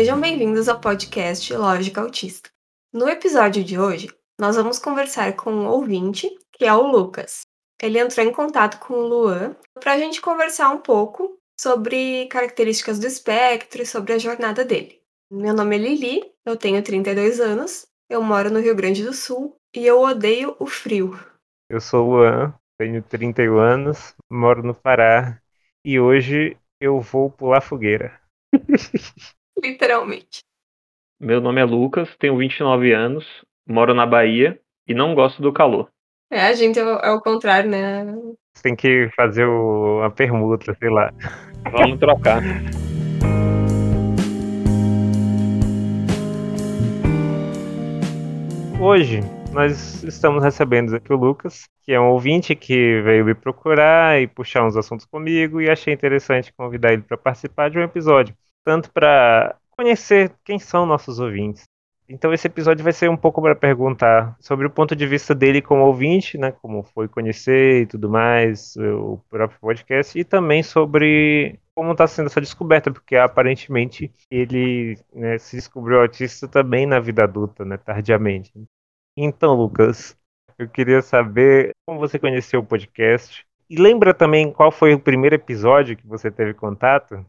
Sejam 0.00 0.18
bem-vindos 0.18 0.66
ao 0.66 0.80
podcast 0.80 1.52
Lógica 1.52 2.00
Autista. 2.00 2.48
No 2.90 3.06
episódio 3.06 3.62
de 3.62 3.78
hoje, 3.78 4.08
nós 4.40 4.56
vamos 4.56 4.78
conversar 4.78 5.36
com 5.36 5.52
um 5.52 5.68
ouvinte, 5.68 6.26
que 6.54 6.64
é 6.64 6.72
o 6.72 6.86
Lucas. 6.86 7.42
Ele 7.82 7.98
entrou 7.98 8.26
em 8.26 8.32
contato 8.32 8.80
com 8.80 8.94
o 8.94 9.06
Luan 9.06 9.54
para 9.74 9.92
a 9.92 9.98
gente 9.98 10.22
conversar 10.22 10.70
um 10.70 10.78
pouco 10.78 11.36
sobre 11.60 12.24
características 12.28 12.98
do 12.98 13.06
espectro 13.06 13.82
e 13.82 13.86
sobre 13.86 14.14
a 14.14 14.18
jornada 14.18 14.64
dele. 14.64 15.02
Meu 15.30 15.52
nome 15.52 15.76
é 15.76 15.78
Lili, 15.78 16.32
eu 16.46 16.56
tenho 16.56 16.82
32 16.82 17.38
anos, 17.38 17.86
eu 18.08 18.22
moro 18.22 18.50
no 18.50 18.58
Rio 18.58 18.74
Grande 18.74 19.04
do 19.04 19.12
Sul 19.12 19.54
e 19.76 19.86
eu 19.86 20.00
odeio 20.00 20.56
o 20.58 20.64
frio. 20.64 21.12
Eu 21.68 21.78
sou 21.78 22.06
o 22.06 22.10
Luan, 22.12 22.54
tenho 22.78 23.02
31 23.02 23.58
anos, 23.58 24.14
moro 24.32 24.62
no 24.62 24.74
Pará 24.74 25.38
e 25.84 26.00
hoje 26.00 26.56
eu 26.80 27.02
vou 27.02 27.30
pular 27.30 27.60
fogueira. 27.60 28.18
Literalmente. 29.62 30.40
Meu 31.20 31.40
nome 31.40 31.60
é 31.60 31.64
Lucas, 31.64 32.08
tenho 32.18 32.36
29 32.38 32.92
anos, 32.92 33.26
moro 33.68 33.92
na 33.92 34.06
Bahia 34.06 34.58
e 34.88 34.94
não 34.94 35.14
gosto 35.14 35.42
do 35.42 35.52
calor. 35.52 35.88
É, 36.30 36.46
a 36.46 36.54
gente 36.54 36.78
é 36.78 36.84
o, 36.84 36.98
é 36.98 37.10
o 37.10 37.20
contrário, 37.20 37.68
né? 37.68 38.06
Você 38.54 38.62
tem 38.62 38.74
que 38.74 39.10
fazer 39.14 39.44
o, 39.44 39.98
uma 39.98 40.10
permuta, 40.10 40.74
sei 40.78 40.88
lá. 40.88 41.12
Vamos 41.70 41.98
trocar. 41.98 42.40
Hoje 48.80 49.20
nós 49.52 50.02
estamos 50.04 50.42
recebendo 50.42 50.96
aqui 50.96 51.12
o 51.12 51.16
Lucas, 51.16 51.64
que 51.82 51.92
é 51.92 52.00
um 52.00 52.10
ouvinte 52.10 52.54
que 52.54 53.02
veio 53.02 53.26
me 53.26 53.34
procurar 53.34 54.22
e 54.22 54.26
puxar 54.26 54.64
uns 54.64 54.76
assuntos 54.76 55.04
comigo 55.04 55.60
e 55.60 55.68
achei 55.68 55.92
interessante 55.92 56.52
convidar 56.54 56.94
ele 56.94 57.02
para 57.02 57.18
participar 57.18 57.68
de 57.68 57.78
um 57.78 57.82
episódio, 57.82 58.34
tanto 58.64 58.90
para 58.92 59.56
conhecer 59.70 60.32
quem 60.44 60.58
são 60.58 60.86
nossos 60.86 61.18
ouvintes. 61.18 61.64
Então 62.08 62.34
esse 62.34 62.48
episódio 62.48 62.82
vai 62.82 62.92
ser 62.92 63.08
um 63.08 63.16
pouco 63.16 63.40
para 63.40 63.54
perguntar 63.54 64.36
sobre 64.40 64.66
o 64.66 64.70
ponto 64.70 64.96
de 64.96 65.06
vista 65.06 65.32
dele 65.32 65.62
como 65.62 65.84
ouvinte, 65.84 66.36
né, 66.36 66.50
como 66.50 66.82
foi 66.82 67.06
conhecer 67.06 67.82
e 67.82 67.86
tudo 67.86 68.10
mais, 68.10 68.74
o 68.76 69.20
próprio 69.30 69.60
podcast, 69.60 70.18
e 70.18 70.24
também 70.24 70.60
sobre 70.60 71.60
como 71.72 71.92
está 71.92 72.08
sendo 72.08 72.26
essa 72.26 72.40
descoberta, 72.40 72.90
porque 72.90 73.14
aparentemente 73.14 74.12
ele 74.28 74.98
né, 75.14 75.38
se 75.38 75.54
descobriu 75.54 76.00
autista 76.00 76.48
também 76.48 76.84
na 76.84 76.98
vida 76.98 77.22
adulta, 77.22 77.64
né, 77.64 77.76
tardiamente. 77.76 78.52
Então, 79.16 79.54
Lucas, 79.54 80.16
eu 80.58 80.68
queria 80.68 81.00
saber 81.02 81.70
como 81.86 82.00
você 82.00 82.18
conheceu 82.18 82.58
o 82.58 82.66
podcast. 82.66 83.46
E 83.68 83.76
lembra 83.76 84.12
também 84.12 84.52
qual 84.52 84.72
foi 84.72 84.92
o 84.94 85.00
primeiro 85.00 85.36
episódio 85.36 85.96
que 85.96 86.06
você 86.06 86.28
teve 86.28 86.54
contato? 86.54 87.24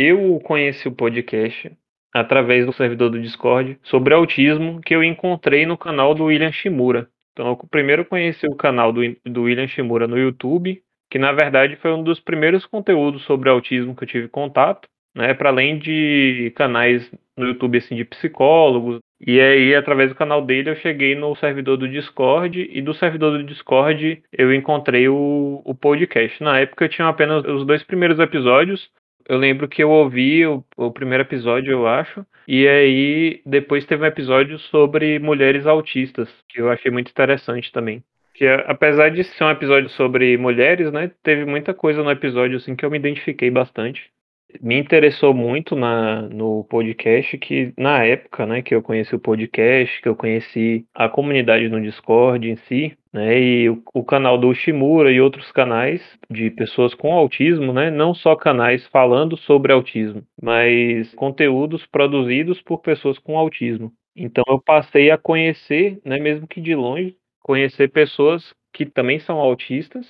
Eu 0.00 0.38
conheci 0.44 0.86
o 0.86 0.92
podcast 0.92 1.72
através 2.14 2.64
do 2.64 2.72
servidor 2.72 3.10
do 3.10 3.20
Discord 3.20 3.80
sobre 3.82 4.14
autismo 4.14 4.80
que 4.80 4.94
eu 4.94 5.02
encontrei 5.02 5.66
no 5.66 5.76
canal 5.76 6.14
do 6.14 6.26
William 6.26 6.52
Shimura. 6.52 7.08
Então, 7.32 7.48
eu 7.48 7.56
primeiro 7.68 8.04
conheci 8.04 8.46
o 8.46 8.54
canal 8.54 8.92
do, 8.92 9.00
do 9.26 9.42
William 9.42 9.66
Shimura 9.66 10.06
no 10.06 10.16
YouTube, 10.16 10.80
que 11.10 11.18
na 11.18 11.32
verdade 11.32 11.74
foi 11.74 11.92
um 11.92 12.04
dos 12.04 12.20
primeiros 12.20 12.64
conteúdos 12.64 13.24
sobre 13.24 13.50
autismo 13.50 13.96
que 13.96 14.04
eu 14.04 14.08
tive 14.08 14.28
contato, 14.28 14.86
né? 15.16 15.34
Para 15.34 15.48
além 15.48 15.80
de 15.80 16.52
canais 16.54 17.10
no 17.36 17.48
YouTube 17.48 17.78
assim 17.78 17.96
de 17.96 18.04
psicólogos. 18.04 19.00
E 19.20 19.40
aí, 19.40 19.74
através 19.74 20.10
do 20.10 20.14
canal 20.14 20.40
dele, 20.40 20.70
eu 20.70 20.76
cheguei 20.76 21.16
no 21.16 21.34
servidor 21.34 21.76
do 21.76 21.88
Discord 21.88 22.70
e 22.72 22.80
do 22.80 22.94
servidor 22.94 23.36
do 23.36 23.42
Discord 23.42 24.22
eu 24.30 24.54
encontrei 24.54 25.08
o, 25.08 25.60
o 25.64 25.74
podcast. 25.74 26.40
Na 26.40 26.60
época 26.60 26.84
eu 26.84 26.88
tinha 26.88 27.08
apenas 27.08 27.44
os 27.44 27.66
dois 27.66 27.82
primeiros 27.82 28.20
episódios, 28.20 28.88
eu 29.28 29.36
lembro 29.36 29.68
que 29.68 29.82
eu 29.82 29.90
ouvi 29.90 30.46
o, 30.46 30.64
o, 30.76 30.90
primeiro 30.90 31.22
episódio, 31.22 31.70
eu 31.70 31.86
acho, 31.86 32.24
e 32.46 32.66
aí 32.66 33.42
depois 33.44 33.84
teve 33.84 34.02
um 34.02 34.06
episódio 34.06 34.58
sobre 34.58 35.18
mulheres 35.18 35.66
autistas, 35.66 36.28
que 36.48 36.60
eu 36.60 36.70
achei 36.70 36.90
muito 36.90 37.10
interessante 37.10 37.70
também. 37.70 38.02
Que 38.34 38.46
apesar 38.46 39.10
de 39.10 39.24
ser 39.24 39.44
um 39.44 39.50
episódio 39.50 39.90
sobre 39.90 40.36
mulheres, 40.38 40.92
né, 40.92 41.10
teve 41.22 41.44
muita 41.44 41.74
coisa 41.74 42.02
no 42.02 42.10
episódio 42.10 42.56
assim 42.56 42.74
que 42.74 42.84
eu 42.84 42.90
me 42.90 42.98
identifiquei 42.98 43.50
bastante 43.50 44.10
me 44.60 44.78
interessou 44.78 45.34
muito 45.34 45.76
na, 45.76 46.22
no 46.22 46.64
podcast 46.64 47.36
que 47.38 47.72
na 47.76 48.04
época, 48.04 48.46
né, 48.46 48.62
que 48.62 48.74
eu 48.74 48.82
conheci 48.82 49.14
o 49.14 49.20
podcast, 49.20 50.00
que 50.00 50.08
eu 50.08 50.16
conheci 50.16 50.86
a 50.94 51.08
comunidade 51.08 51.68
no 51.68 51.80
Discord 51.80 52.48
em 52.48 52.56
si, 52.56 52.96
né, 53.12 53.38
e 53.38 53.68
o, 53.68 53.82
o 53.94 54.04
canal 54.04 54.38
do 54.38 54.52
Shimura 54.54 55.12
e 55.12 55.20
outros 55.20 55.52
canais 55.52 56.02
de 56.30 56.50
pessoas 56.50 56.94
com 56.94 57.12
autismo, 57.12 57.72
né, 57.72 57.90
não 57.90 58.14
só 58.14 58.34
canais 58.34 58.86
falando 58.88 59.36
sobre 59.36 59.72
autismo, 59.72 60.22
mas 60.40 61.14
conteúdos 61.14 61.86
produzidos 61.86 62.60
por 62.62 62.78
pessoas 62.78 63.18
com 63.18 63.38
autismo. 63.38 63.92
Então 64.16 64.44
eu 64.48 64.60
passei 64.60 65.10
a 65.10 65.18
conhecer, 65.18 66.00
né, 66.04 66.18
mesmo 66.18 66.48
que 66.48 66.60
de 66.60 66.74
longe, 66.74 67.16
conhecer 67.42 67.88
pessoas 67.88 68.52
que 68.72 68.84
também 68.84 69.18
são 69.20 69.38
autistas 69.38 70.06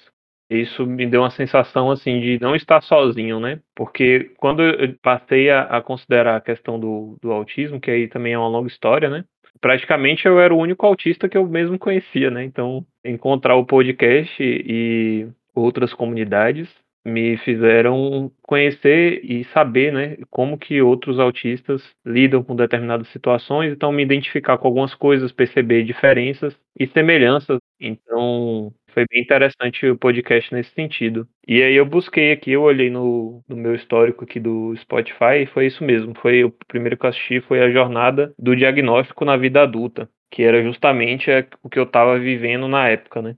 isso 0.50 0.86
me 0.86 1.06
deu 1.06 1.22
uma 1.22 1.30
sensação 1.30 1.90
assim 1.90 2.20
de 2.20 2.40
não 2.40 2.54
estar 2.56 2.80
sozinho, 2.82 3.38
né? 3.38 3.60
Porque 3.74 4.32
quando 4.38 4.62
eu 4.62 4.94
passei 5.02 5.50
a, 5.50 5.62
a, 5.62 5.82
considerar 5.82 6.36
a 6.36 6.40
questão 6.40 6.78
do, 6.80 7.18
do 7.20 7.32
autismo, 7.32 7.80
que 7.80 7.90
aí 7.90 8.08
também 8.08 8.32
é 8.32 8.38
uma 8.38 8.48
longa 8.48 8.68
história, 8.68 9.10
né? 9.10 9.24
Praticamente 9.60 10.26
eu 10.26 10.40
era 10.40 10.54
o 10.54 10.58
único 10.58 10.86
autista 10.86 11.28
que 11.28 11.36
eu 11.36 11.46
mesmo 11.46 11.78
conhecia, 11.78 12.30
né? 12.30 12.44
Então, 12.44 12.86
encontrar 13.04 13.56
o 13.56 13.66
podcast 13.66 14.36
e 14.40 15.28
outras 15.54 15.92
comunidades 15.92 16.68
me 17.04 17.36
fizeram 17.38 18.30
conhecer 18.42 19.24
e 19.24 19.44
saber, 19.46 19.92
né, 19.92 20.16
como 20.30 20.58
que 20.58 20.82
outros 20.82 21.18
autistas 21.18 21.82
lidam 22.04 22.42
com 22.42 22.54
determinadas 22.54 23.08
situações, 23.08 23.72
então 23.72 23.90
me 23.90 24.02
identificar 24.02 24.58
com 24.58 24.68
algumas 24.68 24.94
coisas, 24.94 25.32
perceber 25.32 25.84
diferenças 25.84 26.54
e 26.78 26.86
semelhanças. 26.88 27.58
Então, 27.80 28.72
foi 28.92 29.04
bem 29.10 29.22
interessante 29.22 29.86
o 29.86 29.96
podcast 29.96 30.52
nesse 30.52 30.70
sentido. 30.70 31.28
E 31.46 31.62
aí 31.62 31.74
eu 31.74 31.86
busquei 31.86 32.32
aqui, 32.32 32.52
eu 32.52 32.62
olhei 32.62 32.90
no, 32.90 33.42
no 33.48 33.56
meu 33.56 33.74
histórico 33.74 34.24
aqui 34.24 34.40
do 34.40 34.74
Spotify 34.76 35.42
e 35.42 35.46
foi 35.46 35.66
isso 35.66 35.84
mesmo. 35.84 36.14
Foi 36.20 36.44
o 36.44 36.50
primeiro 36.66 36.96
que 36.96 37.06
eu 37.06 37.10
assisti 37.10 37.40
foi 37.40 37.60
a 37.60 37.70
jornada 37.70 38.32
do 38.38 38.56
diagnóstico 38.56 39.24
na 39.24 39.36
vida 39.36 39.62
adulta, 39.62 40.08
que 40.30 40.42
era 40.42 40.62
justamente 40.62 41.30
o 41.62 41.68
que 41.68 41.78
eu 41.78 41.84
estava 41.84 42.18
vivendo 42.18 42.68
na 42.68 42.88
época, 42.88 43.22
né? 43.22 43.36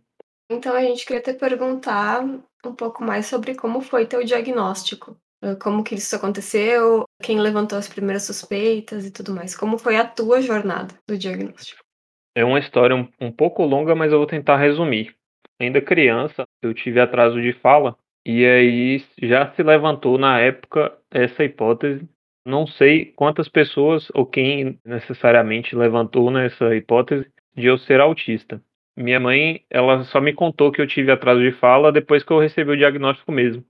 Então 0.50 0.74
a 0.74 0.82
gente 0.82 1.06
queria 1.06 1.22
te 1.22 1.34
perguntar 1.34 2.22
um 2.22 2.74
pouco 2.74 3.04
mais 3.04 3.26
sobre 3.26 3.54
como 3.54 3.80
foi 3.80 4.06
teu 4.06 4.24
diagnóstico. 4.24 5.16
Ah, 5.42 5.56
como 5.56 5.82
que 5.82 5.94
isso 5.94 6.14
aconteceu, 6.14 7.04
quem 7.22 7.40
levantou 7.40 7.78
as 7.78 7.88
primeiras 7.88 8.24
suspeitas 8.24 9.06
e 9.06 9.10
tudo 9.10 9.34
mais. 9.34 9.56
Como 9.56 9.78
foi 9.78 9.96
a 9.96 10.06
tua 10.06 10.42
jornada 10.42 10.94
do 11.06 11.16
diagnóstico? 11.16 11.82
É 12.34 12.44
uma 12.44 12.58
história 12.58 12.94
um, 12.94 13.08
um 13.20 13.32
pouco 13.32 13.64
longa, 13.64 13.94
mas 13.94 14.12
eu 14.12 14.18
vou 14.18 14.26
tentar 14.26 14.56
resumir. 14.56 15.16
Ainda 15.60 15.80
criança, 15.82 16.44
eu 16.62 16.72
tive 16.72 17.00
atraso 17.00 17.40
de 17.40 17.52
fala 17.52 17.94
e 18.24 18.44
aí 18.46 19.04
já 19.22 19.52
se 19.52 19.62
levantou 19.62 20.16
na 20.16 20.40
época 20.40 20.96
essa 21.10 21.44
hipótese. 21.44 22.08
Não 22.46 22.66
sei 22.66 23.12
quantas 23.12 23.48
pessoas 23.48 24.08
ou 24.14 24.24
quem 24.24 24.80
necessariamente 24.84 25.76
levantou 25.76 26.30
nessa 26.30 26.74
hipótese 26.74 27.30
de 27.54 27.66
eu 27.66 27.76
ser 27.76 28.00
autista. 28.00 28.62
Minha 28.96 29.20
mãe, 29.20 29.62
ela 29.70 30.02
só 30.04 30.20
me 30.20 30.32
contou 30.32 30.72
que 30.72 30.80
eu 30.80 30.86
tive 30.86 31.12
atraso 31.12 31.40
de 31.40 31.52
fala 31.52 31.92
depois 31.92 32.24
que 32.24 32.32
eu 32.32 32.38
recebi 32.38 32.70
o 32.70 32.76
diagnóstico 32.76 33.30
mesmo. 33.30 33.62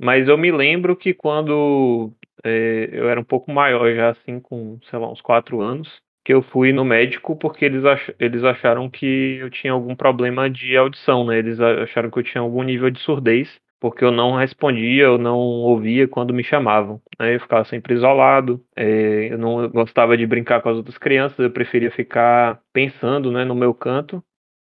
Mas 0.00 0.28
eu 0.28 0.36
me 0.36 0.52
lembro 0.52 0.94
que 0.94 1.14
quando 1.14 2.12
é, 2.44 2.90
eu 2.92 3.08
era 3.08 3.20
um 3.20 3.24
pouco 3.24 3.50
maior, 3.50 3.92
já 3.94 4.10
assim, 4.10 4.38
com, 4.38 4.78
sei 4.88 4.98
lá, 4.98 5.10
uns 5.10 5.20
quatro 5.20 5.60
anos, 5.60 5.88
que 6.28 6.34
eu 6.34 6.42
fui 6.42 6.74
no 6.74 6.84
médico 6.84 7.34
porque 7.34 7.64
eles, 7.64 7.82
ach 7.86 8.10
eles 8.20 8.44
acharam 8.44 8.90
que 8.90 9.38
eu 9.40 9.48
tinha 9.48 9.72
algum 9.72 9.96
problema 9.96 10.50
de 10.50 10.76
audição, 10.76 11.24
né? 11.24 11.38
Eles 11.38 11.58
acharam 11.58 12.10
que 12.10 12.18
eu 12.18 12.22
tinha 12.22 12.42
algum 12.42 12.62
nível 12.62 12.90
de 12.90 13.00
surdez, 13.00 13.48
porque 13.80 14.04
eu 14.04 14.12
não 14.12 14.36
respondia, 14.36 15.04
eu 15.04 15.16
não 15.16 15.38
ouvia 15.38 16.06
quando 16.06 16.34
me 16.34 16.44
chamavam. 16.44 17.00
Né? 17.18 17.36
Eu 17.36 17.40
ficava 17.40 17.64
sempre 17.64 17.94
isolado, 17.94 18.62
é, 18.76 19.32
eu 19.32 19.38
não 19.38 19.70
gostava 19.70 20.18
de 20.18 20.26
brincar 20.26 20.60
com 20.60 20.68
as 20.68 20.76
outras 20.76 20.98
crianças, 20.98 21.38
eu 21.38 21.50
preferia 21.50 21.90
ficar 21.90 22.60
pensando 22.74 23.32
né, 23.32 23.42
no 23.46 23.54
meu 23.54 23.72
canto 23.72 24.22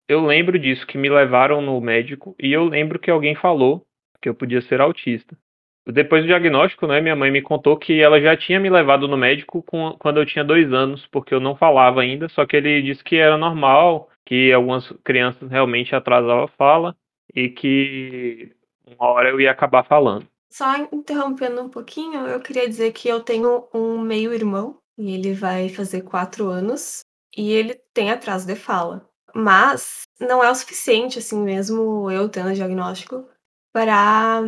eu 0.05 0.25
lembro 0.25 0.59
disso, 0.59 0.85
que 0.85 0.97
me 0.97 1.09
levaram 1.09 1.61
no 1.61 1.79
médico 1.79 2.35
e 2.37 2.51
eu 2.51 2.65
lembro 2.65 2.99
que 2.99 3.09
alguém 3.09 3.35
falou 3.35 3.85
que 4.21 4.27
eu 4.27 4.35
podia 4.35 4.61
ser 4.61 4.81
autista. 4.81 5.37
Depois 5.85 6.23
do 6.23 6.27
diagnóstico, 6.27 6.87
né, 6.87 7.01
minha 7.01 7.15
mãe 7.15 7.29
me 7.29 7.41
contou 7.41 7.75
que 7.75 7.99
ela 7.99 8.19
já 8.21 8.37
tinha 8.37 8.59
me 8.59 8.69
levado 8.69 9.07
no 9.07 9.17
médico 9.17 9.61
com, 9.63 9.95
quando 9.99 10.19
eu 10.19 10.25
tinha 10.25 10.43
dois 10.43 10.71
anos, 10.71 11.05
porque 11.07 11.33
eu 11.33 11.41
não 11.41 11.55
falava 11.55 12.01
ainda, 12.01 12.29
só 12.29 12.45
que 12.45 12.55
ele 12.55 12.81
disse 12.81 13.03
que 13.03 13.17
era 13.17 13.37
normal, 13.37 14.09
que 14.25 14.53
algumas 14.53 14.89
crianças 15.03 15.49
realmente 15.51 15.93
atrasavam 15.93 16.43
a 16.43 16.47
fala 16.47 16.95
e 17.35 17.49
que 17.49 18.55
uma 18.85 19.09
hora 19.09 19.29
eu 19.29 19.41
ia 19.41 19.51
acabar 19.51 19.83
falando. 19.83 20.25
Só 20.49 20.87
interrompendo 20.91 21.61
um 21.61 21.69
pouquinho, 21.69 22.27
eu 22.27 22.39
queria 22.39 22.67
dizer 22.69 22.93
que 22.93 23.09
eu 23.09 23.19
tenho 23.19 23.67
um 23.73 23.99
meio-irmão, 23.99 24.77
e 24.97 25.15
ele 25.15 25.33
vai 25.33 25.67
fazer 25.67 26.03
quatro 26.03 26.47
anos, 26.47 27.01
e 27.35 27.51
ele 27.51 27.75
tem 27.93 28.11
atraso 28.11 28.45
de 28.45 28.55
fala. 28.55 29.09
Mas 29.35 30.03
não 30.19 30.43
é 30.43 30.51
o 30.51 30.55
suficiente, 30.55 31.17
assim, 31.17 31.41
mesmo 31.41 32.09
eu 32.11 32.29
tendo 32.29 32.53
diagnóstico, 32.53 33.27
para 33.73 34.43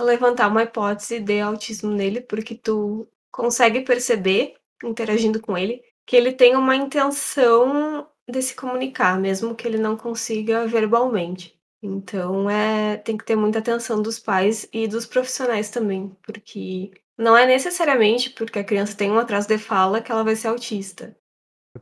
levantar 0.00 0.48
uma 0.48 0.62
hipótese 0.62 1.20
de 1.20 1.40
autismo 1.40 1.90
nele, 1.90 2.20
porque 2.20 2.54
tu 2.54 3.08
consegue 3.30 3.82
perceber 3.82 4.54
interagindo 4.84 5.40
com 5.40 5.56
ele, 5.56 5.82
que 6.06 6.16
ele 6.16 6.32
tem 6.32 6.56
uma 6.56 6.74
intenção 6.76 8.08
de 8.28 8.42
se 8.42 8.54
comunicar, 8.54 9.18
mesmo 9.18 9.54
que 9.54 9.66
ele 9.66 9.78
não 9.78 9.96
consiga 9.96 10.66
verbalmente. 10.66 11.58
Então, 11.82 12.48
é 12.48 12.96
tem 12.96 13.16
que 13.16 13.24
ter 13.24 13.36
muita 13.36 13.58
atenção 13.58 14.00
dos 14.00 14.18
pais 14.18 14.68
e 14.72 14.86
dos 14.86 15.06
profissionais 15.06 15.70
também, 15.70 16.16
porque 16.22 16.92
não 17.18 17.36
é 17.36 17.46
necessariamente 17.46 18.30
porque 18.30 18.58
a 18.58 18.64
criança 18.64 18.96
tem 18.96 19.10
um 19.10 19.18
atraso 19.18 19.48
de 19.48 19.58
fala 19.58 20.00
que 20.00 20.10
ela 20.12 20.24
vai 20.24 20.36
ser 20.36 20.48
autista. 20.48 21.16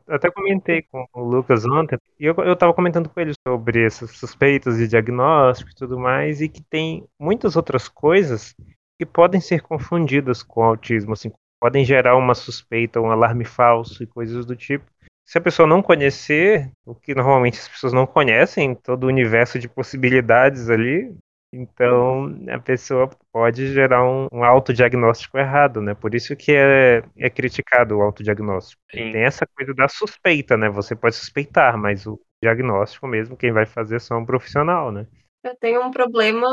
Até 0.07 0.31
comentei 0.31 0.83
com 0.83 1.05
o 1.13 1.21
Lucas 1.21 1.65
ontem, 1.65 1.97
e 2.19 2.25
eu, 2.25 2.33
eu 2.35 2.55
tava 2.55 2.73
comentando 2.73 3.09
com 3.09 3.19
ele 3.19 3.33
sobre 3.45 3.85
esses 3.85 4.11
suspeitos 4.11 4.77
de 4.77 4.87
diagnóstico 4.87 5.71
e 5.71 5.75
tudo 5.75 5.99
mais, 5.99 6.41
e 6.41 6.47
que 6.47 6.61
tem 6.63 7.05
muitas 7.19 7.55
outras 7.55 7.89
coisas 7.89 8.55
que 8.97 9.05
podem 9.05 9.41
ser 9.41 9.61
confundidas 9.61 10.43
com 10.43 10.63
autismo, 10.63 11.13
assim, 11.13 11.31
podem 11.59 11.83
gerar 11.83 12.15
uma 12.15 12.33
suspeita, 12.33 13.01
um 13.01 13.11
alarme 13.11 13.43
falso 13.43 14.01
e 14.01 14.07
coisas 14.07 14.45
do 14.45 14.55
tipo. 14.55 14.85
Se 15.25 15.37
a 15.37 15.41
pessoa 15.41 15.67
não 15.67 15.81
conhecer, 15.81 16.71
o 16.85 16.95
que 16.95 17.13
normalmente 17.13 17.59
as 17.59 17.67
pessoas 17.67 17.93
não 17.93 18.07
conhecem, 18.07 18.75
todo 18.75 19.03
o 19.03 19.07
universo 19.07 19.59
de 19.59 19.69
possibilidades 19.69 20.69
ali, 20.69 21.15
então 21.53 22.33
a 22.49 22.59
pessoa 22.59 23.09
pode 23.31 23.73
gerar 23.73 24.03
um, 24.03 24.27
um 24.31 24.43
autodiagnóstico 24.43 25.37
errado, 25.37 25.81
né? 25.81 25.93
Por 25.93 26.15
isso 26.15 26.35
que 26.35 26.53
é, 26.53 27.03
é 27.17 27.29
criticado 27.29 27.97
o 27.97 28.01
autodiagnóstico. 28.01 28.81
Sim. 28.91 29.11
Tem 29.11 29.23
essa 29.23 29.45
coisa 29.45 29.73
da 29.73 29.87
suspeita, 29.87 30.55
né? 30.57 30.69
Você 30.69 30.95
pode 30.95 31.15
suspeitar, 31.15 31.77
mas 31.77 32.05
o 32.05 32.19
diagnóstico 32.43 33.07
mesmo, 33.07 33.37
quem 33.37 33.51
vai 33.51 33.65
fazer 33.65 33.97
é 33.97 33.99
só 33.99 34.17
um 34.17 34.25
profissional, 34.25 34.91
né? 34.91 35.05
Eu 35.43 35.55
tenho 35.55 35.81
um 35.81 35.91
problema 35.91 36.47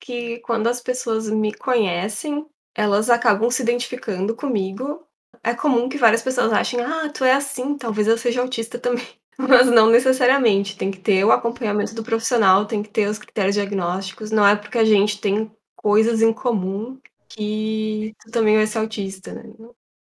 que 0.00 0.38
quando 0.40 0.66
as 0.66 0.80
pessoas 0.80 1.28
me 1.30 1.52
conhecem, 1.52 2.46
elas 2.74 3.10
acabam 3.10 3.50
se 3.50 3.62
identificando 3.62 4.34
comigo 4.34 5.06
é 5.42 5.54
comum 5.54 5.88
que 5.88 5.98
várias 5.98 6.22
pessoas 6.22 6.52
achem, 6.52 6.80
ah, 6.80 7.08
tu 7.08 7.24
é 7.24 7.32
assim, 7.32 7.76
talvez 7.76 8.06
eu 8.06 8.18
seja 8.18 8.42
autista 8.42 8.78
também. 8.78 9.06
Mas 9.48 9.66
não 9.68 9.90
necessariamente. 9.90 10.76
Tem 10.76 10.90
que 10.90 10.98
ter 10.98 11.24
o 11.24 11.32
acompanhamento 11.32 11.94
do 11.94 12.02
profissional, 12.02 12.66
tem 12.66 12.82
que 12.82 12.90
ter 12.90 13.08
os 13.08 13.18
critérios 13.18 13.54
diagnósticos. 13.54 14.30
Não 14.30 14.46
é 14.46 14.56
porque 14.56 14.78
a 14.78 14.84
gente 14.84 15.20
tem 15.20 15.50
coisas 15.76 16.20
em 16.20 16.32
comum 16.32 16.98
que 17.28 18.12
tu 18.20 18.30
também 18.30 18.56
vai 18.56 18.66
ser 18.66 18.78
autista, 18.78 19.32
né? 19.32 19.42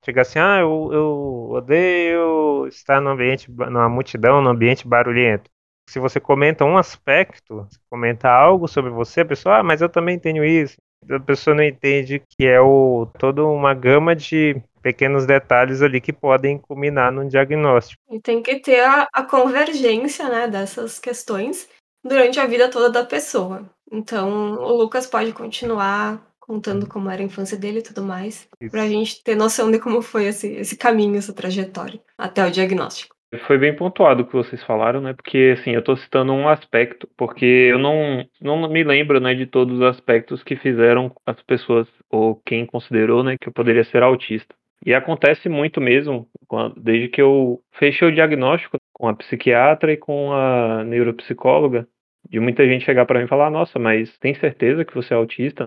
Chega 0.03 0.21
assim, 0.21 0.37
ah, 0.37 0.59
eu, 0.59 0.89
eu 0.93 1.49
odeio 1.51 2.67
estar 2.67 3.01
no 3.01 3.09
ambiente, 3.09 3.49
numa 3.49 3.89
multidão, 3.89 4.41
no 4.41 4.49
ambiente 4.49 4.87
barulhento. 4.87 5.49
Se 5.89 5.99
você 5.99 6.19
comenta 6.19 6.65
um 6.65 6.77
aspecto, 6.77 7.67
comenta 7.89 8.29
algo 8.29 8.67
sobre 8.67 8.91
você, 8.91 9.21
a 9.21 9.25
pessoa, 9.25 9.59
ah, 9.59 9.63
mas 9.63 9.81
eu 9.81 9.89
também 9.89 10.19
tenho 10.19 10.43
isso. 10.43 10.75
A 11.09 11.19
pessoa 11.19 11.55
não 11.55 11.63
entende 11.63 12.21
que 12.27 12.45
é 12.45 12.59
o, 12.59 13.07
toda 13.17 13.43
uma 13.43 13.73
gama 13.73 14.15
de 14.15 14.61
pequenos 14.85 15.25
detalhes 15.25 15.81
ali 15.81 15.99
que 15.99 16.13
podem 16.13 16.59
culminar 16.59 17.11
num 17.11 17.27
diagnóstico. 17.27 17.99
E 18.07 18.19
tem 18.19 18.43
que 18.43 18.59
ter 18.59 18.81
a, 18.81 19.07
a 19.11 19.23
convergência 19.23 20.29
né, 20.29 20.47
dessas 20.47 20.99
questões 20.99 21.67
durante 22.03 22.39
a 22.39 22.45
vida 22.45 22.69
toda 22.69 22.91
da 22.91 23.03
pessoa. 23.03 23.67
Então, 23.91 24.53
o 24.53 24.77
Lucas 24.77 25.07
pode 25.07 25.33
continuar 25.33 26.21
contando 26.39 26.87
como 26.87 27.09
era 27.09 27.19
a 27.19 27.25
infância 27.25 27.57
dele 27.57 27.79
e 27.79 27.81
tudo 27.81 28.03
mais, 28.03 28.47
para 28.69 28.83
a 28.83 28.87
gente 28.87 29.23
ter 29.23 29.35
noção 29.35 29.71
de 29.71 29.79
como 29.79 30.03
foi 30.03 30.25
esse, 30.25 30.53
esse 30.53 30.77
caminho, 30.77 31.17
essa 31.17 31.33
trajetória 31.33 31.99
até 32.15 32.45
o 32.45 32.51
diagnóstico. 32.51 33.15
Foi 33.47 33.57
bem 33.57 33.75
pontuado 33.75 34.21
o 34.21 34.27
que 34.27 34.33
vocês 34.33 34.63
falaram, 34.63 35.01
né? 35.01 35.13
Porque 35.13 35.55
assim, 35.59 35.71
eu 35.71 35.79
estou 35.79 35.97
citando 35.97 36.31
um 36.31 36.47
aspecto, 36.47 37.09
porque 37.17 37.43
eu 37.43 37.79
não, 37.79 38.23
não 38.39 38.69
me 38.69 38.83
lembro, 38.83 39.19
né, 39.19 39.33
de 39.33 39.47
todos 39.47 39.79
os 39.79 39.81
aspectos 39.81 40.43
que 40.43 40.55
fizeram 40.55 41.11
as 41.25 41.41
pessoas 41.41 41.87
ou 42.07 42.39
quem 42.45 42.67
considerou, 42.67 43.23
né, 43.23 43.35
que 43.41 43.49
eu 43.49 43.51
poderia 43.51 43.83
ser 43.83 44.03
autista. 44.03 44.53
E 44.83 44.93
acontece 44.93 45.49
muito 45.49 45.79
mesmo, 45.79 46.27
desde 46.77 47.09
que 47.09 47.21
eu 47.21 47.61
fechei 47.73 48.07
o 48.07 48.13
diagnóstico 48.13 48.77
com 48.93 49.07
a 49.07 49.15
psiquiatra 49.15 49.91
e 49.91 49.97
com 49.97 50.31
a 50.31 50.83
neuropsicóloga, 50.83 51.87
de 52.29 52.39
muita 52.39 52.65
gente 52.67 52.85
chegar 52.85 53.05
para 53.05 53.19
mim 53.19 53.25
e 53.25 53.29
falar: 53.29 53.49
Nossa, 53.49 53.77
mas 53.77 54.17
tem 54.19 54.33
certeza 54.35 54.85
que 54.85 54.93
você 54.93 55.13
é 55.13 55.17
autista? 55.17 55.65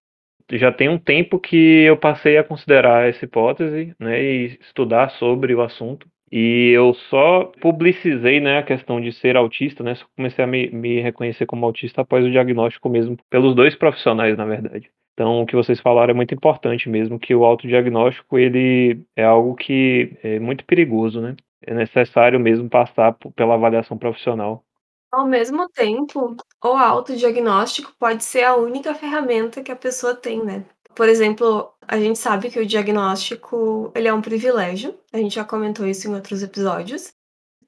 Já 0.52 0.72
tem 0.72 0.88
um 0.88 0.99
tempo 0.99 1.38
que 1.38 1.82
eu 1.82 1.96
passei 1.96 2.38
a 2.38 2.44
considerar 2.44 3.08
essa 3.08 3.25
hipótese 3.25 3.94
né, 3.99 4.22
e 4.22 4.58
estudar 4.60 5.11
sobre 5.11 5.54
o 5.54 5.61
assunto. 5.61 6.08
E 6.30 6.70
eu 6.70 6.94
só 6.94 7.44
publicizei 7.60 8.40
né, 8.40 8.58
a 8.58 8.62
questão 8.62 9.00
de 9.00 9.12
ser 9.12 9.36
autista, 9.36 9.82
né? 9.82 9.94
Só 9.94 10.04
comecei 10.16 10.44
a 10.44 10.48
me, 10.48 10.70
me 10.70 11.00
reconhecer 11.00 11.46
como 11.46 11.64
autista 11.64 12.02
após 12.02 12.25
o 12.25 12.30
diagnóstico 12.30 12.88
mesmo, 12.88 13.16
pelos 13.30 13.54
dois 13.54 13.75
profissionais, 13.75 14.36
na 14.36 14.44
verdade. 14.44 14.90
Então, 15.14 15.42
o 15.42 15.46
que 15.46 15.56
vocês 15.56 15.80
falaram 15.80 16.12
é 16.12 16.14
muito 16.14 16.34
importante 16.34 16.88
mesmo, 16.88 17.19
que 17.19 17.34
o 17.34 17.44
autodiagnóstico 17.44 18.38
ele 18.38 19.02
é 19.16 19.25
algo 19.25 19.56
que 19.56 20.16
é 20.22 20.38
muito 20.38 20.64
perigoso, 20.64 21.20
né? 21.20 21.34
É 21.66 21.75
necessário 21.75 22.38
mesmo 22.38 22.69
passar 22.69 23.16
pela 23.34 23.54
avaliação 23.54 23.98
profissional. 23.98 24.62
Ao 25.10 25.26
mesmo 25.26 25.69
tempo, 25.70 26.36
o 26.62 26.69
autodiagnóstico 26.69 27.92
pode 27.98 28.22
ser 28.22 28.44
a 28.44 28.54
única 28.54 28.94
ferramenta 28.94 29.62
que 29.62 29.72
a 29.72 29.76
pessoa 29.76 30.14
tem, 30.14 30.44
né? 30.44 30.64
Por 30.99 31.09
exemplo, 31.09 31.73
a 31.87 31.97
gente 31.97 32.19
sabe 32.19 32.50
que 32.50 32.59
o 32.59 32.67
diagnóstico 32.67 33.93
ele 33.95 34.09
é 34.09 34.12
um 34.12 34.21
privilégio, 34.21 34.99
a 35.12 35.19
gente 35.19 35.37
já 35.37 35.45
comentou 35.45 35.87
isso 35.87 36.09
em 36.09 36.15
outros 36.17 36.43
episódios. 36.43 37.12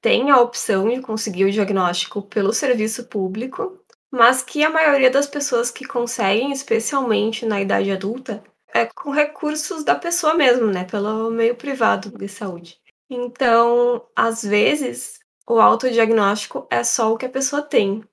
Tem 0.01 0.29
a 0.29 0.41
opção 0.41 0.89
de 0.89 0.99
conseguir 0.99 1.45
o 1.45 1.51
diagnóstico 1.51 2.21
pelo 2.23 2.51
serviço 2.51 3.05
público, 3.05 3.79
mas 4.11 4.43
que 4.43 4.65
a 4.65 4.69
maioria 4.69 5.09
das 5.09 5.27
pessoas 5.27 5.71
que 5.71 5.85
conseguem, 5.85 6.51
especialmente 6.51 7.45
na 7.45 7.61
idade 7.61 7.89
adulta, 7.89 8.43
é 8.73 8.85
com 8.85 9.11
recursos 9.11 9.85
da 9.85 9.95
pessoa 9.95 10.33
mesmo, 10.33 10.67
né? 10.67 10.83
Pelo 10.83 11.31
meio 11.31 11.55
privado 11.55 12.09
de 12.09 12.27
saúde. 12.27 12.81
Então, 13.09 14.05
às 14.13 14.43
vezes, 14.43 15.21
o 15.47 15.61
autodiagnóstico 15.61 16.67
é 16.69 16.83
só 16.83 17.13
o 17.13 17.17
que 17.17 17.27
a 17.27 17.29
pessoa 17.29 17.61
tem. 17.61 18.03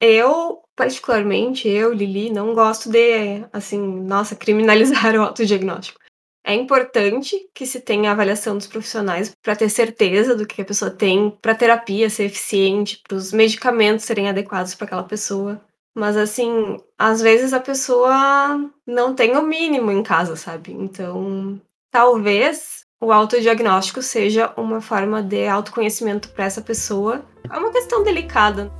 Eu, 0.00 0.60
particularmente, 0.76 1.66
eu, 1.68 1.92
Lili, 1.92 2.30
não 2.30 2.54
gosto 2.54 2.90
de, 2.90 3.42
assim, 3.52 3.80
nossa, 3.80 4.36
criminalizar 4.36 5.14
o 5.16 5.22
autodiagnóstico. 5.22 5.98
É 6.44 6.54
importante 6.54 7.50
que 7.52 7.66
se 7.66 7.80
tenha 7.80 8.12
avaliação 8.12 8.56
dos 8.56 8.68
profissionais 8.68 9.34
para 9.42 9.56
ter 9.56 9.68
certeza 9.68 10.36
do 10.36 10.46
que 10.46 10.62
a 10.62 10.64
pessoa 10.64 10.90
tem, 10.92 11.28
para 11.42 11.50
a 11.50 11.56
terapia 11.56 12.08
ser 12.08 12.26
eficiente, 12.26 13.02
para 13.02 13.16
os 13.16 13.32
medicamentos 13.32 14.04
serem 14.04 14.28
adequados 14.28 14.72
para 14.72 14.86
aquela 14.86 15.02
pessoa. 15.02 15.60
Mas 15.92 16.16
assim, 16.16 16.76
às 16.96 17.20
vezes 17.20 17.52
a 17.52 17.58
pessoa 17.58 18.70
não 18.86 19.12
tem 19.12 19.36
o 19.36 19.42
mínimo 19.42 19.90
em 19.90 20.04
casa, 20.04 20.36
sabe? 20.36 20.70
Então, 20.70 21.60
talvez 21.90 22.84
o 23.00 23.12
autodiagnóstico 23.12 24.00
seja 24.00 24.52
uma 24.56 24.80
forma 24.80 25.22
de 25.22 25.48
autoconhecimento 25.48 26.28
para 26.28 26.44
essa 26.44 26.60
pessoa. 26.60 27.24
É 27.50 27.58
uma 27.58 27.72
questão 27.72 28.04
delicada. 28.04 28.70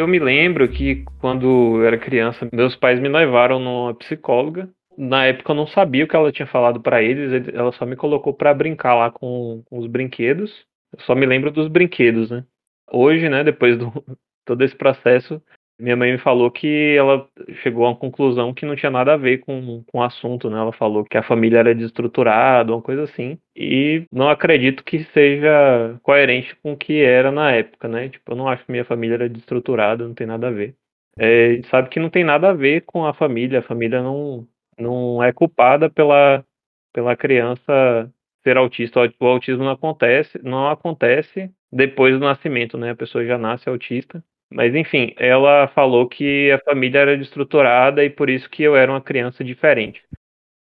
Eu 0.00 0.08
me 0.08 0.18
lembro 0.18 0.66
que 0.66 1.04
quando 1.20 1.76
eu 1.76 1.84
era 1.84 1.98
criança, 1.98 2.48
meus 2.50 2.74
pais 2.74 2.98
me 2.98 3.06
levaram 3.06 3.60
numa 3.60 3.94
psicóloga. 3.96 4.66
Na 4.96 5.26
época 5.26 5.52
eu 5.52 5.54
não 5.54 5.66
sabia 5.66 6.06
o 6.06 6.08
que 6.08 6.16
ela 6.16 6.32
tinha 6.32 6.46
falado 6.46 6.80
para 6.80 7.02
eles, 7.02 7.46
ela 7.52 7.70
só 7.72 7.84
me 7.84 7.96
colocou 7.96 8.32
para 8.32 8.54
brincar 8.54 8.94
lá 8.94 9.10
com, 9.10 9.62
com 9.66 9.78
os 9.78 9.86
brinquedos. 9.86 10.50
Eu 10.90 11.00
só 11.04 11.14
me 11.14 11.26
lembro 11.26 11.50
dos 11.50 11.68
brinquedos, 11.68 12.30
né? 12.30 12.46
Hoje, 12.90 13.28
né, 13.28 13.44
depois 13.44 13.76
do 13.76 13.92
todo 14.46 14.64
esse 14.64 14.74
processo, 14.74 15.42
minha 15.80 15.96
mãe 15.96 16.12
me 16.12 16.18
falou 16.18 16.50
que 16.50 16.94
ela 16.96 17.26
chegou 17.62 17.84
a 17.84 17.90
uma 17.90 17.96
conclusão 17.96 18.52
que 18.54 18.66
não 18.66 18.76
tinha 18.76 18.90
nada 18.90 19.14
a 19.14 19.16
ver 19.16 19.38
com, 19.38 19.82
com 19.84 19.98
o 19.98 20.02
assunto, 20.02 20.50
né? 20.50 20.58
Ela 20.58 20.72
falou 20.72 21.04
que 21.04 21.16
a 21.16 21.22
família 21.22 21.58
era 21.58 21.74
desestruturada, 21.74 22.72
uma 22.72 22.82
coisa 22.82 23.04
assim. 23.04 23.38
E 23.56 24.04
não 24.12 24.28
acredito 24.28 24.84
que 24.84 25.04
seja 25.12 25.98
coerente 26.02 26.54
com 26.62 26.72
o 26.72 26.76
que 26.76 27.02
era 27.02 27.32
na 27.32 27.52
época, 27.52 27.88
né? 27.88 28.08
Tipo, 28.08 28.32
eu 28.32 28.36
não 28.36 28.48
acho 28.48 28.64
que 28.64 28.72
minha 28.72 28.84
família 28.84 29.14
era 29.14 29.28
desestruturada, 29.28 30.06
não 30.06 30.14
tem 30.14 30.26
nada 30.26 30.48
a 30.48 30.50
ver. 30.50 30.74
É, 31.18 31.60
sabe 31.70 31.88
que 31.88 32.00
não 32.00 32.10
tem 32.10 32.24
nada 32.24 32.50
a 32.50 32.54
ver 32.54 32.82
com 32.82 33.04
a 33.04 33.14
família. 33.14 33.60
A 33.60 33.62
família 33.62 34.02
não, 34.02 34.46
não 34.78 35.22
é 35.22 35.32
culpada 35.32 35.90
pela, 35.90 36.44
pela 36.92 37.16
criança 37.16 38.10
ser 38.42 38.56
autista. 38.56 39.00
O 39.20 39.26
autismo 39.26 39.64
não 39.64 39.72
acontece, 39.72 40.40
não 40.42 40.68
acontece 40.68 41.52
depois 41.72 42.14
do 42.14 42.24
nascimento, 42.24 42.76
né? 42.78 42.90
A 42.90 42.96
pessoa 42.96 43.24
já 43.24 43.38
nasce 43.38 43.68
autista. 43.68 44.22
Mas 44.52 44.74
enfim, 44.74 45.14
ela 45.16 45.68
falou 45.68 46.08
que 46.08 46.50
a 46.50 46.58
família 46.60 46.98
era 46.98 47.16
destruturada 47.16 48.04
e 48.04 48.10
por 48.10 48.28
isso 48.28 48.50
que 48.50 48.62
eu 48.62 48.76
era 48.76 48.90
uma 48.90 49.00
criança 49.00 49.44
diferente. 49.44 50.02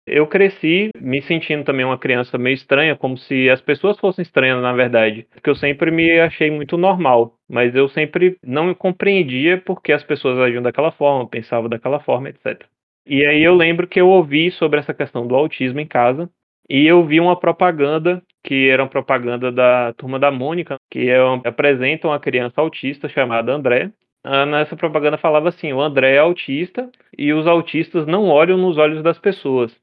Eu 0.06 0.26
cresci 0.26 0.88
me 0.98 1.20
sentindo 1.20 1.64
também 1.64 1.84
uma 1.84 1.98
criança 1.98 2.38
meio 2.38 2.54
estranha, 2.54 2.96
como 2.96 3.18
se 3.18 3.50
as 3.50 3.60
pessoas 3.60 3.98
fossem 3.98 4.22
estranhas, 4.22 4.60
na 4.62 4.72
verdade. 4.72 5.26
Porque 5.30 5.50
eu 5.50 5.54
sempre 5.54 5.90
me 5.90 6.18
achei 6.18 6.50
muito 6.50 6.78
normal, 6.78 7.34
mas 7.48 7.74
eu 7.74 7.88
sempre 7.90 8.38
não 8.42 8.74
compreendia 8.74 9.60
porque 9.60 9.92
as 9.92 10.02
pessoas 10.02 10.38
agiam 10.38 10.62
daquela 10.62 10.90
forma, 10.90 11.28
pensavam 11.28 11.68
daquela 11.68 12.00
forma, 12.00 12.30
etc. 12.30 12.64
E 13.06 13.24
aí 13.24 13.42
eu 13.42 13.54
lembro 13.54 13.86
que 13.86 14.00
eu 14.00 14.08
ouvi 14.08 14.50
sobre 14.50 14.80
essa 14.80 14.94
questão 14.94 15.26
do 15.26 15.34
autismo 15.34 15.78
em 15.78 15.86
casa, 15.86 16.28
e 16.70 16.86
eu 16.86 17.04
vi 17.06 17.20
uma 17.20 17.38
propaganda 17.38 18.22
que 18.48 18.70
era 18.70 18.82
uma 18.82 18.88
propaganda 18.88 19.52
da 19.52 19.92
turma 19.92 20.18
da 20.18 20.30
Mônica, 20.30 20.76
que 20.90 21.10
é, 21.10 21.18
apresenta 21.44 22.08
uma 22.08 22.18
criança 22.18 22.62
autista 22.62 23.06
chamada 23.06 23.52
André. 23.52 23.92
Ah, 24.24 24.46
nessa 24.46 24.74
propaganda 24.74 25.18
falava 25.18 25.50
assim: 25.50 25.70
o 25.70 25.82
André 25.82 26.14
é 26.14 26.18
autista 26.18 26.90
e 27.16 27.30
os 27.30 27.46
autistas 27.46 28.06
não 28.06 28.24
olham 28.24 28.56
nos 28.56 28.78
olhos 28.78 29.02
das 29.02 29.18
pessoas. 29.18 29.76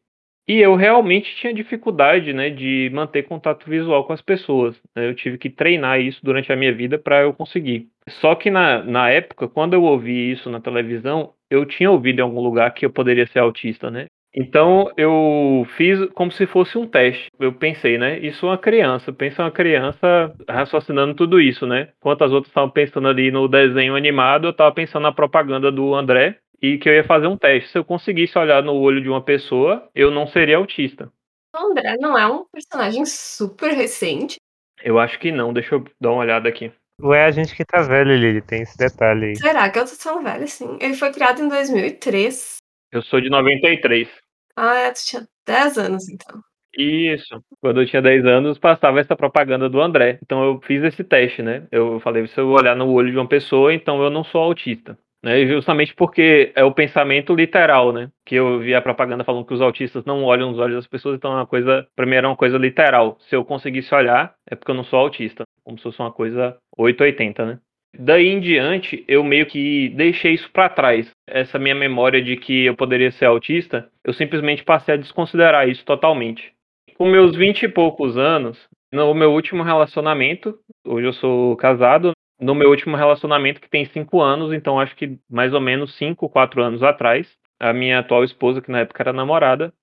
E 0.47 0.59
eu 0.59 0.75
realmente 0.75 1.35
tinha 1.35 1.53
dificuldade, 1.53 2.33
né, 2.33 2.49
de 2.49 2.89
manter 2.91 3.23
contato 3.23 3.69
visual 3.69 4.03
com 4.05 4.13
as 4.13 4.21
pessoas. 4.21 4.75
né? 4.95 5.09
Eu 5.09 5.15
tive 5.15 5.37
que 5.37 5.49
treinar 5.49 5.99
isso 5.99 6.19
durante 6.23 6.51
a 6.51 6.55
minha 6.55 6.73
vida 6.73 6.97
para 6.97 7.21
eu 7.21 7.33
conseguir. 7.33 7.87
Só 8.09 8.33
que 8.33 8.49
na, 8.49 8.83
na 8.83 9.09
época, 9.09 9.47
quando 9.47 9.73
eu 9.73 9.83
ouvi 9.83 10.31
isso 10.31 10.49
na 10.49 10.59
televisão, 10.59 11.33
eu 11.51 11.65
tinha 11.65 11.91
ouvido 11.91 12.19
em 12.19 12.23
algum 12.23 12.41
lugar 12.41 12.73
que 12.73 12.85
eu 12.85 12.91
poderia 12.91 13.27
ser 13.27 13.39
autista, 13.39 13.91
né? 13.91 14.07
Então 14.35 14.91
eu 14.97 15.65
fiz 15.77 16.09
como 16.13 16.29
se 16.29 16.45
fosse 16.45 16.77
um 16.77 16.85
teste. 16.85 17.29
Eu 17.39 17.53
pensei, 17.53 17.97
né? 17.97 18.19
Isso 18.19 18.45
é 18.45 18.49
uma 18.49 18.57
criança. 18.57 19.13
Pensa 19.13 19.43
uma 19.43 19.51
criança 19.51 20.35
raciocinando 20.49 21.15
tudo 21.15 21.39
isso, 21.39 21.65
né? 21.65 21.89
Enquanto 21.97 22.23
as 22.25 22.31
outras 22.31 22.49
estavam 22.49 22.69
pensando 22.69 23.07
ali 23.07 23.31
no 23.31 23.47
desenho 23.47 23.95
animado, 23.95 24.47
eu 24.47 24.51
estava 24.51 24.73
pensando 24.73 25.03
na 25.03 25.13
propaganda 25.13 25.71
do 25.71 25.95
André 25.95 26.37
e 26.61 26.77
que 26.77 26.89
eu 26.89 26.93
ia 26.93 27.03
fazer 27.05 27.27
um 27.27 27.37
teste. 27.37 27.69
Se 27.69 27.77
eu 27.77 27.85
conseguisse 27.85 28.37
olhar 28.37 28.61
no 28.61 28.73
olho 28.73 29.01
de 29.01 29.07
uma 29.07 29.21
pessoa, 29.21 29.87
eu 29.95 30.11
não 30.11 30.27
seria 30.27 30.57
autista. 30.57 31.09
O 31.55 31.71
André 31.71 31.95
não 31.97 32.17
é 32.17 32.27
um 32.27 32.43
personagem 32.51 33.05
super 33.05 33.71
recente. 33.71 34.35
Eu 34.83 34.99
acho 34.99 35.17
que 35.17 35.31
não. 35.31 35.53
Deixa 35.53 35.75
eu 35.75 35.85
dar 36.01 36.11
uma 36.11 36.21
olhada 36.21 36.49
aqui. 36.49 36.71
Ué, 37.01 37.25
a 37.25 37.31
gente 37.31 37.55
que 37.55 37.63
tá 37.63 37.81
velho, 37.81 38.15
Lili, 38.15 38.41
tem 38.41 38.61
esse 38.61 38.77
detalhe 38.77 39.27
aí. 39.27 39.35
Será 39.37 39.69
que 39.69 39.79
eu 39.79 39.85
tô 39.85 39.95
tão 40.01 40.21
velha 40.21 40.43
assim? 40.43 40.77
Ele 40.81 40.93
foi 40.93 41.11
criado 41.11 41.41
em 41.41 41.47
2003. 41.47 42.57
Eu 42.91 43.01
sou 43.01 43.19
de 43.19 43.29
93. 43.29 44.09
Ah, 44.55 44.75
é, 44.75 44.91
tu 44.91 45.05
tinha 45.05 45.27
10 45.45 45.77
anos 45.77 46.09
então. 46.09 46.41
Isso. 46.77 47.41
Quando 47.61 47.81
eu 47.81 47.85
tinha 47.87 48.01
10 48.01 48.25
anos, 48.25 48.59
passava 48.59 48.99
essa 48.99 49.15
propaganda 49.15 49.69
do 49.69 49.81
André. 49.81 50.19
Então 50.21 50.43
eu 50.43 50.59
fiz 50.61 50.83
esse 50.83 51.03
teste, 51.03 51.41
né? 51.41 51.67
Eu 51.71 51.99
falei, 52.01 52.27
se 52.27 52.39
eu 52.39 52.49
olhar 52.49 52.75
no 52.75 52.91
olho 52.91 53.11
de 53.11 53.17
uma 53.17 53.27
pessoa, 53.27 53.73
então 53.73 54.01
eu 54.03 54.09
não 54.09 54.23
sou 54.23 54.41
autista. 54.41 54.97
Né? 55.23 55.47
Justamente 55.47 55.95
porque 55.95 56.51
é 56.55 56.63
o 56.63 56.71
pensamento 56.73 57.33
literal, 57.33 57.91
né? 57.91 58.11
Que 58.23 58.35
eu 58.35 58.59
vi 58.59 58.75
a 58.75 58.81
propaganda 58.81 59.23
falando 59.23 59.45
que 59.45 59.53
os 59.55 59.61
autistas 59.61 60.05
não 60.05 60.23
olham 60.23 60.51
nos 60.51 60.59
olhos 60.59 60.75
das 60.75 60.87
pessoas, 60.87 61.15
então 61.15 61.31
é 61.31 61.37
uma 61.37 61.47
coisa, 61.47 61.87
pra 61.95 62.05
mim 62.05 62.15
era 62.15 62.27
uma 62.27 62.35
coisa 62.35 62.57
literal. 62.59 63.17
Se 63.21 63.35
eu 63.35 63.43
conseguisse 63.43 63.93
olhar, 63.95 64.35
é 64.47 64.55
porque 64.55 64.69
eu 64.69 64.75
não 64.75 64.83
sou 64.83 64.99
autista. 64.99 65.43
Como 65.63 65.77
se 65.77 65.83
fosse 65.83 65.99
uma 65.99 66.11
coisa 66.11 66.55
880, 66.77 67.45
né? 67.45 67.59
Daí 67.97 68.27
em 68.27 68.39
diante, 68.39 69.03
eu 69.07 69.23
meio 69.23 69.45
que 69.45 69.89
deixei 69.89 70.33
isso 70.33 70.49
para 70.51 70.69
trás. 70.69 71.09
Essa 71.27 71.57
minha 71.59 71.75
memória 71.75 72.21
de 72.21 72.35
que 72.37 72.65
eu 72.65 72.75
poderia 72.75 73.11
ser 73.11 73.25
autista, 73.25 73.89
eu 74.03 74.13
simplesmente 74.13 74.63
passei 74.63 74.95
a 74.95 74.97
desconsiderar 74.97 75.67
isso 75.69 75.83
totalmente. 75.85 76.53
Com 76.95 77.09
meus 77.09 77.35
20 77.35 77.63
e 77.63 77.69
poucos 77.69 78.17
anos, 78.17 78.57
no 78.91 79.13
meu 79.13 79.33
último 79.33 79.63
relacionamento, 79.63 80.57
hoje 80.85 81.07
eu 81.07 81.13
sou 81.13 81.55
casado, 81.57 82.11
no 82.39 82.55
meu 82.55 82.69
último 82.69 82.95
relacionamento 82.95 83.61
que 83.61 83.69
tem 83.69 83.85
5 83.85 84.21
anos, 84.21 84.53
então 84.53 84.79
acho 84.79 84.95
que 84.95 85.17
mais 85.29 85.53
ou 85.53 85.61
menos 85.61 85.95
5, 85.95 86.29
4 86.29 86.61
anos 86.61 86.83
atrás, 86.83 87.33
a 87.59 87.73
minha 87.73 87.99
atual 87.99 88.23
esposa, 88.23 88.61
que 88.61 88.71
na 88.71 88.79
época 88.79 89.03
era 89.03 89.13
namorada, 89.13 89.73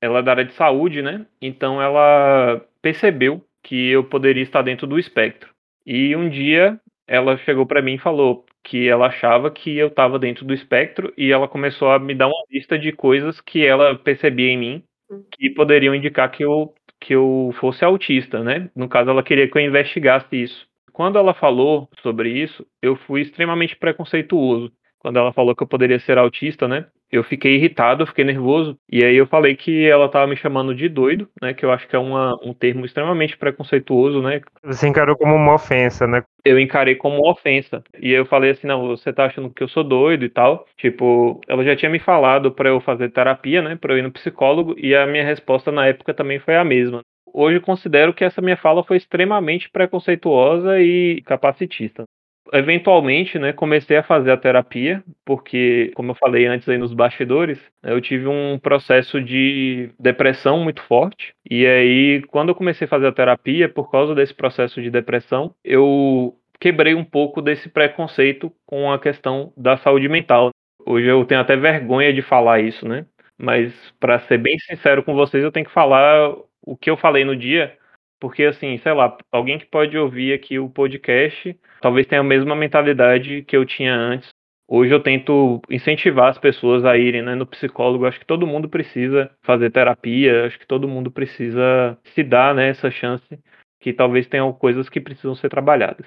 ela 0.00 0.20
é 0.20 0.22
da 0.22 0.32
área 0.32 0.44
de 0.44 0.54
saúde, 0.54 1.02
né? 1.02 1.26
Então 1.40 1.82
ela 1.82 2.60
percebeu 2.80 3.42
que 3.62 3.90
eu 3.90 4.04
poderia 4.04 4.42
estar 4.42 4.62
dentro 4.62 4.86
do 4.86 4.98
espectro. 4.98 5.50
E 5.86 6.14
um 6.14 6.28
dia 6.28 6.78
ela 7.08 7.36
chegou 7.38 7.66
para 7.66 7.82
mim 7.82 7.94
e 7.94 7.98
falou 7.98 8.44
que 8.62 8.88
ela 8.88 9.06
achava 9.06 9.50
que 9.50 9.76
eu 9.76 9.88
estava 9.88 10.18
dentro 10.18 10.44
do 10.44 10.54
espectro 10.54 11.12
e 11.16 11.32
ela 11.32 11.48
começou 11.48 11.90
a 11.90 11.98
me 11.98 12.14
dar 12.14 12.28
uma 12.28 12.44
lista 12.50 12.78
de 12.78 12.92
coisas 12.92 13.40
que 13.40 13.64
ela 13.64 13.96
percebia 13.96 14.50
em 14.50 14.58
mim 14.58 14.84
que 15.32 15.50
poderiam 15.50 15.94
indicar 15.94 16.30
que 16.30 16.44
eu 16.44 16.74
que 17.00 17.14
eu 17.14 17.54
fosse 17.60 17.84
autista, 17.84 18.42
né? 18.42 18.70
No 18.74 18.88
caso, 18.88 19.10
ela 19.10 19.22
queria 19.22 19.48
que 19.48 19.56
eu 19.56 19.62
investigasse 19.62 20.42
isso. 20.42 20.66
Quando 20.92 21.16
ela 21.16 21.32
falou 21.32 21.88
sobre 22.02 22.30
isso, 22.30 22.66
eu 22.82 22.96
fui 22.96 23.20
extremamente 23.22 23.76
preconceituoso. 23.76 24.72
Quando 24.98 25.16
ela 25.16 25.32
falou 25.32 25.54
que 25.54 25.62
eu 25.62 25.66
poderia 25.66 26.00
ser 26.00 26.18
autista, 26.18 26.66
né? 26.66 26.86
Eu 27.10 27.24
fiquei 27.24 27.54
irritado, 27.54 28.02
eu 28.02 28.06
fiquei 28.06 28.24
nervoso. 28.24 28.78
E 28.90 29.02
aí 29.02 29.16
eu 29.16 29.26
falei 29.26 29.56
que 29.56 29.86
ela 29.86 30.06
estava 30.06 30.26
me 30.26 30.36
chamando 30.36 30.74
de 30.74 30.88
doido, 30.88 31.28
né? 31.40 31.54
Que 31.54 31.64
eu 31.64 31.72
acho 31.72 31.88
que 31.88 31.96
é 31.96 31.98
uma, 31.98 32.38
um 32.44 32.52
termo 32.52 32.84
extremamente 32.84 33.36
preconceituoso, 33.36 34.20
né? 34.20 34.40
Você 34.62 34.86
encarou 34.88 35.16
como 35.16 35.34
uma 35.34 35.54
ofensa, 35.54 36.06
né? 36.06 36.22
Eu 36.44 36.58
encarei 36.58 36.94
como 36.94 37.16
uma 37.16 37.32
ofensa. 37.32 37.82
E 38.00 38.12
eu 38.12 38.26
falei 38.26 38.50
assim, 38.50 38.66
não, 38.66 38.86
você 38.88 39.12
tá 39.12 39.24
achando 39.24 39.50
que 39.50 39.62
eu 39.62 39.68
sou 39.68 39.82
doido 39.82 40.24
e 40.24 40.28
tal. 40.28 40.66
Tipo, 40.76 41.40
ela 41.48 41.64
já 41.64 41.74
tinha 41.74 41.90
me 41.90 41.98
falado 41.98 42.52
para 42.52 42.68
eu 42.68 42.80
fazer 42.80 43.10
terapia, 43.10 43.62
né? 43.62 43.76
Para 43.76 43.94
eu 43.94 43.98
ir 43.98 44.02
no 44.02 44.12
psicólogo. 44.12 44.74
E 44.78 44.94
a 44.94 45.06
minha 45.06 45.24
resposta 45.24 45.72
na 45.72 45.86
época 45.86 46.12
também 46.12 46.38
foi 46.38 46.56
a 46.56 46.64
mesma. 46.64 47.00
Hoje 47.32 47.56
eu 47.56 47.62
considero 47.62 48.12
que 48.12 48.24
essa 48.24 48.42
minha 48.42 48.56
fala 48.56 48.84
foi 48.84 48.96
extremamente 48.96 49.70
preconceituosa 49.70 50.80
e 50.80 51.22
capacitista 51.22 52.04
eventualmente, 52.52 53.38
né, 53.38 53.52
comecei 53.52 53.96
a 53.96 54.02
fazer 54.02 54.30
a 54.30 54.36
terapia, 54.36 55.02
porque, 55.24 55.90
como 55.94 56.12
eu 56.12 56.14
falei 56.14 56.46
antes 56.46 56.68
aí 56.68 56.78
nos 56.78 56.92
bastidores, 56.92 57.58
eu 57.82 58.00
tive 58.00 58.26
um 58.26 58.58
processo 58.58 59.20
de 59.20 59.90
depressão 59.98 60.60
muito 60.60 60.82
forte. 60.82 61.34
E 61.48 61.66
aí, 61.66 62.22
quando 62.28 62.50
eu 62.50 62.54
comecei 62.54 62.86
a 62.86 62.88
fazer 62.88 63.06
a 63.06 63.12
terapia, 63.12 63.68
por 63.68 63.90
causa 63.90 64.14
desse 64.14 64.34
processo 64.34 64.80
de 64.82 64.90
depressão, 64.90 65.54
eu 65.64 66.34
quebrei 66.60 66.94
um 66.94 67.04
pouco 67.04 67.40
desse 67.40 67.68
preconceito 67.68 68.52
com 68.66 68.90
a 68.92 68.98
questão 68.98 69.52
da 69.56 69.76
saúde 69.76 70.08
mental. 70.08 70.50
Hoje 70.84 71.06
eu 71.06 71.24
tenho 71.24 71.40
até 71.40 71.56
vergonha 71.56 72.12
de 72.12 72.22
falar 72.22 72.60
isso, 72.60 72.86
né? 72.88 73.06
Mas, 73.36 73.72
para 74.00 74.18
ser 74.20 74.38
bem 74.38 74.58
sincero 74.58 75.02
com 75.02 75.14
vocês, 75.14 75.44
eu 75.44 75.52
tenho 75.52 75.66
que 75.66 75.72
falar 75.72 76.34
o 76.62 76.76
que 76.76 76.90
eu 76.90 76.96
falei 76.96 77.24
no 77.24 77.36
dia, 77.36 77.76
porque, 78.20 78.44
assim, 78.44 78.78
sei 78.78 78.92
lá, 78.92 79.16
alguém 79.30 79.58
que 79.58 79.66
pode 79.66 79.96
ouvir 79.96 80.32
aqui 80.32 80.58
o 80.58 80.68
podcast 80.68 81.58
talvez 81.80 82.06
tenha 82.06 82.20
a 82.20 82.24
mesma 82.24 82.54
mentalidade 82.54 83.42
que 83.42 83.56
eu 83.56 83.64
tinha 83.64 83.94
antes. 83.94 84.28
Hoje 84.70 84.92
eu 84.92 85.02
tento 85.02 85.62
incentivar 85.70 86.28
as 86.28 86.38
pessoas 86.38 86.84
a 86.84 86.96
irem 86.96 87.22
né, 87.22 87.34
no 87.34 87.46
psicólogo. 87.46 88.04
Acho 88.04 88.20
que 88.20 88.26
todo 88.26 88.46
mundo 88.46 88.68
precisa 88.68 89.30
fazer 89.42 89.70
terapia, 89.70 90.44
acho 90.44 90.58
que 90.58 90.66
todo 90.66 90.88
mundo 90.88 91.10
precisa 91.10 91.98
se 92.14 92.22
dar 92.22 92.54
né, 92.54 92.68
essa 92.68 92.90
chance, 92.90 93.38
que 93.80 93.92
talvez 93.94 94.26
tenham 94.26 94.52
coisas 94.52 94.88
que 94.88 95.00
precisam 95.00 95.34
ser 95.34 95.48
trabalhadas. 95.48 96.06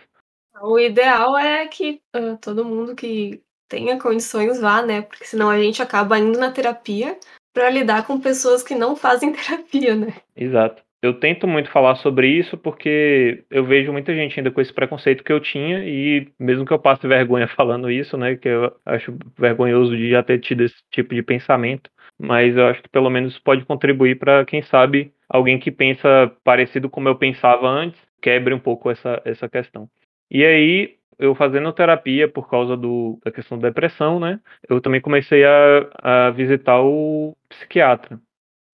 O 0.61 0.77
ideal 0.77 1.35
é 1.37 1.67
que 1.67 2.01
uh, 2.15 2.37
todo 2.39 2.63
mundo 2.63 2.95
que 2.95 3.41
tenha 3.67 3.99
condições 3.99 4.61
vá, 4.61 4.83
né? 4.83 5.01
Porque 5.01 5.25
senão 5.25 5.49
a 5.49 5.59
gente 5.59 5.81
acaba 5.81 6.19
indo 6.19 6.37
na 6.37 6.51
terapia 6.51 7.17
para 7.51 7.69
lidar 7.69 8.05
com 8.05 8.19
pessoas 8.19 8.61
que 8.61 8.75
não 8.75 8.95
fazem 8.95 9.33
terapia, 9.33 9.95
né? 9.95 10.13
Exato. 10.35 10.83
Eu 11.01 11.15
tento 11.19 11.47
muito 11.47 11.71
falar 11.71 11.95
sobre 11.95 12.27
isso 12.27 12.57
porque 12.57 13.43
eu 13.49 13.65
vejo 13.65 13.91
muita 13.91 14.13
gente 14.13 14.39
ainda 14.39 14.51
com 14.51 14.61
esse 14.61 14.71
preconceito 14.71 15.23
que 15.23 15.33
eu 15.33 15.39
tinha 15.39 15.83
e 15.83 16.31
mesmo 16.39 16.63
que 16.63 16.71
eu 16.71 16.77
passe 16.79 17.07
vergonha 17.07 17.47
falando 17.55 17.89
isso, 17.89 18.15
né, 18.17 18.35
que 18.35 18.47
eu 18.47 18.71
acho 18.85 19.17
vergonhoso 19.37 19.97
de 19.97 20.11
já 20.11 20.21
ter 20.21 20.39
tido 20.39 20.63
esse 20.63 20.75
tipo 20.91 21.15
de 21.15 21.23
pensamento, 21.23 21.89
mas 22.19 22.55
eu 22.55 22.67
acho 22.67 22.83
que 22.83 22.89
pelo 22.89 23.09
menos 23.09 23.39
pode 23.39 23.65
contribuir 23.65 24.19
para 24.19 24.45
quem 24.45 24.61
sabe 24.61 25.11
alguém 25.27 25.59
que 25.59 25.71
pensa 25.71 26.31
parecido 26.43 26.89
como 26.89 27.09
eu 27.09 27.15
pensava 27.17 27.67
antes, 27.67 27.99
quebre 28.21 28.53
um 28.53 28.59
pouco 28.59 28.91
essa 28.91 29.21
essa 29.25 29.49
questão. 29.49 29.89
E 30.29 30.45
aí 30.45 30.97
eu 31.19 31.35
fazendo 31.35 31.71
terapia 31.73 32.27
por 32.27 32.49
causa 32.49 32.75
do, 32.77 33.19
da 33.23 33.31
questão 33.31 33.57
da 33.59 33.69
depressão, 33.69 34.19
né? 34.19 34.39
Eu 34.67 34.81
também 34.81 35.01
comecei 35.01 35.43
a, 35.45 36.27
a 36.27 36.31
visitar 36.31 36.81
o 36.81 37.35
psiquiatra. 37.49 38.19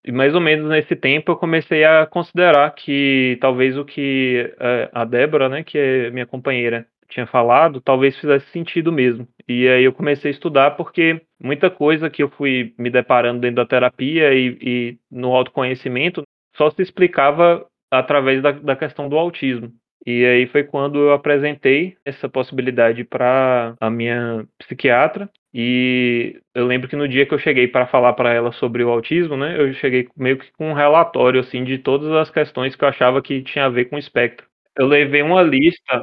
E 0.07 0.11
mais 0.11 0.33
ou 0.33 0.39
menos 0.39 0.69
nesse 0.69 0.95
tempo 0.95 1.33
eu 1.33 1.35
comecei 1.35 1.83
a 1.83 2.05
considerar 2.05 2.73
que 2.73 3.37
talvez 3.41 3.77
o 3.77 3.83
que 3.83 4.55
é, 4.57 4.89
a 4.93 5.03
Débora, 5.03 5.49
né, 5.49 5.63
que 5.63 5.77
é 5.77 6.09
minha 6.09 6.25
companheira, 6.25 6.87
tinha 7.09 7.27
falado, 7.27 7.81
talvez 7.81 8.17
fizesse 8.17 8.47
sentido 8.51 8.89
mesmo. 8.89 9.27
E 9.49 9.67
aí 9.67 9.83
eu 9.83 9.91
comecei 9.91 10.31
a 10.31 10.33
estudar 10.33 10.71
porque 10.71 11.21
muita 11.37 11.69
coisa 11.69 12.09
que 12.09 12.23
eu 12.23 12.29
fui 12.29 12.73
me 12.79 12.89
deparando 12.89 13.41
dentro 13.41 13.57
da 13.57 13.65
terapia 13.65 14.33
e, 14.33 14.57
e 14.61 14.97
no 15.11 15.35
autoconhecimento 15.35 16.23
só 16.55 16.69
se 16.69 16.81
explicava 16.81 17.65
através 17.91 18.41
da, 18.41 18.53
da 18.53 18.77
questão 18.77 19.09
do 19.09 19.17
autismo. 19.17 19.73
E 20.07 20.25
aí 20.25 20.47
foi 20.47 20.63
quando 20.63 20.99
eu 20.99 21.11
apresentei 21.11 21.97
essa 22.05 22.29
possibilidade 22.29 23.03
para 23.03 23.75
a 23.77 23.89
minha 23.89 24.47
psiquiatra 24.57 25.29
e 25.53 26.39
eu 26.55 26.65
lembro 26.65 26.87
que 26.87 26.95
no 26.95 27.09
dia 27.09 27.25
que 27.25 27.33
eu 27.33 27.39
cheguei 27.39 27.67
para 27.67 27.87
falar 27.87 28.13
para 28.13 28.33
ela 28.33 28.53
sobre 28.53 28.85
o 28.85 28.89
autismo, 28.89 29.35
né, 29.35 29.59
eu 29.59 29.73
cheguei 29.73 30.07
meio 30.15 30.37
que 30.37 30.49
com 30.53 30.69
um 30.69 30.73
relatório 30.73 31.41
assim 31.41 31.65
de 31.65 31.77
todas 31.77 32.09
as 32.13 32.29
questões 32.29 32.73
que 32.73 32.85
eu 32.85 32.87
achava 32.87 33.21
que 33.21 33.41
tinha 33.41 33.65
a 33.65 33.69
ver 33.69 33.85
com 33.85 33.97
o 33.97 33.99
espectro. 33.99 34.47
Eu 34.77 34.87
levei 34.87 35.21
uma 35.21 35.41
lista 35.41 36.01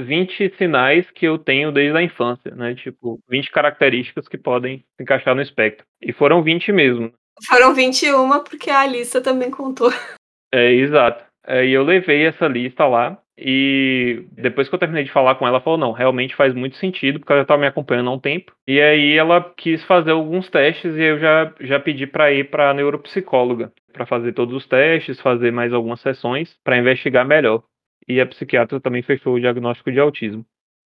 20 0.00 0.54
sinais 0.56 1.10
que 1.10 1.26
eu 1.26 1.36
tenho 1.36 1.70
desde 1.70 1.98
a 1.98 2.02
infância, 2.02 2.50
né? 2.54 2.74
Tipo, 2.74 3.20
20 3.28 3.50
características 3.50 4.26
que 4.26 4.38
podem 4.38 4.78
se 4.96 5.02
encaixar 5.02 5.34
no 5.34 5.42
espectro. 5.42 5.84
E 6.00 6.14
foram 6.14 6.42
20 6.42 6.72
mesmo. 6.72 7.12
Foram 7.46 7.74
21 7.74 8.42
porque 8.42 8.70
a 8.70 8.86
lista 8.86 9.20
também 9.20 9.50
contou. 9.50 9.92
É, 10.52 10.72
exato. 10.72 11.24
E 11.46 11.72
eu 11.72 11.82
levei 11.82 12.24
essa 12.24 12.46
lista 12.46 12.86
lá 12.86 13.18
e 13.36 14.26
depois 14.32 14.68
que 14.68 14.74
eu 14.74 14.78
terminei 14.78 15.04
de 15.04 15.10
falar 15.10 15.34
com 15.34 15.46
ela, 15.46 15.56
ela 15.56 15.64
falou: 15.64 15.78
não, 15.78 15.92
realmente 15.92 16.36
faz 16.36 16.54
muito 16.54 16.76
sentido, 16.76 17.18
porque 17.18 17.32
ela 17.32 17.40
já 17.40 17.44
estava 17.44 17.60
me 17.60 17.66
acompanhando 17.66 18.10
há 18.10 18.12
um 18.12 18.18
tempo. 18.18 18.52
E 18.66 18.80
aí 18.80 19.16
ela 19.16 19.52
quis 19.56 19.82
fazer 19.84 20.12
alguns 20.12 20.48
testes 20.48 20.94
e 20.94 21.02
eu 21.02 21.18
já, 21.18 21.52
já 21.60 21.80
pedi 21.80 22.06
para 22.06 22.32
ir 22.32 22.50
para 22.50 22.70
a 22.70 22.74
neuropsicóloga, 22.74 23.72
para 23.92 24.06
fazer 24.06 24.32
todos 24.32 24.54
os 24.54 24.66
testes, 24.66 25.20
fazer 25.20 25.52
mais 25.52 25.72
algumas 25.72 26.00
sessões 26.00 26.56
para 26.62 26.78
investigar 26.78 27.26
melhor. 27.26 27.62
E 28.06 28.20
a 28.20 28.26
psiquiatra 28.26 28.80
também 28.80 29.02
fechou 29.02 29.34
o 29.34 29.40
diagnóstico 29.40 29.90
de 29.90 29.98
autismo. 29.98 30.44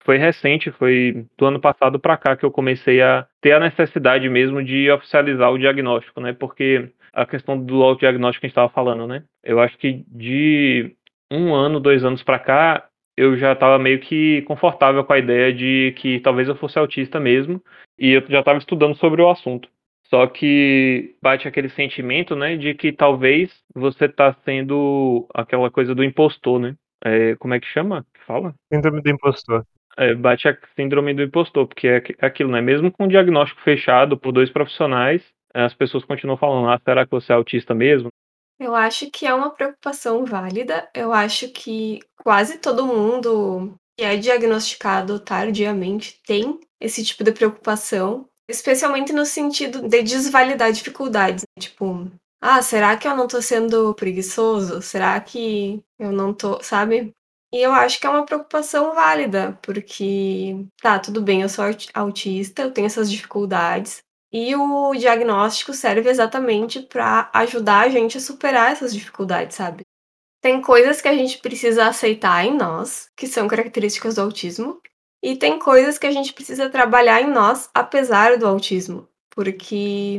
foi 0.05 0.19
recente, 0.19 0.71
foi 0.73 1.27
do 1.39 1.47
ano 1.47 1.61
passado 1.61 2.01
para 2.01 2.17
cá 2.17 2.37
que 2.37 2.45
eu 2.45 2.51
comecei 2.51 3.01
a 3.03 3.27
ter 3.41 3.53
a 3.53 3.61
necessidade 3.61 4.29
mesmo 4.29 4.65
de 4.65 4.91
oficializar 4.91 5.53
o 5.53 5.59
diagnóstico, 5.59 6.21
né? 6.21 6.33
Porque 6.33 6.91
a 7.13 7.27
questão 7.27 7.63
do 7.63 7.83
autodiagnóstico 7.83 8.41
que 8.41 8.47
a 8.47 8.49
gente 8.49 8.53
estava 8.53 8.73
falando, 8.73 9.07
né? 9.07 9.25
Eu 9.45 9.61
acho 9.61 9.77
que 9.79 10.05
de 10.09 10.97
um 11.33 11.55
ano, 11.55 11.81
dois 11.81 12.05
anos 12.05 12.23
para 12.23 12.39
cá, 12.39 12.89
eu 13.17 13.37
já 13.37 13.53
estava 13.53 13.79
meio 13.79 14.01
que 14.01 14.43
confortável 14.43 15.05
com 15.05 15.13
a 15.13 15.19
ideia 15.19 15.53
de 15.53 15.95
que 15.99 16.21
talvez 16.21 16.49
eu 16.49 16.57
fosse 16.57 16.79
autista 16.79 17.19
mesmo, 17.19 17.63
e 17.99 18.13
eu 18.13 18.25
já 18.29 18.41
estava 18.41 18.59
estudando 18.59 18.95
sobre 18.97 19.23
o 19.23 19.31
assunto. 19.31 19.69
Só 20.07 20.27
que 20.27 21.15
bate 21.23 21.49
aquele 21.49 21.71
sentimento, 21.71 22.37
né, 22.37 22.57
de 22.57 22.75
que 22.75 22.93
talvez 22.93 23.51
você 23.75 24.05
está 24.05 24.35
sendo 24.45 25.27
aquela 25.33 25.71
coisa 25.71 25.95
do 25.95 26.05
impostor, 26.05 26.61
né? 26.61 26.75
É, 27.05 27.35
como 27.37 27.55
é 27.55 27.61
que 27.61 27.67
chama? 27.67 28.05
Fala? 28.27 28.55
Síndrome 28.73 29.01
do 29.01 29.11
impostor. 29.11 29.65
É, 29.97 30.15
bate 30.15 30.49
a 30.49 30.57
síndrome 30.77 31.15
do 31.15 31.23
impostor, 31.23 31.67
porque 31.67 31.89
é, 31.89 32.03
é 32.19 32.27
aquilo, 32.27 32.51
né? 32.51 32.61
Mesmo 32.61 32.93
com 32.93 33.05
o 33.05 33.09
diagnóstico 33.09 33.63
fechado 33.63 34.17
por 34.19 34.33
dois 34.33 34.51
profissionais, 34.51 35.23
as 35.55 35.75
pessoas 35.75 36.05
continuam 36.05 36.37
falando, 36.37 36.69
ah, 36.69 36.81
será 36.85 37.05
que 37.05 37.11
você 37.11 37.33
é 37.33 37.35
autista 37.35 37.75
mesmo? 37.75 38.09
Eu 38.63 38.77
acho 38.77 39.11
que 39.11 39.27
é 39.27 39.35
uma 39.35 39.51
preocupação 39.51 40.25
válida. 40.25 40.89
Eu 40.95 41.13
acho 41.13 41.49
que 41.49 41.99
quase 42.17 42.59
todo 42.59 42.87
mundo 42.87 43.75
que 43.99 44.05
é 44.05 44.17
diagnosticado 44.17 45.19
tardiamente 45.19 46.21
tem 46.25 46.61
esse 46.81 47.05
tipo 47.05 47.25
de 47.25 47.33
preocupação, 47.33 48.29
especialmente 48.49 49.13
no 49.13 49.27
sentido 49.27 49.89
de 49.89 50.03
desvalidar 50.03 50.73
dificuldades. 50.73 51.45
Tipo, 51.59 52.09
ah, 52.41 52.63
será 52.63 52.97
que 52.97 53.07
eu 53.07 53.17
não 53.17 53.27
tô 53.27 53.43
sendo 53.43 53.93
preguiçoso? 53.95 54.81
Será 54.81 55.21
que 55.21 55.83
eu 55.99 56.13
não 56.13 56.33
tô, 56.33 56.63
sabe? 56.63 57.13
E 57.53 57.59
eu 57.59 57.73
acho 57.73 58.01
que 58.01 58.07
é 58.07 58.11
uma 58.11 58.25
preocupação 58.25 58.95
válida, 58.95 59.59
porque 59.61 60.65
tá, 60.81 60.99
tudo 60.99 61.21
bem, 61.21 61.43
eu 61.43 61.49
sou 61.49 61.65
autista, 61.93 62.63
eu 62.63 62.73
tenho 62.73 62.87
essas 62.87 63.11
dificuldades, 63.11 64.03
e 64.33 64.57
o 64.57 64.95
diagnóstico 64.95 65.75
serve 65.75 66.09
exatamente 66.09 66.81
para 66.81 67.31
ajudar 67.35 67.87
a 67.87 67.89
gente 67.89 68.17
a 68.17 68.21
superar 68.21 68.73
essas 68.73 68.95
dificuldades, 68.95 69.57
sabe? 69.57 69.83
Tem 70.41 70.61
coisas 70.61 71.01
que 71.01 71.09
a 71.09 71.15
gente 71.15 71.39
precisa 71.39 71.87
aceitar 71.87 72.45
em 72.45 72.57
nós, 72.57 73.11
que 73.15 73.27
são 73.27 73.47
características 73.47 74.15
do 74.15 74.23
autismo, 74.23 74.81
e 75.23 75.37
tem 75.37 75.59
coisas 75.59 75.99
que 75.99 76.07
a 76.07 76.11
gente 76.11 76.33
precisa 76.33 76.69
trabalhar 76.69 77.21
em 77.21 77.31
nós 77.31 77.71
apesar 77.73 78.37
do 78.39 78.47
autismo, 78.47 79.07
porque 79.31 80.19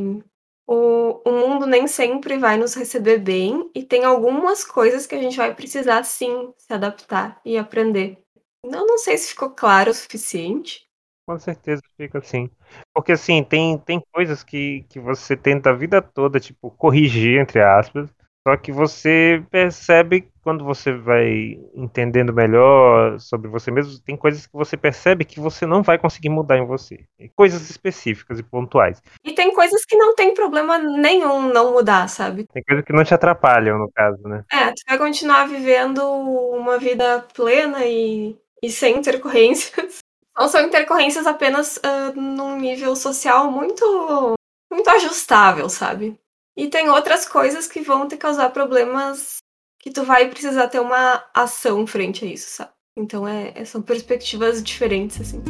o, 0.65 1.21
o 1.29 1.31
mundo 1.31 1.65
nem 1.65 1.87
sempre 1.87 2.37
vai 2.37 2.55
nos 2.55 2.73
receber 2.73 3.17
bem 3.17 3.69
e 3.75 3.83
tem 3.83 4.05
algumas 4.05 4.63
coisas 4.63 5.05
que 5.05 5.15
a 5.15 5.21
gente 5.21 5.35
vai 5.35 5.53
precisar 5.53 6.03
sim 6.03 6.53
se 6.57 6.71
adaptar 6.73 7.41
e 7.43 7.57
aprender. 7.57 8.17
Eu 8.63 8.87
não 8.87 8.97
sei 8.97 9.17
se 9.17 9.29
ficou 9.29 9.49
claro 9.49 9.91
o 9.91 9.93
suficiente. 9.93 10.87
Com 11.25 11.39
certeza 11.39 11.81
fica 11.95 12.19
assim. 12.19 12.49
Porque 12.93 13.13
assim, 13.13 13.43
tem, 13.43 13.77
tem 13.77 14.01
coisas 14.11 14.43
que, 14.43 14.85
que 14.89 14.99
você 14.99 15.37
tenta 15.37 15.69
a 15.69 15.73
vida 15.73 16.01
toda, 16.01 16.39
tipo, 16.39 16.69
corrigir, 16.71 17.39
entre 17.39 17.61
aspas, 17.61 18.09
só 18.45 18.57
que 18.57 18.73
você 18.73 19.41
percebe 19.49 20.29
quando 20.43 20.65
você 20.65 20.91
vai 20.91 21.57
entendendo 21.73 22.33
melhor 22.33 23.17
sobre 23.17 23.49
você 23.49 23.71
mesmo, 23.71 23.97
tem 24.03 24.17
coisas 24.17 24.45
que 24.45 24.51
você 24.51 24.75
percebe 24.75 25.23
que 25.23 25.39
você 25.39 25.65
não 25.65 25.81
vai 25.81 25.97
conseguir 25.97 26.27
mudar 26.27 26.57
em 26.57 26.65
você. 26.65 27.05
Coisas 27.37 27.69
específicas 27.69 28.39
e 28.39 28.43
pontuais. 28.43 29.01
E 29.23 29.31
tem 29.31 29.53
coisas 29.53 29.85
que 29.85 29.95
não 29.95 30.13
tem 30.13 30.33
problema 30.33 30.77
nenhum 30.77 31.47
não 31.53 31.71
mudar, 31.71 32.09
sabe? 32.09 32.45
Tem 32.51 32.61
coisas 32.63 32.83
que 32.83 32.91
não 32.91 33.05
te 33.05 33.13
atrapalham, 33.13 33.79
no 33.79 33.89
caso, 33.89 34.21
né? 34.27 34.43
É, 34.51 34.71
tu 34.71 34.81
vai 34.89 34.97
continuar 34.97 35.47
vivendo 35.47 35.99
uma 36.05 36.77
vida 36.77 37.25
plena 37.33 37.85
e, 37.85 38.35
e 38.61 38.69
sem 38.69 38.97
intercorrências. 38.97 40.02
Não 40.37 40.47
são 40.47 40.61
intercorrências 40.61 41.27
apenas 41.27 41.77
uh, 41.77 42.19
num 42.19 42.57
nível 42.57 42.95
social 42.95 43.51
muito, 43.51 44.33
muito 44.71 44.89
ajustável, 44.89 45.69
sabe? 45.69 46.19
E 46.57 46.67
tem 46.67 46.89
outras 46.89 47.27
coisas 47.27 47.67
que 47.67 47.81
vão 47.81 48.07
te 48.07 48.17
causar 48.17 48.49
problemas 48.51 49.37
que 49.79 49.91
tu 49.91 50.03
vai 50.03 50.29
precisar 50.29 50.67
ter 50.69 50.79
uma 50.79 51.23
ação 51.33 51.85
frente 51.85 52.25
a 52.25 52.27
isso, 52.27 52.49
sabe? 52.49 52.71
Então 52.97 53.27
é 53.27 53.65
são 53.65 53.81
perspectivas 53.81 54.63
diferentes, 54.63 55.19
assim. 55.19 55.43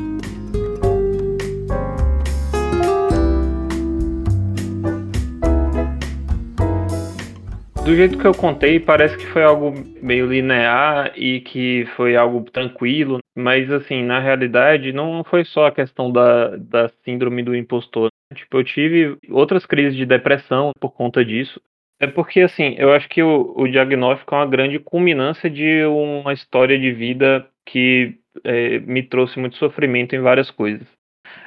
Do 7.86 7.94
jeito 7.98 8.18
que 8.18 8.26
eu 8.26 8.34
contei, 8.34 8.80
parece 8.80 9.18
que 9.18 9.26
foi 9.26 9.44
algo 9.44 9.74
meio 10.02 10.26
linear 10.26 11.12
e 11.18 11.42
que 11.42 11.86
foi 11.98 12.16
algo 12.16 12.42
tranquilo, 12.50 13.20
mas 13.36 13.70
assim, 13.70 14.02
na 14.04 14.20
realidade, 14.20 14.94
não 14.94 15.22
foi 15.26 15.44
só 15.44 15.66
a 15.66 15.72
questão 15.72 16.10
da, 16.10 16.56
da 16.56 16.90
síndrome 17.04 17.44
do 17.44 17.54
impostor. 17.54 18.08
Tipo, 18.34 18.60
eu 18.60 18.64
tive 18.64 19.18
outras 19.30 19.66
crises 19.66 19.98
de 19.98 20.06
depressão 20.06 20.72
por 20.80 20.92
conta 20.94 21.26
disso. 21.26 21.62
É 22.00 22.08
porque, 22.08 22.40
assim, 22.40 22.74
eu 22.78 22.94
acho 22.94 23.10
que 23.10 23.22
o, 23.22 23.54
o 23.56 23.68
diagnóstico 23.68 24.34
é 24.34 24.38
uma 24.38 24.48
grande 24.48 24.80
culminância 24.80 25.50
de 25.50 25.84
uma 25.86 26.32
história 26.32 26.80
de 26.80 26.92
vida 26.94 27.46
que 27.66 28.18
é, 28.46 28.80
me 28.80 29.04
trouxe 29.04 29.38
muito 29.40 29.58
sofrimento 29.58 30.16
em 30.16 30.22
várias 30.22 30.50
coisas. 30.50 30.88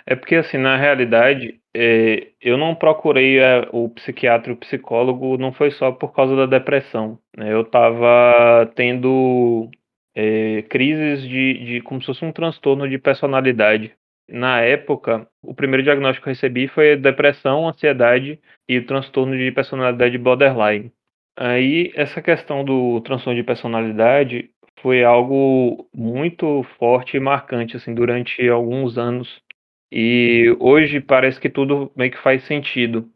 É 0.06 0.14
porque, 0.14 0.36
assim, 0.36 0.58
na 0.58 0.76
realidade, 0.76 1.58
eu 2.40 2.56
não 2.56 2.74
procurei 2.74 3.38
é, 3.38 3.68
o 3.72 3.88
psiquiatra 3.90 4.50
e 4.50 4.54
o 4.54 4.56
psicólogo, 4.56 5.36
não 5.36 5.52
foi 5.52 5.70
só 5.70 5.92
por 5.92 6.12
causa 6.14 6.34
da 6.36 6.46
depressão. 6.46 7.18
Né? 7.36 7.52
Eu 7.52 7.62
estava 7.62 8.70
tendo 8.74 9.70
é, 10.14 10.62
crises 10.62 11.22
de, 11.28 11.64
de 11.64 11.80
como 11.82 12.00
se 12.00 12.06
fosse 12.06 12.24
um 12.24 12.32
transtorno 12.32 12.88
de 12.88 12.98
personalidade. 12.98 13.92
Na 14.28 14.60
época, 14.60 15.28
o 15.42 15.54
primeiro 15.54 15.84
diagnóstico 15.84 16.24
que 16.24 16.30
eu 16.30 16.34
recebi 16.34 16.66
foi 16.66 16.96
depressão, 16.96 17.68
ansiedade 17.68 18.40
e 18.68 18.80
transtorno 18.80 19.36
de 19.36 19.52
personalidade 19.52 20.18
borderline. 20.18 20.90
Aí, 21.38 21.92
essa 21.94 22.22
questão 22.22 22.64
do 22.64 23.00
transtorno 23.02 23.38
de 23.38 23.46
personalidade 23.46 24.50
foi 24.80 25.04
algo 25.04 25.88
muito 25.94 26.64
forte 26.78 27.16
e 27.16 27.20
marcante 27.20 27.76
assim 27.76 27.94
durante 27.94 28.48
alguns 28.48 28.96
anos. 28.98 29.28
E 29.90 30.54
hoje 30.58 31.00
parece 31.00 31.40
que 31.40 31.48
tudo 31.48 31.92
meio 31.96 32.10
que 32.10 32.18
faz 32.22 32.44
sentido. 32.44 33.08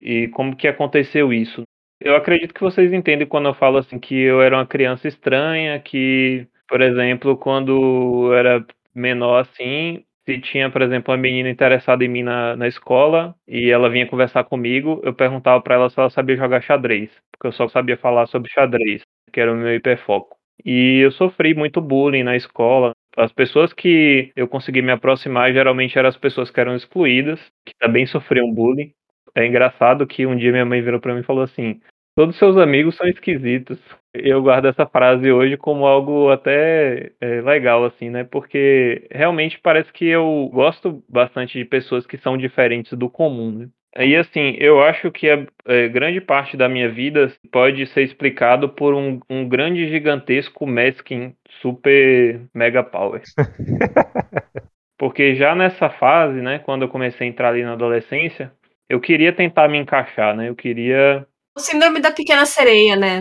E 0.00 0.28
como 0.28 0.56
que 0.56 0.68
aconteceu 0.68 1.32
isso? 1.32 1.62
Eu 2.00 2.16
acredito 2.16 2.52
que 2.52 2.60
vocês 2.60 2.92
entendem 2.92 3.26
quando 3.26 3.48
eu 3.48 3.54
falo 3.54 3.78
assim 3.78 3.98
que 3.98 4.14
eu 4.14 4.42
era 4.42 4.56
uma 4.56 4.66
criança 4.66 5.08
estranha, 5.08 5.78
que, 5.80 6.46
por 6.68 6.80
exemplo, 6.82 7.36
quando 7.36 8.26
eu 8.32 8.34
era 8.34 8.66
menor 8.94 9.40
assim, 9.40 10.04
se 10.26 10.38
tinha, 10.40 10.70
por 10.70 10.82
exemplo, 10.82 11.12
uma 11.12 11.20
menina 11.20 11.48
interessada 11.48 12.04
em 12.04 12.08
mim 12.08 12.22
na, 12.22 12.56
na 12.56 12.66
escola 12.68 13.34
e 13.46 13.70
ela 13.70 13.90
vinha 13.90 14.06
conversar 14.06 14.44
comigo, 14.44 15.00
eu 15.04 15.14
perguntava 15.14 15.62
para 15.62 15.74
ela 15.76 15.90
se 15.90 15.98
ela 15.98 16.10
sabia 16.10 16.36
jogar 16.36 16.62
xadrez, 16.62 17.10
porque 17.32 17.46
eu 17.46 17.52
só 17.52 17.68
sabia 17.68 17.96
falar 17.96 18.26
sobre 18.26 18.50
xadrez, 18.50 19.02
que 19.32 19.40
era 19.40 19.52
o 19.52 19.56
meu 19.56 19.74
hiperfoco. 19.74 20.36
E 20.64 21.00
eu 21.00 21.10
sofri 21.12 21.54
muito 21.54 21.80
bullying 21.80 22.22
na 22.22 22.36
escola. 22.36 22.92
As 23.16 23.32
pessoas 23.32 23.72
que 23.72 24.32
eu 24.34 24.48
consegui 24.48 24.82
me 24.82 24.92
aproximar 24.92 25.52
geralmente 25.52 25.98
eram 25.98 26.08
as 26.08 26.16
pessoas 26.16 26.50
que 26.50 26.60
eram 26.60 26.74
excluídas, 26.74 27.40
que 27.64 27.72
também 27.78 28.06
sofriam 28.06 28.52
bullying. 28.52 28.92
É 29.34 29.46
engraçado 29.46 30.06
que 30.06 30.26
um 30.26 30.36
dia 30.36 30.52
minha 30.52 30.64
mãe 30.64 30.82
virou 30.82 31.00
para 31.00 31.14
mim 31.14 31.20
e 31.20 31.24
falou 31.24 31.42
assim: 31.42 31.80
Todos 32.16 32.38
seus 32.38 32.56
amigos 32.56 32.96
são 32.96 33.08
esquisitos. 33.08 33.78
Eu 34.12 34.40
guardo 34.40 34.66
essa 34.66 34.86
frase 34.86 35.32
hoje 35.32 35.56
como 35.56 35.84
algo 35.84 36.30
até 36.30 37.10
é, 37.20 37.40
legal, 37.40 37.84
assim, 37.84 38.08
né? 38.08 38.22
Porque 38.22 39.08
realmente 39.10 39.58
parece 39.60 39.92
que 39.92 40.06
eu 40.06 40.48
gosto 40.52 41.02
bastante 41.08 41.58
de 41.58 41.64
pessoas 41.64 42.06
que 42.06 42.16
são 42.18 42.36
diferentes 42.38 42.96
do 42.96 43.10
comum, 43.10 43.50
né? 43.50 43.68
E 43.96 44.16
assim, 44.16 44.56
eu 44.58 44.82
acho 44.82 45.10
que 45.12 45.30
a 45.30 45.46
é, 45.66 45.88
grande 45.88 46.20
parte 46.20 46.56
da 46.56 46.68
minha 46.68 46.90
vida 46.90 47.32
pode 47.52 47.86
ser 47.86 48.02
explicado 48.02 48.68
por 48.68 48.92
um, 48.92 49.20
um 49.30 49.48
grande, 49.48 49.88
gigantesco 49.88 50.66
Meskin 50.66 51.34
super 51.62 52.40
mega 52.52 52.82
power. 52.82 53.22
Porque 54.98 55.36
já 55.36 55.54
nessa 55.54 55.88
fase, 55.90 56.40
né, 56.40 56.58
quando 56.58 56.82
eu 56.82 56.88
comecei 56.88 57.26
a 57.26 57.30
entrar 57.30 57.48
ali 57.50 57.62
na 57.62 57.74
adolescência, 57.74 58.52
eu 58.88 59.00
queria 59.00 59.32
tentar 59.32 59.68
me 59.68 59.78
encaixar, 59.78 60.36
né? 60.36 60.48
Eu 60.48 60.54
queria 60.54 61.26
o 61.56 61.60
síndrome 61.60 62.00
da 62.00 62.10
pequena 62.10 62.44
sereia, 62.46 62.96
né? 62.96 63.20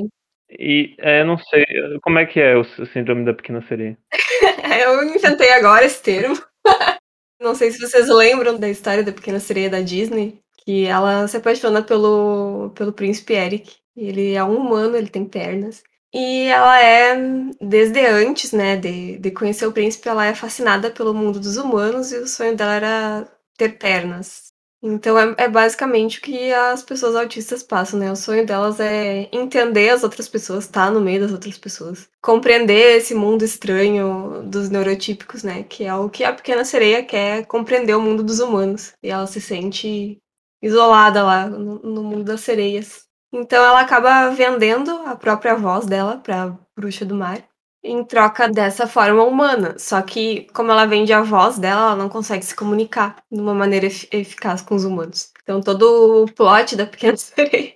E 0.50 0.96
é, 1.00 1.24
não 1.24 1.38
sei, 1.38 1.64
como 2.02 2.20
é 2.20 2.26
que 2.26 2.40
é 2.40 2.56
o 2.56 2.64
síndrome 2.64 3.26
da 3.26 3.34
pequena 3.34 3.62
sereia? 3.68 3.98
eu 4.82 5.04
inventei 5.04 5.52
agora 5.54 5.86
esse 5.86 6.02
termo. 6.02 6.36
não 7.40 7.54
sei 7.54 7.72
se 7.72 7.80
vocês 7.80 8.08
lembram 8.10 8.60
da 8.60 8.70
história 8.70 9.04
da 9.04 9.12
pequena 9.12 9.40
sereia 9.40 9.70
da 9.70 9.82
Disney, 9.82 10.40
que 10.66 10.86
ela 10.86 11.28
se 11.28 11.38
apaixona 11.38 11.82
pelo, 11.82 12.72
pelo 12.76 12.94
príncipe 12.94 13.34
Eric. 13.34 13.76
Ele 13.96 14.34
é 14.34 14.44
um 14.44 14.58
humano, 14.58 14.96
ele 14.96 15.10
tem 15.10 15.26
pernas. 15.26 15.84
E 16.14 16.46
ela 16.48 16.80
é, 16.82 17.16
desde 17.60 18.06
antes, 18.06 18.52
né, 18.52 18.78
de, 18.78 19.18
de 19.18 19.32
conhecer 19.32 19.66
o 19.66 19.72
príncipe, 19.72 20.08
ela 20.08 20.26
é 20.26 20.36
fascinada 20.36 20.92
pelo 20.92 21.14
mundo 21.14 21.40
dos 21.40 21.58
humanos 21.58 22.12
e 22.12 22.18
o 22.18 22.28
sonho 22.28 22.56
dela 22.56 22.74
era 22.74 23.28
ter 23.58 23.78
pernas. 23.80 24.54
Então 24.86 25.18
é, 25.18 25.34
é, 25.38 25.48
basicamente 25.48 26.20
o 26.20 26.22
que 26.22 26.52
as 26.52 26.84
pessoas 26.84 27.16
autistas 27.16 27.64
passam, 27.64 27.98
né? 27.98 28.12
O 28.12 28.18
sonho 28.18 28.46
delas 28.46 28.82
é 28.82 29.30
entender 29.32 29.90
as 29.90 30.04
outras 30.04 30.28
pessoas, 30.28 30.66
estar 30.66 30.88
tá 30.88 30.92
no 30.92 31.00
meio 31.00 31.22
das 31.22 31.32
outras 31.32 31.58
pessoas, 31.58 32.10
compreender 32.22 32.98
esse 32.98 33.16
mundo 33.16 33.46
estranho 33.46 34.44
dos 34.44 34.70
neurotípicos, 34.70 35.42
né? 35.42 35.64
Que 35.64 35.86
é 35.86 35.96
o 35.96 36.10
que 36.10 36.26
a 36.26 36.34
pequena 36.34 36.66
sereia 36.66 37.02
quer 37.02 37.46
compreender 37.46 37.96
o 37.96 38.02
mundo 38.02 38.22
dos 38.22 38.42
humanos. 38.42 38.94
E 39.02 39.10
ela 39.10 39.26
se 39.26 39.40
sente 39.40 40.22
isolada 40.64 41.24
lá 41.24 41.46
no, 41.48 41.80
no 41.80 42.04
mundo 42.04 42.24
das 42.24 42.42
sereias. 42.42 43.04
Então 43.32 43.64
ela 43.64 43.82
acaba 43.82 44.30
vendendo 44.30 44.92
a 45.06 45.16
própria 45.16 45.56
voz 45.56 45.86
dela 45.86 46.18
para 46.18 46.58
bruxa 46.76 47.06
do 47.06 47.16
mar 47.16 47.44
em 47.84 48.04
troca 48.04 48.48
dessa 48.48 48.88
forma 48.88 49.24
humana. 49.24 49.76
Só 49.78 50.02
que, 50.02 50.48
como 50.54 50.72
ela 50.72 50.86
vende 50.86 51.12
a 51.12 51.22
voz 51.22 51.60
dela, 51.60 51.82
ela 51.88 51.96
não 51.96 52.08
consegue 52.08 52.46
se 52.46 52.56
comunicar 52.56 53.18
de 53.30 53.42
uma 53.42 53.54
maneira 53.54 53.88
eficaz 53.88 54.62
com 54.62 54.76
os 54.76 54.86
humanos. 54.86 55.32
Então, 55.44 55.60
todo 55.60 56.24
o 56.24 56.34
plot 56.34 56.78
da 56.78 56.86
Pequena 56.86 57.18
Sereia 57.18 57.74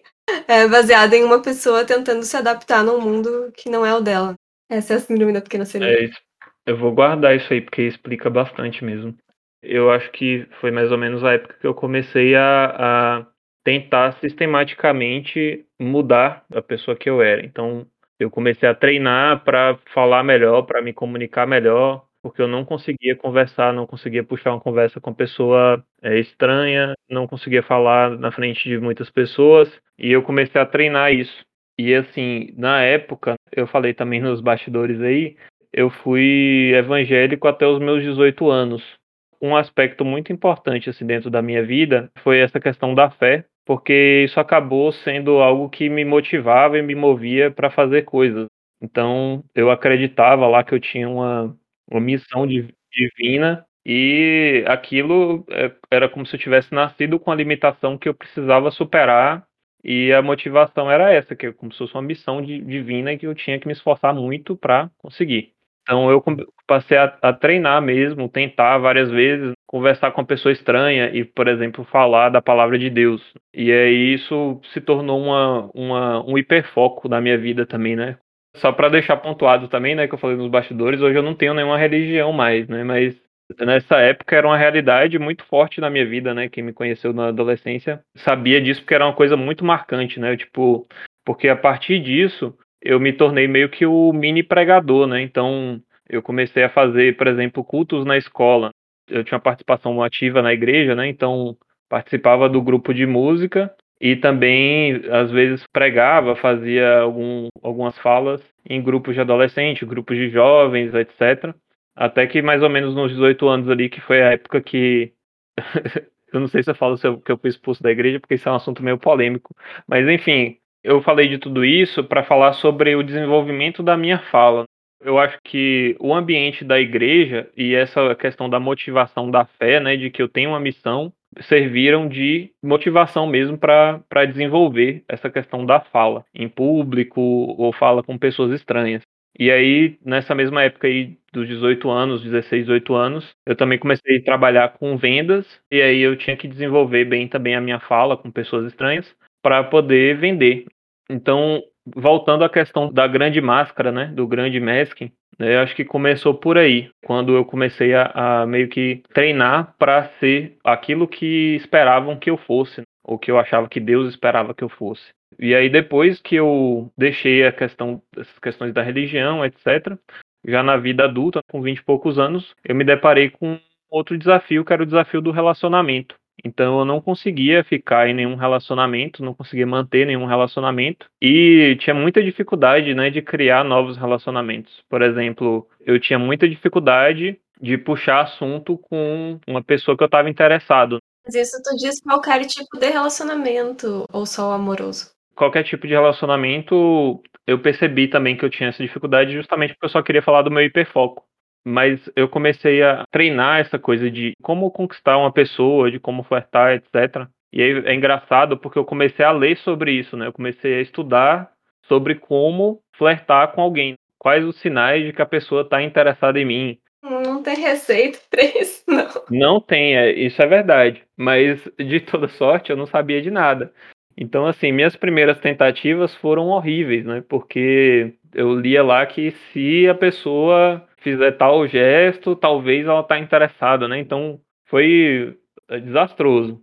é 0.47 0.67
baseado 0.67 1.13
em 1.13 1.23
uma 1.23 1.41
pessoa 1.41 1.83
tentando 1.83 2.23
se 2.23 2.37
adaptar 2.37 2.83
num 2.83 3.01
mundo 3.01 3.51
que 3.55 3.69
não 3.69 3.85
é 3.85 3.93
o 3.93 3.99
dela. 3.99 4.35
Essa 4.69 4.93
é 4.93 4.97
a 4.97 4.99
síndrome 4.99 5.33
da 5.33 5.41
Pequena 5.41 5.65
Sereia. 5.65 5.97
É 5.97 6.05
isso. 6.05 6.19
Eu 6.65 6.77
vou 6.77 6.93
guardar 6.93 7.35
isso 7.35 7.51
aí, 7.51 7.61
porque 7.61 7.81
explica 7.81 8.29
bastante 8.29 8.83
mesmo. 8.83 9.15
Eu 9.61 9.91
acho 9.91 10.11
que 10.11 10.47
foi 10.61 10.71
mais 10.71 10.91
ou 10.91 10.97
menos 10.97 11.23
a 11.23 11.33
época 11.33 11.55
que 11.59 11.67
eu 11.67 11.73
comecei 11.73 12.35
a, 12.35 13.19
a 13.19 13.27
tentar 13.63 14.13
sistematicamente 14.19 15.65
mudar 15.79 16.45
a 16.53 16.61
pessoa 16.61 16.95
que 16.95 17.09
eu 17.09 17.21
era. 17.21 17.45
Então, 17.45 17.85
eu 18.19 18.29
comecei 18.29 18.67
a 18.67 18.75
treinar 18.75 19.43
para 19.43 19.77
falar 19.93 20.23
melhor, 20.23 20.63
para 20.63 20.81
me 20.81 20.93
comunicar 20.93 21.45
melhor, 21.45 22.05
porque 22.21 22.41
eu 22.41 22.47
não 22.47 22.65
conseguia 22.65 23.15
conversar, 23.15 23.73
não 23.73 23.85
conseguia 23.85 24.23
puxar 24.23 24.51
uma 24.51 24.59
conversa 24.59 24.99
com 24.99 25.13
pessoa 25.13 25.83
é, 26.01 26.19
estranha, 26.19 26.93
não 27.09 27.27
conseguia 27.27 27.61
falar 27.63 28.17
na 28.17 28.31
frente 28.31 28.67
de 28.67 28.79
muitas 28.79 29.09
pessoas, 29.09 29.71
e 29.97 30.11
eu 30.11 30.23
comecei 30.23 30.59
a 30.59 30.65
treinar 30.65 31.13
isso. 31.13 31.45
E 31.77 31.93
assim, 31.93 32.53
na 32.57 32.81
época, 32.81 33.35
eu 33.55 33.67
falei 33.67 33.93
também 33.93 34.19
nos 34.19 34.41
bastidores 34.41 34.99
aí, 35.01 35.37
eu 35.71 35.89
fui 35.89 36.71
evangélico 36.73 37.47
até 37.47 37.67
os 37.67 37.79
meus 37.79 38.01
18 38.01 38.49
anos. 38.49 38.96
Um 39.41 39.55
aspecto 39.55 40.03
muito 40.03 40.33
importante 40.33 40.89
assim 40.89 41.05
dentro 41.05 41.29
da 41.29 41.41
minha 41.41 41.63
vida 41.63 42.11
foi 42.23 42.39
essa 42.39 42.59
questão 42.59 42.95
da 42.95 43.09
fé, 43.09 43.45
porque 43.65 44.23
isso 44.25 44.39
acabou 44.39 44.91
sendo 44.91 45.39
algo 45.39 45.69
que 45.69 45.89
me 45.89 46.03
motivava 46.05 46.77
e 46.77 46.81
me 46.81 46.95
movia 46.95 47.51
para 47.51 47.69
fazer 47.69 48.03
coisas. 48.03 48.47
Então, 48.81 49.43
eu 49.55 49.69
acreditava 49.71 50.47
lá 50.47 50.63
que 50.63 50.73
eu 50.73 50.79
tinha 50.79 51.09
uma, 51.09 51.55
uma 51.89 51.99
missão 52.01 52.45
divina 52.47 53.65
e 53.85 54.63
aquilo 54.67 55.45
é, 55.49 55.71
era 55.91 56.09
como 56.09 56.25
se 56.25 56.35
eu 56.35 56.39
tivesse 56.39 56.73
nascido 56.73 57.19
com 57.19 57.31
a 57.31 57.35
limitação 57.35 57.97
que 57.97 58.09
eu 58.09 58.13
precisava 58.13 58.71
superar 58.71 59.45
e 59.83 60.11
a 60.13 60.21
motivação 60.21 60.91
era 60.91 61.11
essa, 61.13 61.35
que 61.35 61.47
é 61.47 61.53
como 61.53 61.71
se 61.71 61.77
fosse 61.79 61.93
uma 61.95 62.01
missão 62.01 62.41
divina 62.41 63.17
que 63.17 63.25
eu 63.27 63.35
tinha 63.35 63.59
que 63.59 63.67
me 63.67 63.73
esforçar 63.73 64.13
muito 64.13 64.55
para 64.57 64.89
conseguir. 64.97 65.56
Então 65.87 66.11
eu 66.11 66.21
passei 66.67 66.97
a, 66.97 67.17
a, 67.21 67.31
treinar 67.31 67.81
mesmo, 67.81 68.27
tentar 68.27 68.77
várias 68.77 69.09
vezes, 69.09 69.53
conversar 69.65 70.11
com 70.11 70.19
uma 70.19 70.27
pessoa 70.27 70.51
estranha 70.51 71.09
e, 71.13 71.23
por 71.23 71.47
exemplo, 71.47 71.85
falar 71.85 72.27
da 72.27 72.41
palavra 72.41 72.77
de 72.77 72.89
Deus. 72.89 73.21
E 73.53 73.71
aí 73.71 74.13
isso 74.13 74.59
se 74.73 74.81
tornou 74.81 75.17
uma, 75.17 75.71
uma, 75.73 76.29
um 76.29 76.37
hiperfoco 76.37 77.07
na 77.07 77.21
minha 77.21 77.37
vida 77.37 77.65
também, 77.65 77.95
né? 77.95 78.17
Só 78.57 78.73
para 78.73 78.89
deixar 78.89 79.15
pontuado 79.17 79.69
também, 79.69 79.95
né, 79.95 80.07
que 80.07 80.13
eu 80.13 80.17
falei 80.17 80.35
nos 80.35 80.49
bastidores, 80.49 80.99
hoje 80.99 81.17
eu 81.17 81.23
não 81.23 81.35
tenho 81.35 81.53
nenhuma 81.53 81.77
religião 81.77 82.33
mais, 82.33 82.67
né? 82.67 82.83
Mas 82.83 83.15
nessa 83.61 83.97
época 83.99 84.35
era 84.35 84.47
uma 84.47 84.57
realidade 84.57 85.17
muito 85.17 85.45
forte 85.45 85.79
na 85.79 85.89
minha 85.89 86.05
vida, 86.05 86.33
né? 86.33 86.49
Quem 86.49 86.63
me 86.63 86.73
conheceu 86.73 87.13
na 87.13 87.27
adolescência 87.27 88.01
sabia 88.17 88.59
disso 88.59 88.81
porque 88.81 88.95
era 88.95 89.05
uma 89.05 89.15
coisa 89.15 89.37
muito 89.37 89.63
marcante, 89.63 90.19
né? 90.19 90.35
Tipo, 90.35 90.85
porque 91.23 91.47
a 91.47 91.55
partir 91.55 91.99
disso 91.99 92.57
eu 92.81 92.99
me 92.99 93.13
tornei 93.13 93.47
meio 93.47 93.69
que 93.69 93.85
o 93.85 94.11
mini 94.13 94.43
pregador, 94.43 95.07
né? 95.07 95.21
Então, 95.21 95.81
eu 96.09 96.21
comecei 96.21 96.63
a 96.63 96.69
fazer, 96.69 97.17
por 97.17 97.27
exemplo, 97.27 97.63
cultos 97.63 98.05
na 98.05 98.17
escola. 98.17 98.71
Eu 99.09 99.23
tinha 99.23 99.39
participação 99.39 100.01
ativa 100.01 100.41
na 100.41 100.53
igreja, 100.53 100.95
né? 100.95 101.07
Então, 101.07 101.57
participava 101.89 102.49
do 102.49 102.61
grupo 102.61 102.93
de 102.93 103.05
música 103.05 103.73
e 103.99 104.15
também, 104.15 105.01
às 105.11 105.31
vezes, 105.31 105.65
pregava, 105.71 106.35
fazia 106.35 106.99
algum, 106.99 107.47
algumas 107.63 107.97
falas 107.97 108.41
em 108.69 108.81
grupos 108.81 109.15
de 109.15 109.21
adolescentes, 109.21 109.87
grupos 109.87 110.17
de 110.17 110.29
jovens, 110.29 110.93
etc. 110.93 111.53
Até 111.95 112.27
que 112.27 112.41
mais 112.41 112.61
ou 112.61 112.69
menos 112.69 112.93
nos 112.95 113.11
18 113.11 113.47
anos 113.47 113.69
ali, 113.69 113.89
que 113.89 114.01
foi 114.01 114.21
a 114.21 114.31
época 114.33 114.61
que. 114.61 115.13
eu 116.31 116.39
não 116.39 116.47
sei 116.47 116.61
se 116.61 116.69
eu 116.69 116.75
falo 116.75 116.97
que 116.97 117.31
eu 117.31 117.37
fui 117.37 117.49
expulso 117.49 117.81
da 117.81 117.91
igreja, 117.91 118.19
porque 118.19 118.35
isso 118.35 118.47
é 118.47 118.51
um 118.51 118.55
assunto 118.55 118.83
meio 118.83 118.97
polêmico. 118.99 119.55
Mas, 119.87 120.07
enfim, 120.07 120.57
eu 120.83 121.01
falei 121.01 121.27
de 121.27 121.37
tudo 121.37 121.65
isso 121.65 122.03
para 122.03 122.23
falar 122.23 122.53
sobre 122.53 122.95
o 122.95 123.03
desenvolvimento 123.03 123.83
da 123.83 123.97
minha 123.97 124.19
fala. 124.19 124.65
Eu 125.01 125.19
acho 125.19 125.37
que 125.43 125.95
o 125.99 126.13
ambiente 126.13 126.63
da 126.63 126.79
igreja 126.79 127.49
e 127.55 127.75
essa 127.75 128.15
questão 128.15 128.49
da 128.49 128.59
motivação 128.59 129.29
da 129.29 129.45
fé, 129.45 129.79
né, 129.79 129.95
de 129.95 130.09
que 130.09 130.21
eu 130.21 130.27
tenho 130.27 130.51
uma 130.51 130.59
missão, 130.59 131.13
serviram 131.41 132.07
de 132.07 132.51
motivação 132.63 133.27
mesmo 133.27 133.57
para 133.57 134.25
desenvolver 134.25 135.03
essa 135.07 135.29
questão 135.29 135.65
da 135.65 135.79
fala 135.79 136.25
em 136.33 136.49
público 136.49 137.21
ou 137.21 137.71
fala 137.71 138.01
com 138.01 138.17
pessoas 138.17 138.51
estranhas. 138.51 139.03
E 139.39 139.51
aí, 139.51 139.99
nessa 140.03 140.33
mesma 140.33 140.63
época 140.63 140.87
aí 140.87 141.15
dos 141.31 141.47
18 141.47 141.91
anos, 141.91 142.23
16, 142.23 142.65
18 142.65 142.95
anos, 142.95 143.29
eu 143.45 143.55
também 143.55 143.77
comecei 143.77 144.17
a 144.17 144.23
trabalhar 144.23 144.69
com 144.69 144.97
vendas 144.97 145.45
e 145.71 145.79
aí 145.79 145.99
eu 145.99 146.15
tinha 146.17 146.35
que 146.35 146.47
desenvolver 146.47 147.05
bem 147.05 147.27
também 147.27 147.55
a 147.55 147.61
minha 147.61 147.79
fala 147.79 148.17
com 148.17 148.31
pessoas 148.31 148.65
estranhas 148.65 149.15
para 149.41 149.63
poder 149.63 150.17
vender. 150.17 150.65
Então, 151.09 151.63
voltando 151.95 152.43
à 152.43 152.49
questão 152.49 152.91
da 152.91 153.07
grande 153.07 153.41
máscara, 153.41 153.91
né, 153.91 154.05
do 154.07 154.27
grande 154.27 154.59
masking, 154.59 155.11
né, 155.39 155.55
eu 155.55 155.59
acho 155.61 155.75
que 155.75 155.85
começou 155.85 156.33
por 156.33 156.57
aí, 156.57 156.89
quando 157.05 157.35
eu 157.35 157.45
comecei 157.45 157.93
a, 157.93 158.41
a 158.41 158.45
meio 158.45 158.67
que 158.67 159.01
treinar 159.13 159.75
para 159.77 160.09
ser 160.19 160.57
aquilo 160.63 161.07
que 161.07 161.55
esperavam 161.55 162.17
que 162.17 162.29
eu 162.29 162.37
fosse, 162.37 162.81
ou 163.03 163.17
que 163.17 163.31
eu 163.31 163.39
achava 163.39 163.69
que 163.69 163.79
Deus 163.79 164.09
esperava 164.09 164.53
que 164.53 164.63
eu 164.63 164.69
fosse. 164.69 165.09
E 165.39 165.53
aí 165.55 165.69
depois 165.69 166.19
que 166.19 166.35
eu 166.35 166.91
deixei 166.97 167.45
a 167.45 167.51
questão 167.51 168.01
essas 168.15 168.39
questões 168.39 168.73
da 168.73 168.81
religião, 168.81 169.45
etc, 169.45 169.97
já 170.45 170.63
na 170.63 170.77
vida 170.77 171.05
adulta, 171.05 171.41
com 171.49 171.61
20 171.61 171.77
e 171.77 171.83
poucos 171.83 172.17
anos, 172.17 172.55
eu 172.63 172.75
me 172.75 172.83
deparei 172.83 173.29
com 173.29 173.59
outro 173.89 174.17
desafio, 174.17 174.65
que 174.65 174.73
era 174.73 174.83
o 174.83 174.85
desafio 174.85 175.21
do 175.21 175.31
relacionamento. 175.31 176.15
Então 176.43 176.79
eu 176.79 176.85
não 176.85 177.01
conseguia 177.01 177.63
ficar 177.63 178.07
em 178.07 178.13
nenhum 178.13 178.35
relacionamento, 178.35 179.23
não 179.23 179.33
conseguia 179.33 179.65
manter 179.65 180.05
nenhum 180.05 180.25
relacionamento 180.25 181.07
e 181.21 181.75
tinha 181.79 181.93
muita 181.93 182.23
dificuldade, 182.23 182.93
né, 182.93 183.09
de 183.09 183.21
criar 183.21 183.63
novos 183.63 183.97
relacionamentos. 183.97 184.83
Por 184.89 185.01
exemplo, 185.01 185.67
eu 185.85 185.99
tinha 185.99 186.19
muita 186.19 186.47
dificuldade 186.47 187.39
de 187.59 187.77
puxar 187.77 188.21
assunto 188.21 188.77
com 188.77 189.39
uma 189.47 189.63
pessoa 189.63 189.97
que 189.97 190.03
eu 190.03 190.07
estava 190.07 190.29
interessado. 190.29 190.99
Mas 191.25 191.35
isso 191.35 191.61
tu 191.63 191.75
diz 191.75 191.99
qualquer 192.01 192.45
tipo 192.45 192.79
de 192.79 192.87
relacionamento 192.87 194.05
ou 194.13 194.25
só 194.25 194.49
o 194.49 194.53
amoroso? 194.53 195.11
Qualquer 195.35 195.63
tipo 195.63 195.85
de 195.85 195.93
relacionamento, 195.93 197.21
eu 197.45 197.59
percebi 197.59 198.07
também 198.07 198.37
que 198.37 198.45
eu 198.45 198.49
tinha 198.49 198.69
essa 198.69 198.81
dificuldade 198.81 199.33
justamente 199.33 199.73
porque 199.73 199.85
eu 199.85 199.89
só 199.89 200.01
queria 200.01 200.21
falar 200.21 200.43
do 200.43 200.51
meu 200.51 200.63
hiperfoco 200.63 201.23
mas 201.67 202.09
eu 202.15 202.29
comecei 202.29 202.81
a 202.81 203.03
treinar 203.11 203.59
essa 203.59 203.77
coisa 203.77 204.09
de 204.09 204.31
como 204.41 204.71
conquistar 204.71 205.17
uma 205.17 205.31
pessoa, 205.31 205.91
de 205.91 205.99
como 205.99 206.23
flertar, 206.23 206.73
etc. 206.73 207.27
E 207.51 207.61
aí 207.61 207.83
é 207.85 207.93
engraçado 207.93 208.57
porque 208.57 208.79
eu 208.79 208.85
comecei 208.85 209.25
a 209.25 209.31
ler 209.31 209.57
sobre 209.57 209.91
isso, 209.91 210.15
né? 210.15 210.27
Eu 210.27 210.33
comecei 210.33 210.75
a 210.75 210.81
estudar 210.81 211.51
sobre 211.83 212.15
como 212.15 212.79
flertar 212.93 213.51
com 213.51 213.61
alguém. 213.61 213.95
Quais 214.17 214.45
os 214.45 214.57
sinais 214.61 215.05
de 215.05 215.11
que 215.11 215.21
a 215.21 215.25
pessoa 215.25 215.61
está 215.61 215.81
interessada 215.83 216.39
em 216.39 216.45
mim. 216.45 216.77
Não 217.03 217.43
tem 217.43 217.55
receita 217.55 218.19
para 218.29 218.43
isso, 218.43 218.83
não. 218.87 219.07
Não 219.29 219.61
tem, 219.61 219.97
é, 219.97 220.11
isso 220.11 220.41
é 220.41 220.47
verdade. 220.47 221.03
Mas 221.17 221.61
de 221.77 221.99
toda 221.99 222.29
sorte 222.29 222.69
eu 222.69 222.77
não 222.77 222.87
sabia 222.87 223.21
de 223.21 223.29
nada. 223.29 223.73
Então, 224.17 224.47
assim, 224.47 224.71
minhas 224.71 224.95
primeiras 224.95 225.39
tentativas 225.39 226.15
foram 226.15 226.47
horríveis, 226.47 227.05
né? 227.05 227.23
Porque 227.27 228.13
eu 228.33 228.57
lia 228.59 228.83
lá 228.83 229.05
que 229.05 229.31
se 229.51 229.87
a 229.87 229.93
pessoa 229.93 230.86
fizer 231.07 231.31
tal 231.33 231.65
gesto, 231.67 232.35
talvez 232.35 232.85
ela 232.85 233.03
tá 233.03 233.17
interessada, 233.17 233.87
né? 233.87 233.97
Então 233.99 234.39
foi 234.65 235.37
é, 235.69 235.79
desastroso. 235.79 236.59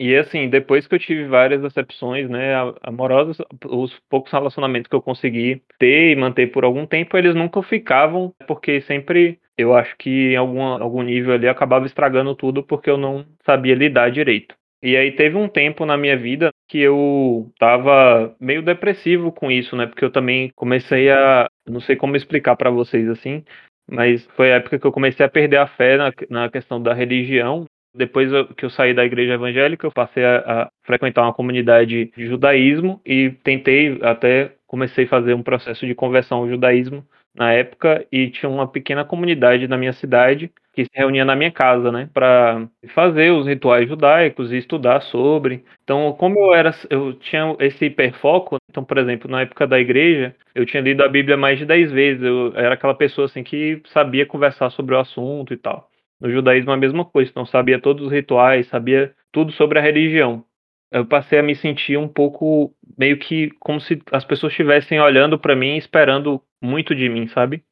E 0.00 0.16
assim, 0.16 0.48
depois 0.48 0.86
que 0.86 0.94
eu 0.94 0.98
tive 0.98 1.26
várias 1.26 1.60
decepções, 1.60 2.28
né, 2.28 2.54
amorosas, 2.82 3.36
os 3.66 3.96
poucos 4.08 4.32
relacionamentos 4.32 4.88
que 4.88 4.96
eu 4.96 5.02
consegui 5.02 5.62
ter 5.78 6.12
e 6.12 6.16
manter 6.16 6.50
por 6.50 6.64
algum 6.64 6.86
tempo, 6.86 7.18
eles 7.18 7.34
nunca 7.34 7.62
ficavam, 7.62 8.34
porque 8.46 8.80
sempre 8.80 9.38
eu 9.58 9.74
acho 9.74 9.94
que 9.98 10.32
em 10.32 10.36
algum, 10.36 10.62
algum 10.62 11.02
nível 11.02 11.34
ali 11.34 11.46
acabava 11.46 11.84
estragando 11.84 12.34
tudo 12.34 12.62
porque 12.62 12.88
eu 12.88 12.96
não 12.96 13.26
sabia 13.44 13.74
lidar 13.74 14.10
direito. 14.10 14.54
E 14.82 14.96
aí 14.96 15.12
teve 15.12 15.36
um 15.36 15.48
tempo 15.48 15.84
na 15.84 15.98
minha 15.98 16.16
vida 16.16 16.50
que 16.66 16.78
eu 16.78 17.52
tava 17.58 18.34
meio 18.40 18.62
depressivo 18.62 19.30
com 19.30 19.50
isso, 19.50 19.76
né? 19.76 19.86
Porque 19.86 20.04
eu 20.04 20.10
também 20.10 20.50
comecei 20.56 21.10
a, 21.10 21.49
não 21.70 21.80
sei 21.80 21.96
como 21.96 22.16
explicar 22.16 22.56
para 22.56 22.70
vocês 22.70 23.08
assim, 23.08 23.44
mas 23.90 24.24
foi 24.36 24.52
a 24.52 24.56
época 24.56 24.78
que 24.78 24.86
eu 24.86 24.92
comecei 24.92 25.24
a 25.24 25.28
perder 25.28 25.58
a 25.58 25.66
fé 25.66 25.96
na, 25.96 26.12
na 26.28 26.50
questão 26.50 26.80
da 26.80 26.94
religião. 26.94 27.64
Depois 27.92 28.30
que 28.56 28.64
eu 28.64 28.70
saí 28.70 28.94
da 28.94 29.04
igreja 29.04 29.34
evangélica, 29.34 29.86
eu 29.86 29.90
passei 29.90 30.24
a, 30.24 30.38
a, 30.38 30.70
frequentar 30.84 31.22
uma 31.22 31.34
comunidade 31.34 32.12
de 32.16 32.26
judaísmo 32.26 33.00
e 33.04 33.30
tentei 33.42 33.98
até 34.02 34.52
comecei 34.66 35.04
a 35.04 35.08
fazer 35.08 35.34
um 35.34 35.42
processo 35.42 35.84
de 35.84 35.94
conversão 35.94 36.38
ao 36.38 36.48
judaísmo 36.48 37.04
na 37.34 37.52
época 37.52 38.06
e 38.12 38.30
tinha 38.30 38.48
uma 38.48 38.68
pequena 38.68 39.04
comunidade 39.04 39.66
na 39.66 39.76
minha 39.76 39.92
cidade 39.92 40.52
que 40.84 40.84
se 40.84 40.98
reunia 40.98 41.24
na 41.24 41.36
minha 41.36 41.50
casa, 41.50 41.92
né, 41.92 42.08
para 42.12 42.66
fazer 42.94 43.30
os 43.32 43.46
rituais 43.46 43.88
judaicos 43.88 44.52
e 44.52 44.56
estudar 44.56 45.00
sobre. 45.02 45.64
Então, 45.84 46.12
como 46.18 46.38
eu 46.38 46.54
era, 46.54 46.74
eu 46.88 47.12
tinha 47.14 47.54
esse 47.60 47.86
hiperfoco. 47.86 48.56
Então, 48.70 48.84
por 48.84 48.98
exemplo, 48.98 49.30
na 49.30 49.42
época 49.42 49.66
da 49.66 49.78
igreja, 49.78 50.34
eu 50.54 50.64
tinha 50.64 50.82
lido 50.82 51.02
a 51.02 51.08
Bíblia 51.08 51.36
mais 51.36 51.58
de 51.58 51.66
dez 51.66 51.90
vezes. 51.90 52.22
Eu 52.22 52.52
era 52.56 52.74
aquela 52.74 52.94
pessoa 52.94 53.26
assim 53.26 53.42
que 53.42 53.82
sabia 53.86 54.26
conversar 54.26 54.70
sobre 54.70 54.94
o 54.94 54.98
assunto 54.98 55.52
e 55.52 55.56
tal. 55.56 55.88
No 56.20 56.30
judaísmo 56.30 56.70
a 56.70 56.76
mesma 56.76 57.04
coisa, 57.04 57.30
então 57.30 57.46
sabia 57.46 57.80
todos 57.80 58.06
os 58.06 58.12
rituais, 58.12 58.66
sabia 58.68 59.12
tudo 59.32 59.52
sobre 59.52 59.78
a 59.78 59.82
religião. 59.82 60.44
Eu 60.92 61.06
passei 61.06 61.38
a 61.38 61.42
me 61.42 61.54
sentir 61.54 61.96
um 61.96 62.08
pouco 62.08 62.74
meio 62.98 63.16
que 63.18 63.50
como 63.60 63.80
se 63.80 64.02
as 64.12 64.24
pessoas 64.24 64.52
estivessem 64.52 65.00
olhando 65.00 65.38
para 65.38 65.54
mim, 65.54 65.76
esperando 65.76 66.42
muito 66.60 66.94
de 66.94 67.08
mim, 67.08 67.28
sabe? 67.28 67.62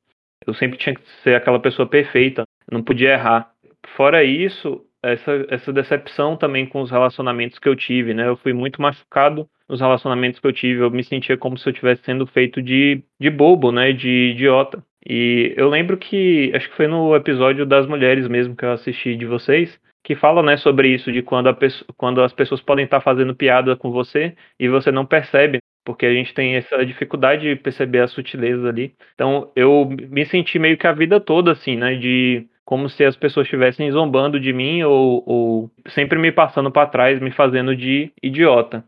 Eu 0.46 0.54
sempre 0.54 0.78
tinha 0.78 0.94
que 0.94 1.02
ser 1.22 1.34
aquela 1.34 1.60
pessoa 1.60 1.88
perfeita, 1.88 2.44
não 2.70 2.82
podia 2.82 3.12
errar. 3.12 3.50
Fora 3.96 4.24
isso, 4.24 4.84
essa, 5.02 5.46
essa 5.48 5.72
decepção 5.72 6.36
também 6.36 6.66
com 6.66 6.80
os 6.80 6.90
relacionamentos 6.90 7.58
que 7.58 7.68
eu 7.68 7.76
tive, 7.76 8.14
né? 8.14 8.28
Eu 8.28 8.36
fui 8.36 8.52
muito 8.52 8.80
machucado 8.80 9.48
nos 9.68 9.80
relacionamentos 9.80 10.40
que 10.40 10.46
eu 10.46 10.52
tive. 10.52 10.82
Eu 10.82 10.90
me 10.90 11.04
sentia 11.04 11.36
como 11.36 11.56
se 11.56 11.68
eu 11.68 11.72
estivesse 11.72 12.02
sendo 12.04 12.26
feito 12.26 12.60
de, 12.62 13.02
de 13.20 13.30
bobo, 13.30 13.70
né? 13.70 13.92
De 13.92 14.32
idiota. 14.32 14.82
E 15.08 15.54
eu 15.56 15.68
lembro 15.68 15.96
que, 15.96 16.52
acho 16.54 16.68
que 16.68 16.76
foi 16.76 16.86
no 16.86 17.14
episódio 17.14 17.64
das 17.64 17.86
mulheres 17.86 18.28
mesmo 18.28 18.56
que 18.56 18.64
eu 18.64 18.72
assisti 18.72 19.16
de 19.16 19.24
vocês, 19.24 19.78
que 20.04 20.14
fala, 20.14 20.42
né, 20.42 20.56
sobre 20.56 20.88
isso, 20.88 21.12
de 21.12 21.22
quando, 21.22 21.54
pessoa, 21.54 21.86
quando 21.96 22.22
as 22.22 22.32
pessoas 22.32 22.60
podem 22.60 22.84
estar 22.84 23.00
fazendo 23.00 23.34
piada 23.34 23.76
com 23.76 23.90
você 23.90 24.34
e 24.58 24.68
você 24.68 24.90
não 24.90 25.04
percebe, 25.04 25.58
porque 25.88 26.04
a 26.04 26.12
gente 26.12 26.34
tem 26.34 26.54
essa 26.54 26.84
dificuldade 26.84 27.48
de 27.48 27.56
perceber 27.56 28.00
as 28.00 28.10
sutilezas 28.10 28.66
ali. 28.66 28.94
Então, 29.14 29.50
eu 29.56 29.88
me 29.88 30.26
senti 30.26 30.58
meio 30.58 30.76
que 30.76 30.86
a 30.86 30.92
vida 30.92 31.18
toda, 31.18 31.52
assim, 31.52 31.76
né, 31.76 31.94
de 31.94 32.46
como 32.62 32.90
se 32.90 33.02
as 33.02 33.16
pessoas 33.16 33.46
estivessem 33.46 33.90
zombando 33.90 34.38
de 34.38 34.52
mim 34.52 34.82
ou, 34.82 35.22
ou 35.24 35.70
sempre 35.88 36.18
me 36.18 36.30
passando 36.30 36.70
para 36.70 36.86
trás, 36.90 37.18
me 37.22 37.30
fazendo 37.30 37.74
de 37.74 38.12
idiota 38.22 38.84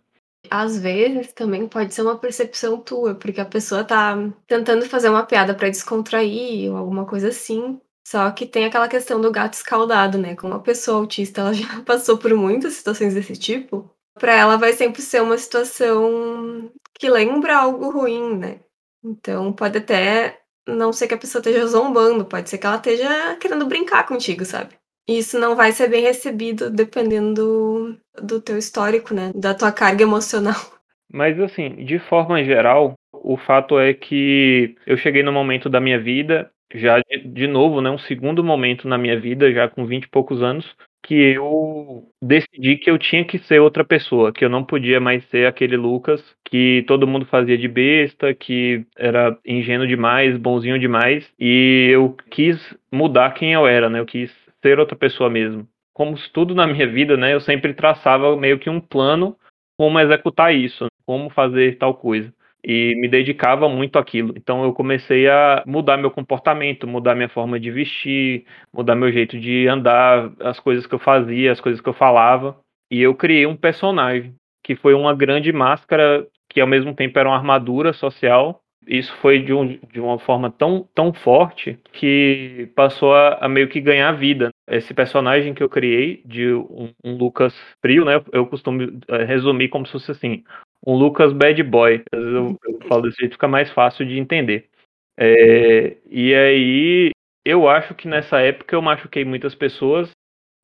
às 0.51 0.79
vezes 0.79 1.33
também 1.33 1.69
pode 1.69 1.95
ser 1.95 2.03
uma 2.03 2.17
percepção 2.19 2.79
tua, 2.79 3.15
porque 3.15 3.41
a 3.41 3.45
pessoa 3.45 3.85
tá 3.85 4.17
tentando 4.49 4.85
fazer 4.87 5.09
uma 5.09 5.25
piada 5.25 5.55
para 5.55 5.69
descontrair 5.69 6.71
ou 6.71 6.77
alguma 6.77 7.05
coisa 7.05 7.29
assim. 7.29 7.79
Só 8.09 8.31
que 8.33 8.47
tem 8.47 8.65
aquela 8.65 8.89
questão 8.89 9.21
do 9.21 9.31
gato 9.31 9.53
escaldado, 9.55 10.19
né? 10.19 10.35
Como 10.35 10.55
uma 10.55 10.63
pessoa 10.63 10.99
autista 10.99 11.43
ela 11.43 11.53
já 11.55 11.83
passou 11.83 12.19
por 12.19 12.35
muitas 12.35 12.73
situações 12.73 13.15
desse 13.15 13.35
tipo, 13.37 13.89
para 14.21 14.35
ela 14.35 14.57
vai 14.57 14.73
sempre 14.73 15.01
ser 15.03 15.23
uma 15.23 15.39
situação 15.39 16.71
que 17.01 17.11
lembra 17.11 17.57
algo 17.57 17.91
ruim, 17.91 18.37
né? 18.39 18.61
Então 19.03 19.53
pode 19.53 19.79
até 19.79 20.39
não 20.69 20.93
ser 20.93 21.09
que 21.09 21.15
a 21.15 21.19
pessoa 21.19 21.41
esteja 21.41 21.67
zombando, 21.67 22.25
pode 22.25 22.49
ser 22.51 22.59
que 22.59 22.67
ela 22.67 22.77
esteja 22.77 23.37
querendo 23.37 23.67
brincar 23.67 24.07
contigo, 24.07 24.45
sabe? 24.45 24.79
isso 25.09 25.39
não 25.39 25.57
vai 25.57 25.73
ser 25.73 25.89
bem 25.89 26.03
recebido 26.03 26.71
dependendo 26.71 27.35
do, 28.15 28.23
do 28.23 28.41
teu 28.41 28.57
histórico, 28.57 29.13
né? 29.15 29.33
Da 29.35 29.55
tua 29.55 29.73
carga 29.73 30.03
emocional. 30.03 30.55
Mas 31.13 31.41
assim, 31.41 31.85
de 31.85 31.99
forma 31.99 32.45
geral, 32.45 32.95
o 33.13 33.37
fato 33.37 33.79
é 33.81 33.93
que 33.93 34.77
eu 34.87 34.97
cheguei 34.97 35.23
no 35.23 35.33
momento 35.33 35.69
da 35.69 35.81
minha 35.81 35.99
vida, 35.99 36.51
já 36.73 37.01
de, 37.01 37.19
de 37.27 37.47
novo, 37.49 37.81
né, 37.81 37.91
um 37.91 37.99
segundo 37.99 38.45
momento 38.45 38.87
na 38.87 38.97
minha 38.97 39.19
vida, 39.19 39.53
já 39.53 39.69
com 39.69 39.85
20 39.85 40.05
e 40.05 40.09
poucos 40.09 40.41
anos, 40.41 40.65
que 41.11 41.17
eu 41.17 42.05
decidi 42.23 42.77
que 42.77 42.89
eu 42.89 42.97
tinha 42.97 43.25
que 43.25 43.37
ser 43.41 43.61
outra 43.61 43.85
pessoa, 43.85 44.33
que 44.33 44.45
eu 44.45 44.49
não 44.49 44.63
podia 44.65 45.01
mais 45.01 45.25
ser 45.25 45.45
aquele 45.45 45.77
Lucas 45.77 46.23
que 46.45 46.85
todo 46.87 47.05
mundo 47.05 47.27
fazia 47.27 47.59
de 47.59 47.67
besta, 47.67 48.33
que 48.33 48.87
era 48.97 49.37
ingênuo 49.45 49.89
demais, 49.89 50.39
bonzinho 50.39 50.79
demais, 50.79 51.29
e 51.37 51.89
eu 51.91 52.17
quis 52.31 52.57
mudar 52.93 53.35
quem 53.35 53.55
eu 53.55 53.67
era, 53.67 53.91
né? 53.91 53.99
Eu 53.99 54.07
quis 54.07 54.31
ser 54.63 54.79
outra 54.79 54.95
pessoa 54.95 55.29
mesmo. 55.29 55.67
Como 55.93 56.17
tudo 56.33 56.55
na 56.55 56.65
minha 56.65 56.87
vida, 56.87 57.17
né, 57.17 57.35
eu 57.35 57.41
sempre 57.41 57.75
traçava 57.75 58.37
meio 58.37 58.61
que 58.61 58.71
um 58.71 58.81
plano 58.81 59.37
como 59.77 59.99
executar 59.99 60.55
isso, 60.55 60.87
como 61.05 61.29
fazer 61.29 61.77
tal 61.77 61.93
coisa. 61.93 62.33
E 62.63 62.95
me 62.97 63.09
dedicava 63.09 63.69
muito 63.69 63.99
àquilo. 63.99 64.35
Então 64.37 64.63
eu 64.65 64.73
comecei 64.73 65.29
a 65.29 65.63
mudar 65.67 65.97
meu 65.97 66.11
comportamento, 66.11 66.87
mudar 66.87 67.15
minha 67.15 67.29
forma 67.29 67.59
de 67.59 67.71
vestir, 67.71 68.45
mudar 68.73 68.95
meu 68.95 69.11
jeito 69.11 69.39
de 69.39 69.67
andar, 69.67 70.31
as 70.41 70.61
coisas 70.61 70.87
que 70.87 70.95
eu 70.95 70.99
fazia, 70.99 71.53
as 71.53 71.61
coisas 71.61 71.81
que 71.81 71.89
eu 71.89 71.95
falava. 71.95 72.59
E 72.91 73.01
eu 73.01 73.15
criei 73.15 73.47
um 73.47 73.57
personagem 73.57 74.35
que 74.63 74.77
foi 74.77 74.95
uma 74.95 75.15
grande 75.15 75.53
máscara 75.53 76.27
que 76.49 76.61
ao 76.61 76.67
mesmo 76.67 76.95
tempo 76.95 77.19
era 77.19 77.29
uma 77.29 77.37
armadura 77.37 77.93
social 77.93 78.61
isso 78.87 79.15
foi 79.17 79.41
de, 79.41 79.53
um, 79.53 79.79
de 79.93 80.01
uma 80.01 80.19
forma 80.19 80.51
tão, 80.51 80.89
tão 80.95 81.13
forte 81.13 81.79
que 81.93 82.71
passou 82.75 83.15
a, 83.15 83.35
a, 83.35 83.49
meio 83.49 83.69
que 83.69 83.81
ganhar 83.81 84.13
vida. 84.13 84.51
Esse 84.69 84.95
personagem 84.95 85.53
que 85.53 85.63
eu 85.63 85.69
criei, 85.69 86.23
de 86.25 86.53
um, 86.53 86.93
um 87.05 87.17
Lucas 87.17 87.55
frio, 87.83 88.05
né? 88.05 88.23
Eu 88.33 88.47
costumo 88.47 88.83
é, 89.09 89.25
resumir 89.25 89.69
como 89.69 89.85
se 89.87 89.93
fosse 89.93 90.11
assim: 90.11 90.43
um 90.87 90.95
Lucas 90.95 91.33
bad 91.33 91.63
boy. 91.63 92.03
Às 92.13 92.21
vezes 92.21 92.35
eu, 92.35 92.57
eu 92.65 92.89
falo 92.89 93.03
desse 93.03 93.19
jeito, 93.19 93.33
fica 93.33 93.49
mais 93.49 93.71
fácil 93.71 94.07
de 94.07 94.19
entender. 94.19 94.69
É, 95.19 95.97
e 96.09 96.35
aí, 96.35 97.11
eu 97.45 97.69
acho 97.69 97.95
que 97.95 98.09
nessa 98.09 98.41
época 98.41 98.75
eu 98.75 98.83
machuquei 98.83 99.25
muitas 99.25 99.55
pessoas 99.55 100.11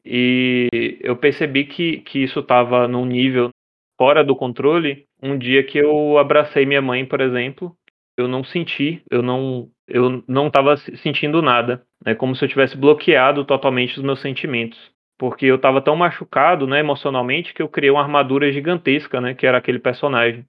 e 0.04 0.68
eu 1.00 1.16
percebi 1.16 1.64
que, 1.64 1.98
que 2.02 2.20
isso 2.20 2.40
estava 2.40 2.86
num 2.86 3.04
nível 3.04 3.50
fora 3.98 4.24
do 4.24 4.36
controle. 4.36 5.04
Um 5.22 5.36
dia 5.36 5.64
que 5.64 5.78
eu 5.78 6.18
abracei 6.18 6.64
minha 6.64 6.82
mãe, 6.82 7.04
por 7.04 7.20
exemplo, 7.20 7.76
eu 8.16 8.28
não 8.28 8.44
senti, 8.44 9.02
eu 9.10 9.22
não 9.22 9.70
eu 9.88 10.24
não 10.26 10.48
estava 10.48 10.76
sentindo 10.76 11.40
nada, 11.40 11.86
é 12.04 12.10
né, 12.10 12.14
como 12.16 12.34
se 12.34 12.44
eu 12.44 12.48
tivesse 12.48 12.76
bloqueado 12.76 13.44
totalmente 13.44 13.96
os 13.96 14.04
meus 14.04 14.20
sentimentos, 14.20 14.78
porque 15.18 15.46
eu 15.46 15.56
estava 15.56 15.80
tão 15.80 15.96
machucado, 15.96 16.66
né, 16.66 16.80
emocionalmente, 16.80 17.54
que 17.54 17.62
eu 17.62 17.68
criei 17.68 17.90
uma 17.90 18.02
armadura 18.02 18.52
gigantesca, 18.52 19.20
né, 19.20 19.34
que 19.34 19.46
era 19.46 19.58
aquele 19.58 19.78
personagem. 19.78 20.46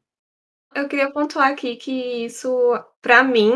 Eu 0.76 0.88
queria 0.88 1.12
pontuar 1.12 1.52
aqui 1.52 1.76
que 1.76 2.26
isso, 2.26 2.50
para 3.02 3.24
mim, 3.24 3.54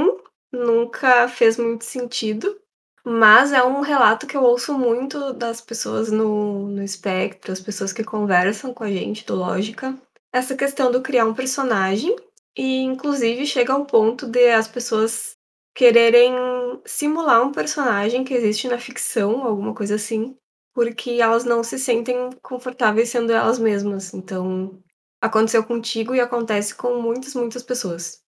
nunca 0.52 1.28
fez 1.28 1.58
muito 1.58 1.84
sentido, 1.84 2.58
mas 3.04 3.52
é 3.52 3.64
um 3.64 3.82
relato 3.82 4.28
que 4.28 4.38
eu 4.38 4.44
ouço 4.44 4.78
muito 4.78 5.34
das 5.34 5.60
pessoas 5.60 6.12
no, 6.12 6.68
no 6.68 6.84
espectro, 6.84 7.52
as 7.52 7.60
pessoas 7.60 7.92
que 7.92 8.04
conversam 8.04 8.74
com 8.74 8.84
a 8.84 8.92
gente 8.92 9.26
do 9.26 9.36
Lógica. 9.36 9.96
Essa 10.34 10.56
questão 10.56 10.92
do 10.92 11.02
criar 11.02 11.26
um 11.26 11.34
personagem 11.34 12.16
e 12.56 12.82
inclusive 12.82 13.46
chega 13.46 13.74
ao 13.74 13.86
ponto 13.86 14.28
de 14.28 14.50
as 14.52 14.68
pessoas 14.68 15.36
quererem 15.76 16.34
simular 16.86 17.42
um 17.42 17.52
personagem 17.52 18.24
que 18.24 18.34
existe 18.34 18.68
na 18.68 18.78
ficção, 18.78 19.46
alguma 19.46 19.74
coisa 19.74 19.96
assim, 19.96 20.36
porque 20.74 21.20
elas 21.22 21.46
não 21.46 21.64
se 21.64 21.78
sentem 21.78 22.30
confortáveis 22.42 23.10
sendo 23.10 23.32
elas 23.32 23.60
mesmas. 23.60 24.14
Então, 24.14 24.80
aconteceu 25.22 25.64
contigo 25.64 26.16
e 26.16 26.20
acontece 26.20 26.76
com 26.76 27.02
muitas, 27.02 27.36
muitas 27.36 27.64
pessoas. 27.64 28.22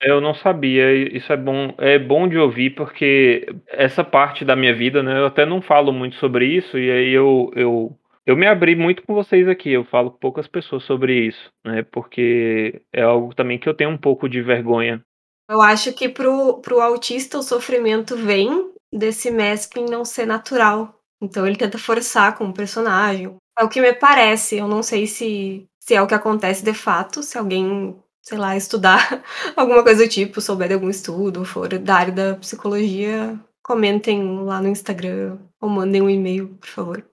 Eu 0.00 0.20
não 0.20 0.32
sabia, 0.32 0.94
isso 1.16 1.32
é 1.32 1.36
bom, 1.36 1.74
é 1.76 1.98
bom 1.98 2.28
de 2.28 2.38
ouvir 2.38 2.70
porque 2.70 3.46
essa 3.66 4.04
parte 4.04 4.44
da 4.44 4.54
minha 4.54 4.72
vida, 4.72 5.02
né, 5.02 5.18
eu 5.18 5.26
até 5.26 5.44
não 5.44 5.60
falo 5.60 5.92
muito 5.92 6.14
sobre 6.16 6.46
isso 6.46 6.78
e 6.78 6.88
aí 6.88 7.10
eu, 7.10 7.50
eu 7.56 7.98
eu 8.28 8.36
me 8.36 8.46
abri 8.46 8.76
muito 8.76 9.02
com 9.04 9.14
vocês 9.14 9.48
aqui, 9.48 9.70
eu 9.72 9.86
falo 9.86 10.10
com 10.10 10.18
poucas 10.18 10.46
pessoas 10.46 10.84
sobre 10.84 11.28
isso, 11.28 11.50
né? 11.64 11.82
Porque 11.82 12.82
é 12.92 13.00
algo 13.00 13.34
também 13.34 13.58
que 13.58 13.66
eu 13.66 13.72
tenho 13.72 13.88
um 13.88 13.96
pouco 13.96 14.28
de 14.28 14.42
vergonha. 14.42 15.02
Eu 15.48 15.62
acho 15.62 15.94
que 15.94 16.10
pro, 16.10 16.60
pro 16.60 16.78
autista 16.78 17.38
o 17.38 17.42
sofrimento 17.42 18.14
vem 18.18 18.70
desse 18.92 19.30
masking 19.30 19.86
não 19.86 20.04
ser 20.04 20.26
natural. 20.26 20.97
Então 21.20 21.46
ele 21.46 21.56
tenta 21.56 21.78
forçar 21.78 22.36
com 22.36 22.46
o 22.46 22.54
personagem. 22.54 23.36
É 23.58 23.64
o 23.64 23.68
que 23.68 23.80
me 23.80 23.92
parece, 23.92 24.56
eu 24.56 24.68
não 24.68 24.82
sei 24.82 25.06
se, 25.06 25.66
se 25.80 25.94
é 25.94 26.02
o 26.02 26.06
que 26.06 26.14
acontece 26.14 26.64
de 26.64 26.72
fato, 26.72 27.22
se 27.22 27.36
alguém, 27.36 27.96
sei 28.22 28.38
lá, 28.38 28.56
estudar 28.56 29.22
alguma 29.56 29.82
coisa 29.82 30.04
do 30.04 30.08
tipo, 30.08 30.40
souber 30.40 30.68
de 30.68 30.74
algum 30.74 30.88
estudo, 30.88 31.44
for 31.44 31.68
da 31.68 31.94
área 31.96 32.12
da 32.12 32.34
psicologia, 32.36 33.38
comentem 33.62 34.44
lá 34.44 34.62
no 34.62 34.68
Instagram 34.68 35.38
ou 35.60 35.68
mandem 35.68 36.00
um 36.02 36.10
e-mail, 36.10 36.56
por 36.60 36.68
favor 36.68 37.04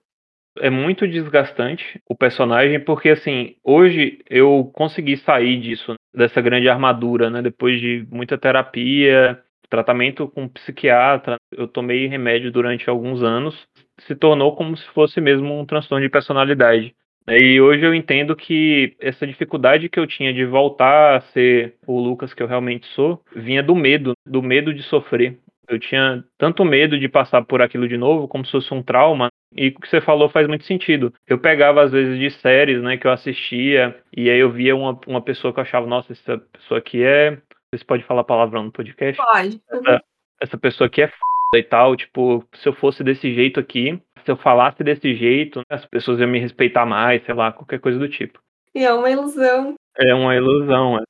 é 0.58 0.70
muito 0.70 1.06
desgastante 1.06 2.00
o 2.08 2.14
personagem, 2.14 2.80
porque 2.80 3.10
assim, 3.10 3.56
hoje 3.62 4.22
eu 4.28 4.70
consegui 4.74 5.16
sair 5.16 5.60
disso, 5.60 5.94
dessa 6.14 6.40
grande 6.40 6.68
armadura, 6.68 7.30
né? 7.30 7.42
Depois 7.42 7.80
de 7.80 8.06
muita 8.10 8.38
terapia, 8.38 9.40
tratamento 9.68 10.28
com 10.28 10.48
psiquiatra, 10.48 11.36
eu 11.52 11.66
tomei 11.66 12.06
remédio 12.06 12.50
durante 12.50 12.88
alguns 12.88 13.22
anos, 13.22 13.66
se 14.00 14.14
tornou 14.14 14.54
como 14.54 14.76
se 14.76 14.86
fosse 14.88 15.20
mesmo 15.20 15.58
um 15.58 15.66
transtorno 15.66 16.04
de 16.04 16.10
personalidade. 16.10 16.94
E 17.28 17.60
hoje 17.60 17.84
eu 17.84 17.92
entendo 17.92 18.36
que 18.36 18.96
essa 19.00 19.26
dificuldade 19.26 19.88
que 19.88 19.98
eu 19.98 20.06
tinha 20.06 20.32
de 20.32 20.44
voltar 20.44 21.16
a 21.16 21.20
ser 21.32 21.74
o 21.84 21.98
Lucas 21.98 22.32
que 22.32 22.40
eu 22.40 22.46
realmente 22.46 22.86
sou, 22.94 23.20
vinha 23.34 23.62
do 23.62 23.74
medo, 23.74 24.12
do 24.24 24.40
medo 24.40 24.72
de 24.72 24.82
sofrer. 24.84 25.36
Eu 25.68 25.80
tinha 25.80 26.22
tanto 26.38 26.64
medo 26.64 26.96
de 26.96 27.08
passar 27.08 27.44
por 27.44 27.60
aquilo 27.60 27.88
de 27.88 27.96
novo, 27.96 28.28
como 28.28 28.44
se 28.44 28.52
fosse 28.52 28.72
um 28.72 28.82
trauma, 28.82 29.28
E 29.52 29.68
o 29.68 29.80
que 29.80 29.88
você 29.88 30.00
falou 30.00 30.28
faz 30.28 30.46
muito 30.46 30.64
sentido. 30.64 31.12
Eu 31.26 31.38
pegava, 31.38 31.82
às 31.82 31.90
vezes, 31.90 32.18
de 32.18 32.30
séries, 32.40 32.80
né, 32.82 32.96
que 32.96 33.06
eu 33.06 33.10
assistia, 33.10 33.96
e 34.16 34.30
aí 34.30 34.38
eu 34.38 34.50
via 34.52 34.76
uma, 34.76 34.96
uma 35.08 35.20
pessoa 35.20 35.52
que 35.52 35.58
eu 35.58 35.62
achava, 35.62 35.86
nossa, 35.86 36.12
essa 36.12 36.38
pessoa 36.38 36.78
aqui 36.78 37.02
é. 37.02 37.38
Você 37.74 37.84
pode 37.84 38.04
falar 38.04 38.22
palavrão 38.22 38.62
no 38.62 38.72
podcast? 38.72 39.20
Pode. 39.20 39.60
Essa, 39.72 40.02
essa 40.40 40.58
pessoa 40.58 40.86
aqui 40.86 41.02
é 41.02 41.06
f 41.06 41.16
e 41.54 41.62
tal. 41.62 41.96
Tipo, 41.96 42.44
se 42.54 42.68
eu 42.68 42.72
fosse 42.72 43.02
desse 43.04 43.32
jeito 43.34 43.60
aqui, 43.60 44.00
se 44.24 44.30
eu 44.30 44.36
falasse 44.36 44.82
desse 44.82 45.14
jeito, 45.14 45.62
as 45.70 45.84
pessoas 45.86 46.18
iam 46.18 46.28
me 46.28 46.38
respeitar 46.38 46.84
mais, 46.84 47.24
sei 47.24 47.34
lá, 47.34 47.52
qualquer 47.52 47.78
coisa 47.78 47.98
do 47.98 48.08
tipo. 48.08 48.38
E 48.74 48.84
é 48.84 48.92
uma 48.92 49.10
ilusão. 49.10 49.74
É 49.98 50.14
uma 50.14 50.34
ilusão, 50.34 50.98
é. 50.98 51.02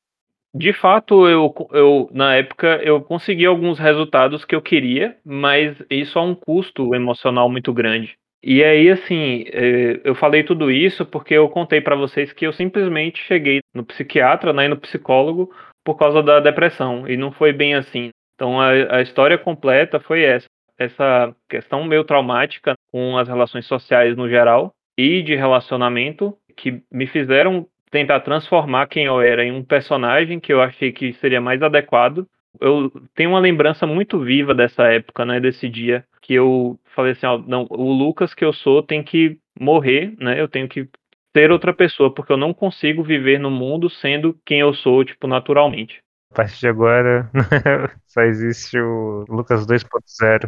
De 0.54 0.72
fato, 0.72 1.28
eu, 1.28 1.52
eu 1.72 2.08
na 2.12 2.36
época 2.36 2.80
eu 2.82 3.02
consegui 3.02 3.44
alguns 3.44 3.78
resultados 3.78 4.44
que 4.44 4.54
eu 4.54 4.62
queria, 4.62 5.16
mas 5.22 5.76
isso 5.90 6.18
a 6.18 6.22
um 6.22 6.34
custo 6.34 6.94
emocional 6.94 7.50
muito 7.50 7.74
grande. 7.74 8.16
E 8.42 8.62
aí, 8.62 8.88
assim, 8.88 9.44
é, 9.48 10.00
eu 10.04 10.14
falei 10.14 10.44
tudo 10.44 10.70
isso 10.70 11.04
porque 11.04 11.34
eu 11.34 11.48
contei 11.48 11.80
para 11.80 11.96
vocês 11.96 12.32
que 12.32 12.46
eu 12.46 12.52
simplesmente 12.52 13.22
cheguei 13.24 13.60
no 13.74 13.84
psiquiatra, 13.84 14.52
né, 14.52 14.64
e 14.66 14.68
no 14.68 14.78
psicólogo 14.78 15.52
por 15.84 15.96
causa 15.96 16.22
da 16.22 16.40
depressão, 16.40 17.08
e 17.08 17.16
não 17.16 17.30
foi 17.30 17.52
bem 17.52 17.74
assim. 17.74 18.10
Então, 18.36 18.60
a, 18.60 18.98
a 18.98 19.02
história 19.02 19.36
completa 19.36 19.98
foi 19.98 20.22
essa. 20.22 20.46
Essa 20.78 21.34
questão 21.48 21.84
meio 21.84 22.04
traumática 22.04 22.74
com 22.92 23.16
as 23.16 23.26
relações 23.26 23.66
sociais 23.66 24.14
no 24.14 24.28
geral 24.28 24.74
e 24.96 25.22
de 25.22 25.34
relacionamento 25.34 26.36
que 26.54 26.82
me 26.92 27.06
fizeram 27.06 27.66
tentar 27.90 28.20
transformar 28.20 28.86
quem 28.86 29.06
eu 29.06 29.20
era 29.20 29.42
em 29.42 29.52
um 29.52 29.64
personagem 29.64 30.38
que 30.38 30.52
eu 30.52 30.60
achei 30.60 30.92
que 30.92 31.14
seria 31.14 31.40
mais 31.40 31.62
adequado. 31.62 32.26
Eu 32.60 32.92
tenho 33.14 33.30
uma 33.30 33.38
lembrança 33.38 33.86
muito 33.86 34.18
viva 34.18 34.54
dessa 34.54 34.84
época, 34.84 35.24
né, 35.24 35.40
desse 35.40 35.66
dia 35.68 36.04
que 36.26 36.34
eu 36.34 36.78
falei 36.94 37.12
assim, 37.12 37.24
ó, 37.24 37.38
não, 37.38 37.66
o 37.70 37.92
Lucas 37.92 38.34
que 38.34 38.44
eu 38.44 38.52
sou 38.52 38.82
tem 38.82 39.00
que 39.00 39.38
morrer, 39.58 40.12
né? 40.18 40.40
Eu 40.40 40.48
tenho 40.48 40.68
que 40.68 40.88
ser 41.36 41.52
outra 41.52 41.72
pessoa, 41.72 42.12
porque 42.12 42.32
eu 42.32 42.36
não 42.36 42.52
consigo 42.52 43.04
viver 43.04 43.38
no 43.38 43.50
mundo 43.50 43.88
sendo 43.88 44.36
quem 44.44 44.58
eu 44.58 44.74
sou, 44.74 45.04
tipo, 45.04 45.28
naturalmente. 45.28 46.02
Partir 46.36 46.60
de 46.60 46.68
agora, 46.68 47.30
só 48.06 48.20
existe 48.20 48.78
o 48.78 49.24
Lucas 49.26 49.66
2.0. 49.66 50.46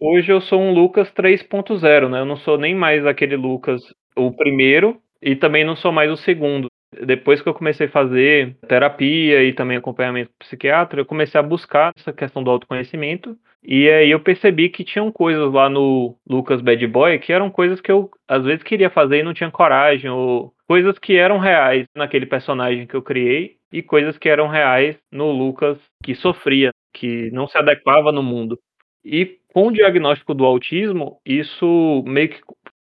Hoje 0.00 0.32
eu 0.32 0.40
sou 0.40 0.60
um 0.60 0.72
Lucas 0.72 1.12
3.0, 1.12 2.08
né? 2.08 2.18
Eu 2.18 2.24
não 2.24 2.36
sou 2.38 2.58
nem 2.58 2.74
mais 2.74 3.06
aquele 3.06 3.36
Lucas, 3.36 3.80
o 4.16 4.32
primeiro, 4.32 5.00
e 5.22 5.36
também 5.36 5.64
não 5.64 5.76
sou 5.76 5.92
mais 5.92 6.10
o 6.10 6.16
segundo. 6.16 6.66
Depois 7.06 7.40
que 7.40 7.48
eu 7.48 7.54
comecei 7.54 7.86
a 7.86 7.90
fazer 7.90 8.56
terapia 8.66 9.44
e 9.44 9.52
também 9.52 9.76
acompanhamento 9.76 10.32
psiquiatra, 10.40 11.02
eu 11.02 11.06
comecei 11.06 11.38
a 11.38 11.42
buscar 11.42 11.92
essa 11.96 12.12
questão 12.12 12.42
do 12.42 12.50
autoconhecimento. 12.50 13.36
E 13.62 13.88
aí 13.88 14.10
eu 14.10 14.18
percebi 14.18 14.68
que 14.68 14.82
tinham 14.82 15.12
coisas 15.12 15.52
lá 15.52 15.70
no 15.70 16.16
Lucas 16.28 16.60
Bad 16.60 16.84
Boy 16.88 17.16
que 17.20 17.32
eram 17.32 17.48
coisas 17.48 17.80
que 17.80 17.92
eu 17.92 18.10
às 18.26 18.42
vezes 18.42 18.64
queria 18.64 18.90
fazer 18.90 19.20
e 19.20 19.22
não 19.22 19.34
tinha 19.34 19.52
coragem, 19.52 20.10
ou 20.10 20.52
coisas 20.66 20.98
que 20.98 21.16
eram 21.16 21.38
reais 21.38 21.86
naquele 21.94 22.26
personagem 22.26 22.88
que 22.88 22.96
eu 22.96 23.02
criei 23.02 23.57
e 23.72 23.82
coisas 23.82 24.16
que 24.18 24.28
eram 24.28 24.48
reais 24.48 24.96
no 25.12 25.30
Lucas 25.30 25.78
que 26.02 26.14
sofria, 26.14 26.70
que 26.92 27.30
não 27.30 27.46
se 27.46 27.56
adequava 27.58 28.12
no 28.12 28.22
mundo. 28.22 28.58
E 29.04 29.38
com 29.52 29.68
o 29.68 29.72
diagnóstico 29.72 30.34
do 30.34 30.44
autismo, 30.44 31.18
isso 31.24 32.02
meio 32.06 32.28
que 32.28 32.40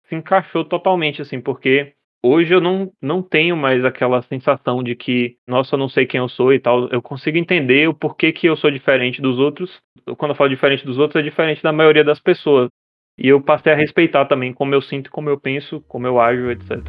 se 0.08 0.14
encaixou 0.14 0.64
totalmente, 0.64 1.22
assim, 1.22 1.40
porque 1.40 1.92
hoje 2.22 2.54
eu 2.54 2.60
não, 2.60 2.90
não 3.00 3.22
tenho 3.22 3.56
mais 3.56 3.84
aquela 3.84 4.22
sensação 4.22 4.82
de 4.82 4.94
que, 4.94 5.36
nossa, 5.46 5.74
eu 5.74 5.78
não 5.78 5.88
sei 5.88 6.06
quem 6.06 6.18
eu 6.18 6.28
sou 6.28 6.52
e 6.52 6.58
tal. 6.58 6.88
Eu 6.88 7.02
consigo 7.02 7.36
entender 7.36 7.88
o 7.88 7.94
porquê 7.94 8.32
que 8.32 8.46
eu 8.46 8.56
sou 8.56 8.70
diferente 8.70 9.20
dos 9.20 9.38
outros. 9.38 9.78
Quando 10.16 10.30
eu 10.30 10.36
falo 10.36 10.50
diferente 10.50 10.84
dos 10.84 10.98
outros, 10.98 11.20
é 11.20 11.22
diferente 11.22 11.62
da 11.62 11.72
maioria 11.72 12.04
das 12.04 12.20
pessoas. 12.20 12.68
E 13.18 13.28
eu 13.28 13.40
passei 13.40 13.72
a 13.72 13.76
respeitar 13.76 14.24
também 14.24 14.52
como 14.52 14.74
eu 14.74 14.82
sinto, 14.82 15.10
como 15.10 15.28
eu 15.28 15.38
penso, 15.38 15.80
como 15.86 16.06
eu 16.06 16.20
ajo, 16.20 16.50
etc. 16.50 16.82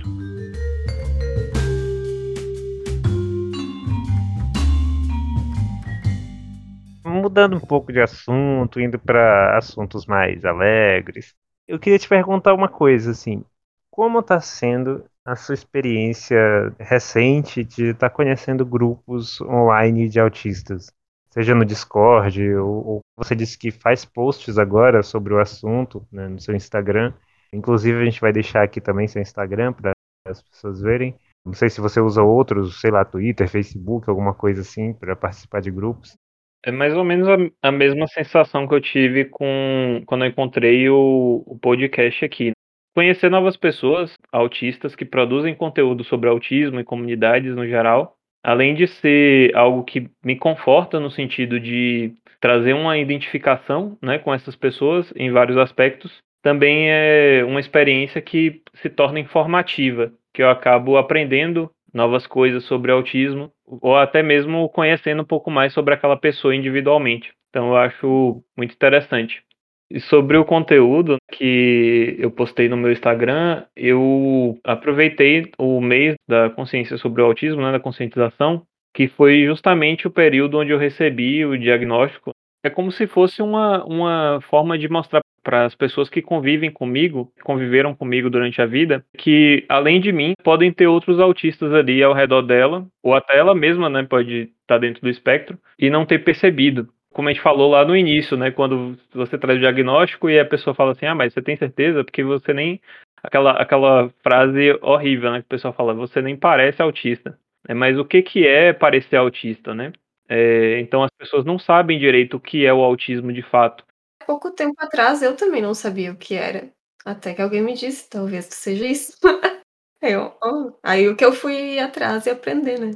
Mudando 7.15 7.55
um 7.55 7.61
pouco 7.61 7.93
de 7.93 8.01
assunto, 8.01 8.77
indo 8.77 8.99
para 8.99 9.57
assuntos 9.57 10.05
mais 10.05 10.43
alegres, 10.43 11.33
eu 11.65 11.79
queria 11.79 11.97
te 11.97 12.09
perguntar 12.09 12.53
uma 12.53 12.67
coisa, 12.67 13.11
assim, 13.11 13.41
como 13.89 14.19
está 14.19 14.41
sendo 14.41 15.05
a 15.23 15.33
sua 15.33 15.55
experiência 15.55 16.37
recente 16.77 17.63
de 17.63 17.91
estar 17.91 18.09
tá 18.09 18.13
conhecendo 18.13 18.65
grupos 18.65 19.39
online 19.39 20.09
de 20.09 20.19
autistas? 20.19 20.91
Seja 21.29 21.55
no 21.55 21.63
Discord, 21.63 22.53
ou, 22.55 22.85
ou, 22.85 22.99
você 23.15 23.33
disse 23.33 23.57
que 23.57 23.71
faz 23.71 24.03
posts 24.03 24.57
agora 24.57 25.01
sobre 25.01 25.33
o 25.33 25.39
assunto 25.39 26.05
né, 26.11 26.27
no 26.27 26.41
seu 26.41 26.53
Instagram. 26.53 27.13
Inclusive, 27.53 27.97
a 28.01 28.05
gente 28.05 28.19
vai 28.19 28.33
deixar 28.33 28.63
aqui 28.63 28.81
também 28.81 29.07
seu 29.07 29.21
Instagram 29.21 29.71
para 29.71 29.93
as 30.27 30.41
pessoas 30.41 30.81
verem. 30.81 31.17
Não 31.45 31.53
sei 31.53 31.69
se 31.69 31.79
você 31.79 32.01
usa 32.01 32.21
outros, 32.21 32.81
sei 32.81 32.91
lá, 32.91 33.05
Twitter, 33.05 33.47
Facebook, 33.47 34.09
alguma 34.09 34.33
coisa 34.33 34.61
assim, 34.61 34.91
para 34.93 35.15
participar 35.15 35.61
de 35.61 35.71
grupos. 35.71 36.17
É 36.65 36.71
mais 36.71 36.97
ou 36.97 37.03
menos 37.03 37.27
a, 37.29 37.37
a, 37.61 37.71
mesma 37.71 38.07
sensação 38.07 38.67
que 38.67 38.73
eu 38.73 38.81
tive 38.81 39.25
com 39.25 40.01
quando 40.07 40.25
eu 40.25 40.29
encontrei 40.29 40.89
o, 40.89 41.43
o 41.45 41.59
podcast 41.59 42.25
aqui. 42.25 42.53
Conhecer 42.95 43.29
novas 43.29 43.55
pessoas 43.55 44.15
autistas 44.31 44.95
que 44.95 45.05
produzem 45.05 45.53
conteúdo 45.53 46.03
sobre 46.03 46.27
autismo 46.27 46.79
e 46.79 46.83
comunidades 46.83 47.55
no 47.55 47.67
geral, 47.67 48.15
além 48.43 48.73
de 48.73 48.87
ser 48.87 49.55
algo 49.55 49.83
que 49.83 50.09
me 50.23 50.35
conforta 50.35 50.99
no 50.99 51.11
sentido 51.11 51.59
de 51.59 52.15
trazer 52.39 52.73
uma 52.73 52.97
identificação 52.97 53.95
né, 54.01 54.17
com 54.17 54.33
essas 54.33 54.55
pessoas 54.55 55.13
em 55.15 55.29
vários 55.29 55.57
aspectos, 55.57 56.17
também 56.41 56.89
é 56.89 57.43
uma 57.45 57.59
experiência 57.59 58.19
que 58.21 58.63
se 58.73 58.89
torna 58.89 59.19
informativa, 59.19 60.11
que 60.33 60.41
eu 60.41 60.49
acabo 60.49 60.97
aprendendo 60.97 61.69
novas 61.95 62.27
coisas 62.27 62.65
sobre 62.65 62.91
autismo 62.91 63.49
ou 63.65 63.95
até 63.95 64.21
mesmo 64.21 64.69
conhecendo 64.69 65.21
um 65.21 65.25
pouco 65.25 65.49
mais 65.49 65.73
sobre 65.73 65.93
aquela 65.93 66.17
pessoa 66.17 66.55
individualmente. 66.55 67.33
Então 67.49 67.69
eu 67.69 67.77
acho 67.77 68.43
muito 68.57 68.73
interessante. 68.73 69.41
E 69.89 69.99
sobre 69.99 70.35
o 70.35 70.43
conteúdo 70.43 71.17
que 71.31 72.15
eu 72.19 72.29
postei 72.31 72.67
no 72.67 72.75
meu 72.75 72.91
Instagram, 72.91 73.63
eu 73.75 74.59
aproveitei 74.63 75.51
o 75.57 75.79
mês 75.79 76.15
da 76.27 76.49
consciência 76.49 76.97
sobre 76.97 77.21
o 77.21 77.25
autismo, 77.25 77.61
né, 77.61 77.71
da 77.71 77.79
conscientização, 77.79 78.63
que 78.93 79.07
foi 79.07 79.45
justamente 79.45 80.07
o 80.07 80.11
período 80.11 80.57
onde 80.57 80.71
eu 80.71 80.77
recebi 80.77 81.45
o 81.45 81.57
diagnóstico. 81.57 82.31
É 82.65 82.69
como 82.71 82.91
se 82.91 83.05
fosse 83.05 83.43
uma, 83.43 83.85
uma 83.85 84.39
forma 84.49 84.75
de 84.75 84.89
mostrar 84.89 85.21
para 85.43 85.65
as 85.65 85.75
pessoas 85.75 86.09
que 86.09 86.19
convivem 86.19 86.71
comigo, 86.71 87.31
conviveram 87.43 87.93
comigo 87.93 88.27
durante 88.27 88.59
a 88.59 88.65
vida, 88.65 89.05
que 89.15 89.63
além 89.69 90.01
de 90.01 90.11
mim, 90.11 90.33
podem 90.43 90.73
ter 90.73 90.87
outros 90.87 91.19
autistas 91.19 91.71
ali 91.71 92.01
ao 92.01 92.11
redor 92.11 92.41
dela, 92.41 92.87
ou 93.03 93.13
até 93.13 93.37
ela 93.37 93.53
mesma, 93.53 93.87
né, 93.87 94.01
pode 94.01 94.51
estar 94.61 94.79
dentro 94.79 94.99
do 95.03 95.09
espectro, 95.09 95.59
e 95.77 95.91
não 95.91 96.07
ter 96.07 96.23
percebido 96.23 96.89
como 97.13 97.29
a 97.29 97.31
gente 97.31 97.43
falou 97.43 97.69
lá 97.69 97.85
no 97.85 97.95
início, 97.95 98.35
né? 98.35 98.51
Quando 98.51 98.97
você 99.13 99.37
traz 99.37 99.57
o 99.57 99.61
diagnóstico 99.61 100.27
e 100.29 100.37
a 100.37 100.43
pessoa 100.43 100.73
fala 100.73 100.91
assim, 100.91 101.05
ah, 101.05 101.15
mas 101.15 101.33
você 101.33 101.41
tem 101.41 101.55
certeza? 101.55 102.03
Porque 102.03 102.23
você 102.23 102.51
nem. 102.51 102.81
Aquela, 103.23 103.51
aquela 103.51 104.09
frase 104.21 104.77
horrível, 104.81 105.31
né? 105.31 105.39
Que 105.39 105.45
o 105.45 105.49
pessoal 105.49 105.73
fala, 105.73 105.93
você 105.93 106.21
nem 106.21 106.35
parece 106.35 106.81
autista. 106.81 107.39
É, 107.69 107.73
mas 107.73 107.97
o 107.97 108.03
que, 108.03 108.21
que 108.21 108.45
é 108.45 108.73
parecer 108.73 109.15
autista, 109.15 109.73
né? 109.73 109.93
É, 110.27 110.79
então 110.79 111.03
as 111.03 111.11
pessoas 111.17 111.45
não 111.45 111.59
sabem 111.59 111.99
direito 111.99 112.37
o 112.37 112.39
que 112.39 112.65
é 112.65 112.73
o 112.73 112.83
autismo 112.83 113.31
de 113.31 113.41
fato. 113.41 113.83
Pouco 114.25 114.51
tempo 114.51 114.75
atrás 114.79 115.21
eu 115.21 115.35
também 115.35 115.61
não 115.61 115.73
sabia 115.73 116.11
o 116.11 116.17
que 116.17 116.35
era. 116.35 116.69
Até 117.05 117.33
que 117.33 117.41
alguém 117.41 117.61
me 117.61 117.73
disse, 117.73 118.09
talvez 118.09 118.45
seja 118.45 118.85
isso. 118.85 119.13
eu, 120.01 120.35
oh. 120.43 120.73
Aí 120.83 121.07
o 121.07 121.15
que 121.15 121.23
eu 121.23 121.31
fui 121.31 121.77
atrás 121.79 122.25
e 122.25 122.31
aprender, 122.31 122.79
né? 122.79 122.91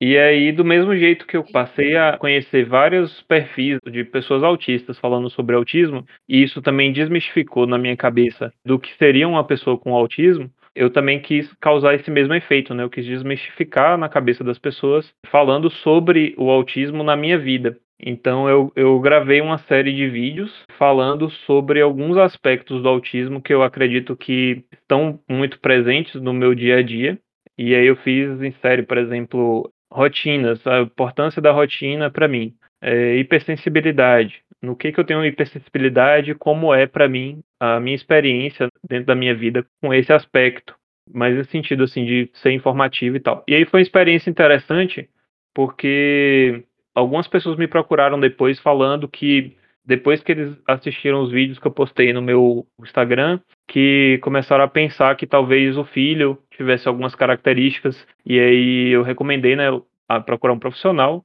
E 0.00 0.18
aí, 0.18 0.50
do 0.50 0.64
mesmo 0.64 0.94
jeito 0.96 1.26
que 1.26 1.36
eu 1.36 1.44
passei 1.44 1.96
a 1.96 2.18
conhecer 2.18 2.66
vários 2.66 3.22
perfis 3.22 3.78
de 3.90 4.04
pessoas 4.04 4.42
autistas 4.42 4.98
falando 4.98 5.30
sobre 5.30 5.54
autismo, 5.54 6.04
e 6.28 6.42
isso 6.42 6.60
também 6.60 6.92
desmistificou 6.92 7.66
na 7.66 7.78
minha 7.78 7.96
cabeça 7.96 8.52
do 8.66 8.78
que 8.78 8.94
seria 8.98 9.28
uma 9.28 9.46
pessoa 9.46 9.78
com 9.78 9.94
autismo, 9.94 10.50
eu 10.74 10.90
também 10.90 11.20
quis 11.20 11.52
causar 11.60 11.94
esse 11.94 12.10
mesmo 12.10 12.34
efeito, 12.34 12.74
né? 12.74 12.82
Eu 12.82 12.90
quis 12.90 13.04
desmistificar 13.04 13.96
na 13.96 14.08
cabeça 14.08 14.42
das 14.42 14.58
pessoas 14.58 15.12
falando 15.30 15.70
sobre 15.70 16.34
o 16.36 16.50
autismo 16.50 17.02
na 17.02 17.16
minha 17.16 17.38
vida. 17.38 17.78
Então 17.98 18.48
eu, 18.48 18.72
eu 18.74 18.98
gravei 19.00 19.40
uma 19.40 19.58
série 19.58 19.94
de 19.94 20.08
vídeos 20.08 20.52
falando 20.76 21.30
sobre 21.46 21.80
alguns 21.80 22.16
aspectos 22.16 22.82
do 22.82 22.88
autismo 22.88 23.40
que 23.40 23.54
eu 23.54 23.62
acredito 23.62 24.16
que 24.16 24.64
estão 24.72 25.20
muito 25.30 25.60
presentes 25.60 26.20
no 26.20 26.32
meu 26.32 26.54
dia 26.54 26.78
a 26.78 26.82
dia. 26.82 27.18
E 27.56 27.74
aí 27.74 27.86
eu 27.86 27.96
fiz 27.96 28.42
em 28.42 28.50
série, 28.60 28.82
por 28.82 28.98
exemplo, 28.98 29.70
rotinas, 29.92 30.66
a 30.66 30.80
importância 30.80 31.40
da 31.40 31.52
rotina 31.52 32.10
para 32.10 32.26
mim. 32.26 32.52
É, 32.86 33.16
hipersensibilidade. 33.16 34.42
No 34.60 34.76
que, 34.76 34.92
que 34.92 35.00
eu 35.00 35.04
tenho 35.04 35.24
hipersensibilidade, 35.24 36.34
como 36.34 36.74
é 36.74 36.86
para 36.86 37.08
mim 37.08 37.42
a 37.58 37.80
minha 37.80 37.96
experiência 37.96 38.68
dentro 38.86 39.06
da 39.06 39.14
minha 39.14 39.34
vida 39.34 39.64
com 39.80 39.92
esse 39.94 40.12
aspecto, 40.12 40.74
mas 41.10 41.34
no 41.34 41.44
sentido 41.46 41.84
assim 41.84 42.04
de 42.04 42.30
ser 42.34 42.52
informativo 42.52 43.16
e 43.16 43.20
tal. 43.20 43.42
E 43.48 43.54
aí 43.54 43.64
foi 43.64 43.80
uma 43.80 43.82
experiência 43.82 44.28
interessante 44.28 45.08
porque 45.54 46.62
algumas 46.94 47.26
pessoas 47.26 47.56
me 47.56 47.66
procuraram 47.66 48.20
depois 48.20 48.60
falando 48.60 49.08
que 49.08 49.56
depois 49.86 50.22
que 50.22 50.32
eles 50.32 50.54
assistiram 50.66 51.22
os 51.22 51.30
vídeos 51.30 51.58
que 51.58 51.66
eu 51.66 51.72
postei 51.72 52.12
no 52.12 52.20
meu 52.20 52.66
Instagram, 52.82 53.40
que 53.68 54.18
começaram 54.22 54.64
a 54.64 54.68
pensar 54.68 55.14
que 55.16 55.26
talvez 55.26 55.76
o 55.76 55.84
filho 55.84 56.38
tivesse 56.50 56.86
algumas 56.86 57.14
características 57.14 58.06
e 58.26 58.38
aí 58.38 58.88
eu 58.90 59.02
recomendei, 59.02 59.56
né, 59.56 59.68
a 60.08 60.20
procurar 60.20 60.52
um 60.52 60.58
profissional 60.58 61.24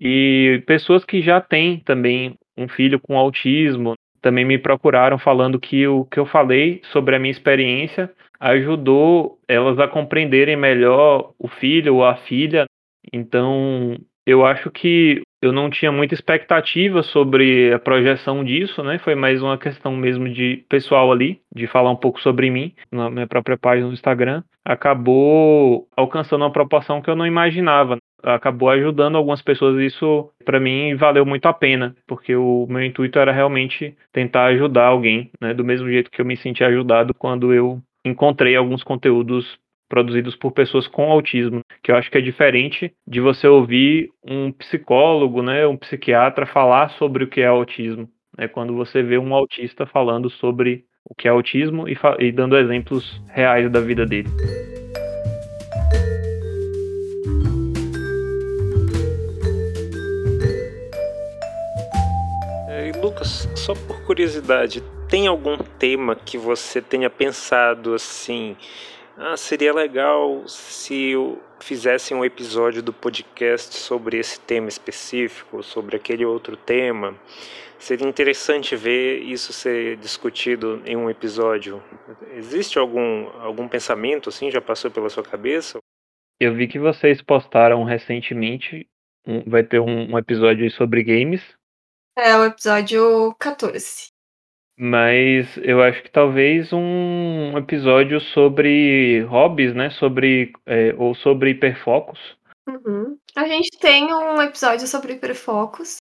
e 0.00 0.62
pessoas 0.66 1.04
que 1.04 1.20
já 1.20 1.40
têm 1.40 1.80
também 1.80 2.34
um 2.56 2.68
filho 2.68 2.98
com 2.98 3.18
autismo 3.18 3.94
também 4.22 4.44
me 4.44 4.58
procuraram 4.58 5.18
falando 5.18 5.58
que 5.58 5.86
o 5.86 6.04
que 6.04 6.18
eu 6.18 6.26
falei 6.26 6.80
sobre 6.92 7.16
a 7.16 7.18
minha 7.18 7.30
experiência 7.30 8.10
ajudou 8.38 9.38
elas 9.48 9.78
a 9.78 9.88
compreenderem 9.88 10.56
melhor 10.56 11.32
o 11.38 11.48
filho 11.48 11.96
ou 11.96 12.04
a 12.04 12.16
filha. 12.16 12.64
Então, 13.12 13.96
eu 14.26 14.44
acho 14.44 14.70
que 14.70 15.22
eu 15.42 15.52
não 15.52 15.70
tinha 15.70 15.90
muita 15.90 16.14
expectativa 16.14 17.02
sobre 17.02 17.72
a 17.72 17.78
projeção 17.78 18.44
disso, 18.44 18.82
né? 18.82 18.98
Foi 18.98 19.14
mais 19.14 19.42
uma 19.42 19.56
questão 19.56 19.96
mesmo 19.96 20.28
de 20.28 20.64
pessoal 20.68 21.10
ali, 21.10 21.40
de 21.54 21.66
falar 21.66 21.90
um 21.90 21.96
pouco 21.96 22.20
sobre 22.20 22.50
mim 22.50 22.74
na 22.92 23.10
minha 23.10 23.26
própria 23.26 23.56
página 23.56 23.86
no 23.86 23.94
Instagram. 23.94 24.42
Acabou 24.64 25.88
alcançando 25.96 26.42
uma 26.42 26.52
proporção 26.52 27.00
que 27.00 27.08
eu 27.08 27.16
não 27.16 27.26
imaginava. 27.26 27.96
Acabou 28.22 28.70
ajudando 28.70 29.16
algumas 29.16 29.42
pessoas. 29.42 29.80
Isso 29.80 30.30
para 30.44 30.60
mim 30.60 30.94
valeu 30.94 31.24
muito 31.24 31.46
a 31.46 31.52
pena, 31.52 31.94
porque 32.06 32.34
o 32.34 32.66
meu 32.68 32.84
intuito 32.84 33.18
era 33.18 33.32
realmente 33.32 33.96
tentar 34.12 34.46
ajudar 34.46 34.86
alguém, 34.86 35.30
né? 35.40 35.54
Do 35.54 35.64
mesmo 35.64 35.88
jeito 35.88 36.10
que 36.10 36.20
eu 36.20 36.26
me 36.26 36.36
senti 36.36 36.62
ajudado 36.64 37.14
quando 37.14 37.52
eu 37.52 37.80
encontrei 38.04 38.56
alguns 38.56 38.82
conteúdos 38.82 39.58
produzidos 39.88 40.36
por 40.36 40.52
pessoas 40.52 40.86
com 40.86 41.10
autismo, 41.10 41.62
que 41.82 41.90
eu 41.90 41.96
acho 41.96 42.08
que 42.10 42.16
é 42.16 42.20
diferente 42.20 42.92
de 43.06 43.20
você 43.20 43.48
ouvir 43.48 44.08
um 44.24 44.52
psicólogo, 44.52 45.42
né, 45.42 45.66
um 45.66 45.76
psiquiatra 45.76 46.46
falar 46.46 46.90
sobre 46.90 47.24
o 47.24 47.26
que 47.26 47.40
é 47.40 47.46
autismo. 47.46 48.08
É 48.38 48.46
quando 48.46 48.74
você 48.74 49.02
vê 49.02 49.18
um 49.18 49.34
autista 49.34 49.84
falando 49.84 50.30
sobre 50.30 50.84
o 51.04 51.14
que 51.14 51.26
é 51.26 51.30
autismo 51.30 51.88
e, 51.88 51.98
e 52.20 52.30
dando 52.30 52.56
exemplos 52.56 53.20
reais 53.28 53.68
da 53.70 53.80
vida 53.80 54.06
dele. 54.06 54.28
Só 63.70 63.74
por 63.86 64.02
curiosidade, 64.04 64.82
tem 65.08 65.28
algum 65.28 65.56
tema 65.56 66.16
que 66.16 66.36
você 66.36 66.82
tenha 66.82 67.08
pensado 67.08 67.94
assim? 67.94 68.56
Ah, 69.16 69.36
seria 69.36 69.72
legal 69.72 70.42
se 70.48 71.10
eu 71.10 71.40
fizesse 71.60 72.12
um 72.12 72.24
episódio 72.24 72.82
do 72.82 72.92
podcast 72.92 73.76
sobre 73.76 74.18
esse 74.18 74.40
tema 74.40 74.68
específico, 74.68 75.62
sobre 75.62 75.94
aquele 75.94 76.24
outro 76.24 76.56
tema. 76.56 77.14
Seria 77.78 78.08
interessante 78.08 78.74
ver 78.74 79.20
isso 79.20 79.52
ser 79.52 79.96
discutido 79.98 80.82
em 80.84 80.96
um 80.96 81.08
episódio. 81.08 81.80
Existe 82.34 82.78
algum, 82.78 83.28
algum 83.40 83.68
pensamento 83.68 84.30
assim? 84.30 84.50
Já 84.50 84.60
passou 84.60 84.90
pela 84.90 85.08
sua 85.08 85.22
cabeça? 85.22 85.78
Eu 86.40 86.54
vi 86.54 86.66
que 86.66 86.78
vocês 86.78 87.22
postaram 87.22 87.84
recentemente. 87.84 88.88
Um, 89.26 89.48
vai 89.48 89.62
ter 89.62 89.78
um, 89.78 90.12
um 90.12 90.18
episódio 90.18 90.68
sobre 90.72 91.04
games. 91.04 91.59
É 92.16 92.36
o 92.36 92.44
episódio 92.44 93.34
14. 93.38 94.10
Mas 94.78 95.56
eu 95.58 95.82
acho 95.82 96.02
que 96.02 96.10
talvez 96.10 96.72
um 96.72 97.56
episódio 97.58 98.18
sobre 98.18 99.20
hobbies, 99.28 99.74
né? 99.74 99.90
Sobre 99.90 100.52
é, 100.64 100.94
ou 100.96 101.14
sobre 101.14 101.50
hiperfocos. 101.50 102.18
Uhum. 102.66 103.18
A 103.36 103.46
gente 103.46 103.78
tem 103.78 104.12
um 104.12 104.40
episódio 104.40 104.86
sobre 104.86 105.14
hiperfocos, 105.14 105.96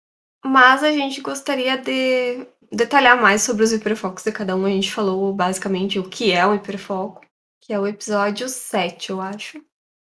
mas 0.45 0.83
a 0.83 0.91
gente 0.91 1.21
gostaria 1.21 1.77
de 1.77 2.45
detalhar 2.71 3.19
mais 3.19 3.41
sobre 3.41 3.63
os 3.63 3.73
hiperfocos 3.73 4.23
de 4.23 4.31
cada 4.31 4.55
um. 4.55 4.65
A 4.65 4.69
gente 4.69 4.91
falou 4.91 5.33
basicamente 5.33 5.97
o 5.97 6.07
que 6.07 6.31
é 6.31 6.45
um 6.45 6.55
hiperfoco, 6.55 7.25
que 7.61 7.73
é 7.73 7.79
o 7.79 7.87
episódio 7.87 8.47
7, 8.47 9.09
eu 9.09 9.21
acho. 9.21 9.59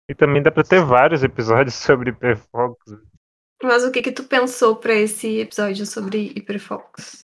E 0.10 0.16
também 0.16 0.42
dá 0.42 0.50
para 0.50 0.64
ter 0.64 0.84
vários 0.84 1.24
episódios 1.24 1.76
sobre 1.78 2.10
hiperfocos. 2.10 2.94
Mas 3.62 3.84
o 3.84 3.92
que 3.92 4.02
que 4.02 4.12
tu 4.12 4.24
pensou 4.24 4.76
para 4.76 4.94
esse 4.94 5.40
episódio 5.40 5.86
sobre 5.86 6.32
hiperfocos? 6.36 7.20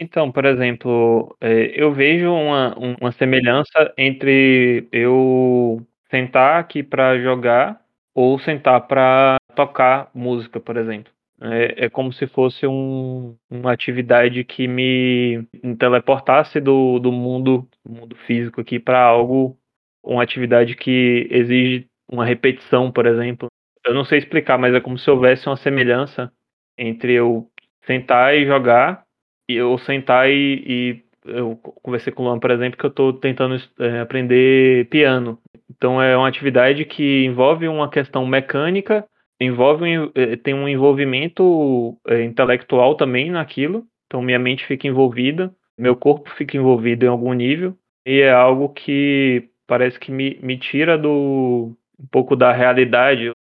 Então, 0.00 0.32
por 0.32 0.44
exemplo, 0.44 1.36
é, 1.40 1.72
eu 1.80 1.92
vejo 1.92 2.32
uma, 2.32 2.74
uma 2.76 3.12
semelhança 3.12 3.92
entre 3.96 4.88
eu 4.90 5.84
sentar 6.10 6.60
aqui 6.60 6.82
para 6.82 7.18
jogar 7.20 7.80
ou 8.14 8.38
sentar 8.38 8.86
para 8.86 9.36
tocar 9.54 10.10
música, 10.14 10.60
por 10.60 10.76
exemplo. 10.76 11.12
É, 11.40 11.86
é 11.86 11.88
como 11.88 12.12
se 12.12 12.26
fosse 12.26 12.66
um, 12.66 13.36
uma 13.50 13.72
atividade 13.72 14.44
que 14.44 14.68
me 14.68 15.44
teleportasse 15.78 16.60
do, 16.60 16.98
do 16.98 17.10
mundo, 17.10 17.68
do 17.84 17.92
mundo 17.92 18.16
físico 18.26 18.60
aqui 18.60 18.78
para 18.78 19.02
algo, 19.02 19.58
uma 20.02 20.22
atividade 20.22 20.76
que 20.76 21.26
exige 21.30 21.88
uma 22.08 22.24
repetição, 22.24 22.92
por 22.92 23.06
exemplo. 23.06 23.48
Eu 23.84 23.94
não 23.94 24.04
sei 24.04 24.18
explicar, 24.18 24.58
mas 24.58 24.74
é 24.74 24.80
como 24.80 24.98
se 24.98 25.10
houvesse 25.10 25.46
uma 25.46 25.56
semelhança 25.56 26.32
entre 26.78 27.14
eu 27.14 27.48
sentar 27.84 28.34
e 28.34 28.46
jogar 28.46 29.04
e 29.48 29.54
eu 29.54 29.76
sentar 29.78 30.30
e, 30.30 30.64
e 30.66 31.02
eu 31.24 31.56
conversei 31.56 32.12
com 32.12 32.22
o 32.22 32.26
Luan, 32.26 32.38
por 32.38 32.50
exemplo, 32.50 32.78
que 32.78 32.84
eu 32.84 32.90
estou 32.90 33.12
tentando 33.12 33.56
é, 33.78 34.00
aprender 34.00 34.88
piano. 34.88 35.38
Então 35.70 36.00
é 36.00 36.16
uma 36.16 36.28
atividade 36.28 36.84
que 36.84 37.24
envolve 37.24 37.68
uma 37.68 37.88
questão 37.88 38.26
mecânica, 38.26 39.06
envolve 39.40 39.84
é, 40.14 40.36
tem 40.36 40.54
um 40.54 40.68
envolvimento 40.68 41.98
é, 42.06 42.22
intelectual 42.22 42.96
também 42.96 43.30
naquilo. 43.30 43.84
Então 44.06 44.22
minha 44.22 44.38
mente 44.38 44.66
fica 44.66 44.86
envolvida, 44.86 45.52
meu 45.78 45.96
corpo 45.96 46.30
fica 46.30 46.56
envolvido 46.56 47.04
em 47.04 47.08
algum 47.08 47.32
nível 47.32 47.76
e 48.06 48.20
é 48.20 48.30
algo 48.30 48.68
que 48.68 49.48
parece 49.66 49.98
que 49.98 50.10
me, 50.12 50.38
me 50.42 50.58
tira 50.58 50.98
do 50.98 51.74
um 51.98 52.06
pouco 52.10 52.36
da 52.36 52.52
realidade. 52.52 53.32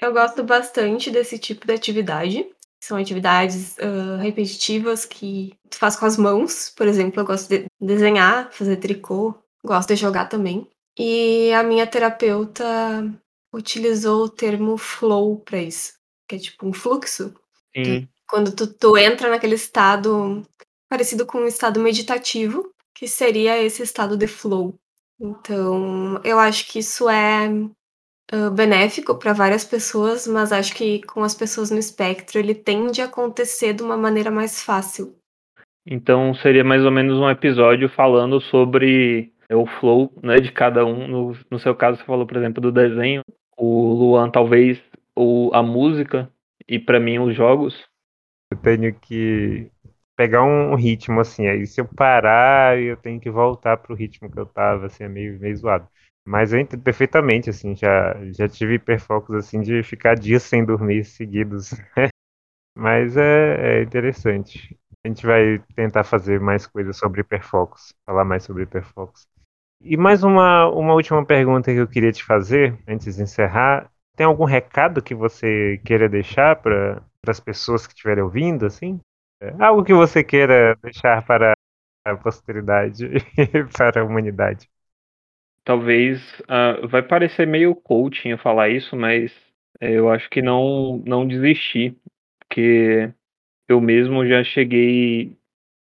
Eu 0.00 0.12
gosto 0.12 0.44
bastante 0.44 1.10
desse 1.10 1.38
tipo 1.38 1.66
de 1.66 1.74
atividade. 1.74 2.46
São 2.80 2.98
atividades 2.98 3.76
uh, 3.78 4.20
repetitivas 4.20 5.04
que 5.04 5.54
tu 5.70 5.78
faz 5.78 5.96
com 5.96 6.04
as 6.04 6.16
mãos. 6.16 6.70
Por 6.76 6.86
exemplo, 6.86 7.20
eu 7.20 7.24
gosto 7.24 7.48
de 7.48 7.66
desenhar, 7.80 8.52
fazer 8.52 8.76
tricô, 8.76 9.34
gosto 9.64 9.88
de 9.88 9.96
jogar 9.96 10.26
também. 10.26 10.70
E 10.98 11.52
a 11.52 11.62
minha 11.62 11.86
terapeuta 11.86 12.64
utilizou 13.52 14.24
o 14.24 14.28
termo 14.28 14.76
flow 14.76 15.40
para 15.40 15.62
isso, 15.62 15.94
que 16.28 16.36
é 16.36 16.38
tipo 16.38 16.66
um 16.66 16.72
fluxo. 16.72 17.34
Sim. 17.74 18.08
Quando 18.28 18.54
tu, 18.54 18.66
tu 18.66 18.96
entra 18.96 19.30
naquele 19.30 19.54
estado 19.54 20.42
parecido 20.88 21.26
com 21.26 21.38
um 21.38 21.46
estado 21.46 21.80
meditativo, 21.80 22.70
que 22.94 23.08
seria 23.08 23.62
esse 23.62 23.82
estado 23.82 24.16
de 24.16 24.26
flow. 24.26 24.78
Então, 25.20 26.20
eu 26.22 26.38
acho 26.38 26.68
que 26.68 26.78
isso 26.78 27.08
é 27.08 27.48
benéfico 28.54 29.18
para 29.18 29.32
várias 29.32 29.64
pessoas, 29.64 30.26
mas 30.26 30.52
acho 30.52 30.74
que 30.74 31.00
com 31.02 31.22
as 31.22 31.34
pessoas 31.34 31.70
no 31.70 31.78
espectro 31.78 32.38
ele 32.38 32.54
tende 32.54 33.00
a 33.00 33.04
acontecer 33.04 33.72
de 33.72 33.82
uma 33.82 33.96
maneira 33.96 34.30
mais 34.30 34.62
fácil. 34.62 35.14
Então 35.86 36.34
seria 36.34 36.64
mais 36.64 36.84
ou 36.84 36.90
menos 36.90 37.16
um 37.18 37.30
episódio 37.30 37.88
falando 37.88 38.40
sobre 38.40 39.32
o 39.52 39.66
flow 39.66 40.12
né, 40.22 40.40
de 40.40 40.50
cada 40.50 40.84
um. 40.84 41.06
No, 41.06 41.36
no 41.50 41.58
seu 41.58 41.74
caso, 41.74 41.98
você 41.98 42.04
falou, 42.04 42.26
por 42.26 42.36
exemplo, 42.36 42.60
do 42.60 42.72
desenho. 42.72 43.22
O 43.56 43.92
Luan, 43.94 44.30
talvez, 44.30 44.82
ou 45.14 45.54
a 45.54 45.62
música, 45.62 46.30
e 46.68 46.78
para 46.78 47.00
mim, 47.00 47.18
os 47.18 47.34
jogos. 47.34 47.86
Eu 48.50 48.58
tenho 48.58 48.94
que 48.94 49.70
pegar 50.16 50.42
um 50.42 50.74
ritmo, 50.74 51.20
assim, 51.20 51.46
aí 51.46 51.66
se 51.66 51.80
eu 51.80 51.86
parar, 51.86 52.78
eu 52.78 52.96
tenho 52.96 53.20
que 53.20 53.30
voltar 53.30 53.76
pro 53.76 53.94
ritmo 53.94 54.30
que 54.30 54.38
eu 54.38 54.46
tava, 54.46 54.86
assim, 54.86 55.04
é 55.04 55.08
meio, 55.08 55.38
meio 55.38 55.56
zoado. 55.56 55.88
Mas 56.26 56.52
eu 56.52 56.58
entendo 56.60 56.82
perfeitamente, 56.82 57.50
assim, 57.50 57.76
já, 57.76 58.14
já 58.32 58.48
tive 58.48 58.74
hiperfocos, 58.74 59.36
assim, 59.36 59.60
de 59.60 59.82
ficar 59.82 60.14
dias 60.16 60.42
sem 60.42 60.64
dormir 60.64 61.04
seguidos. 61.04 61.70
Mas 62.76 63.16
é, 63.16 63.80
é 63.80 63.82
interessante. 63.82 64.78
A 65.04 65.08
gente 65.08 65.26
vai 65.26 65.58
tentar 65.74 66.04
fazer 66.04 66.40
mais 66.40 66.66
coisas 66.66 66.96
sobre 66.96 67.20
hiperfocos, 67.22 67.94
falar 68.04 68.24
mais 68.24 68.44
sobre 68.44 68.64
hiperfocos. 68.64 69.26
E 69.82 69.96
mais 69.96 70.24
uma, 70.24 70.68
uma 70.70 70.94
última 70.94 71.24
pergunta 71.24 71.72
que 71.72 71.78
eu 71.78 71.88
queria 71.88 72.12
te 72.12 72.24
fazer, 72.24 72.78
antes 72.88 73.16
de 73.16 73.22
encerrar. 73.22 73.90
Tem 74.16 74.26
algum 74.26 74.44
recado 74.44 75.02
que 75.02 75.14
você 75.14 75.80
queira 75.84 76.08
deixar 76.08 76.56
para 76.56 77.02
as 77.28 77.40
pessoas 77.40 77.86
que 77.86 77.94
estiverem 77.94 78.24
ouvindo, 78.24 78.66
assim? 78.66 79.00
É, 79.40 79.54
algo 79.60 79.84
que 79.84 79.94
você 79.94 80.24
queira 80.24 80.76
deixar 80.82 81.24
para 81.26 81.54
a 82.06 82.16
posteridade 82.16 83.06
e 83.38 83.64
para 83.76 84.02
a 84.02 84.04
humanidade? 84.04 84.68
Talvez 85.66 86.22
uh, 86.42 86.86
vai 86.86 87.02
parecer 87.02 87.46
meio 87.46 87.74
coaching 87.74 88.30
eu 88.30 88.38
falar 88.38 88.70
isso, 88.70 88.96
mas 88.96 89.34
é, 89.80 89.90
eu 89.90 90.08
acho 90.08 90.30
que 90.30 90.40
não 90.40 91.02
não 91.04 91.26
desistir, 91.26 91.96
porque 92.40 93.12
eu 93.68 93.80
mesmo 93.80 94.24
já 94.26 94.44
cheguei 94.44 95.32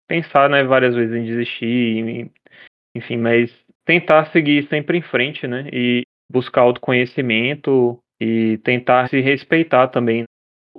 a 0.10 0.16
pensar, 0.16 0.50
né, 0.50 0.64
várias 0.64 0.96
vezes 0.96 1.16
em 1.16 1.26
desistir, 1.26 2.32
enfim, 2.96 3.18
mas 3.18 3.54
tentar 3.86 4.26
seguir 4.32 4.68
sempre 4.68 4.98
em 4.98 5.02
frente, 5.02 5.48
né, 5.48 5.70
e 5.72 6.02
buscar 6.30 6.62
autoconhecimento 6.62 8.00
e 8.20 8.58
tentar 8.64 9.08
se 9.10 9.22
respeitar 9.22 9.90
também. 9.90 10.24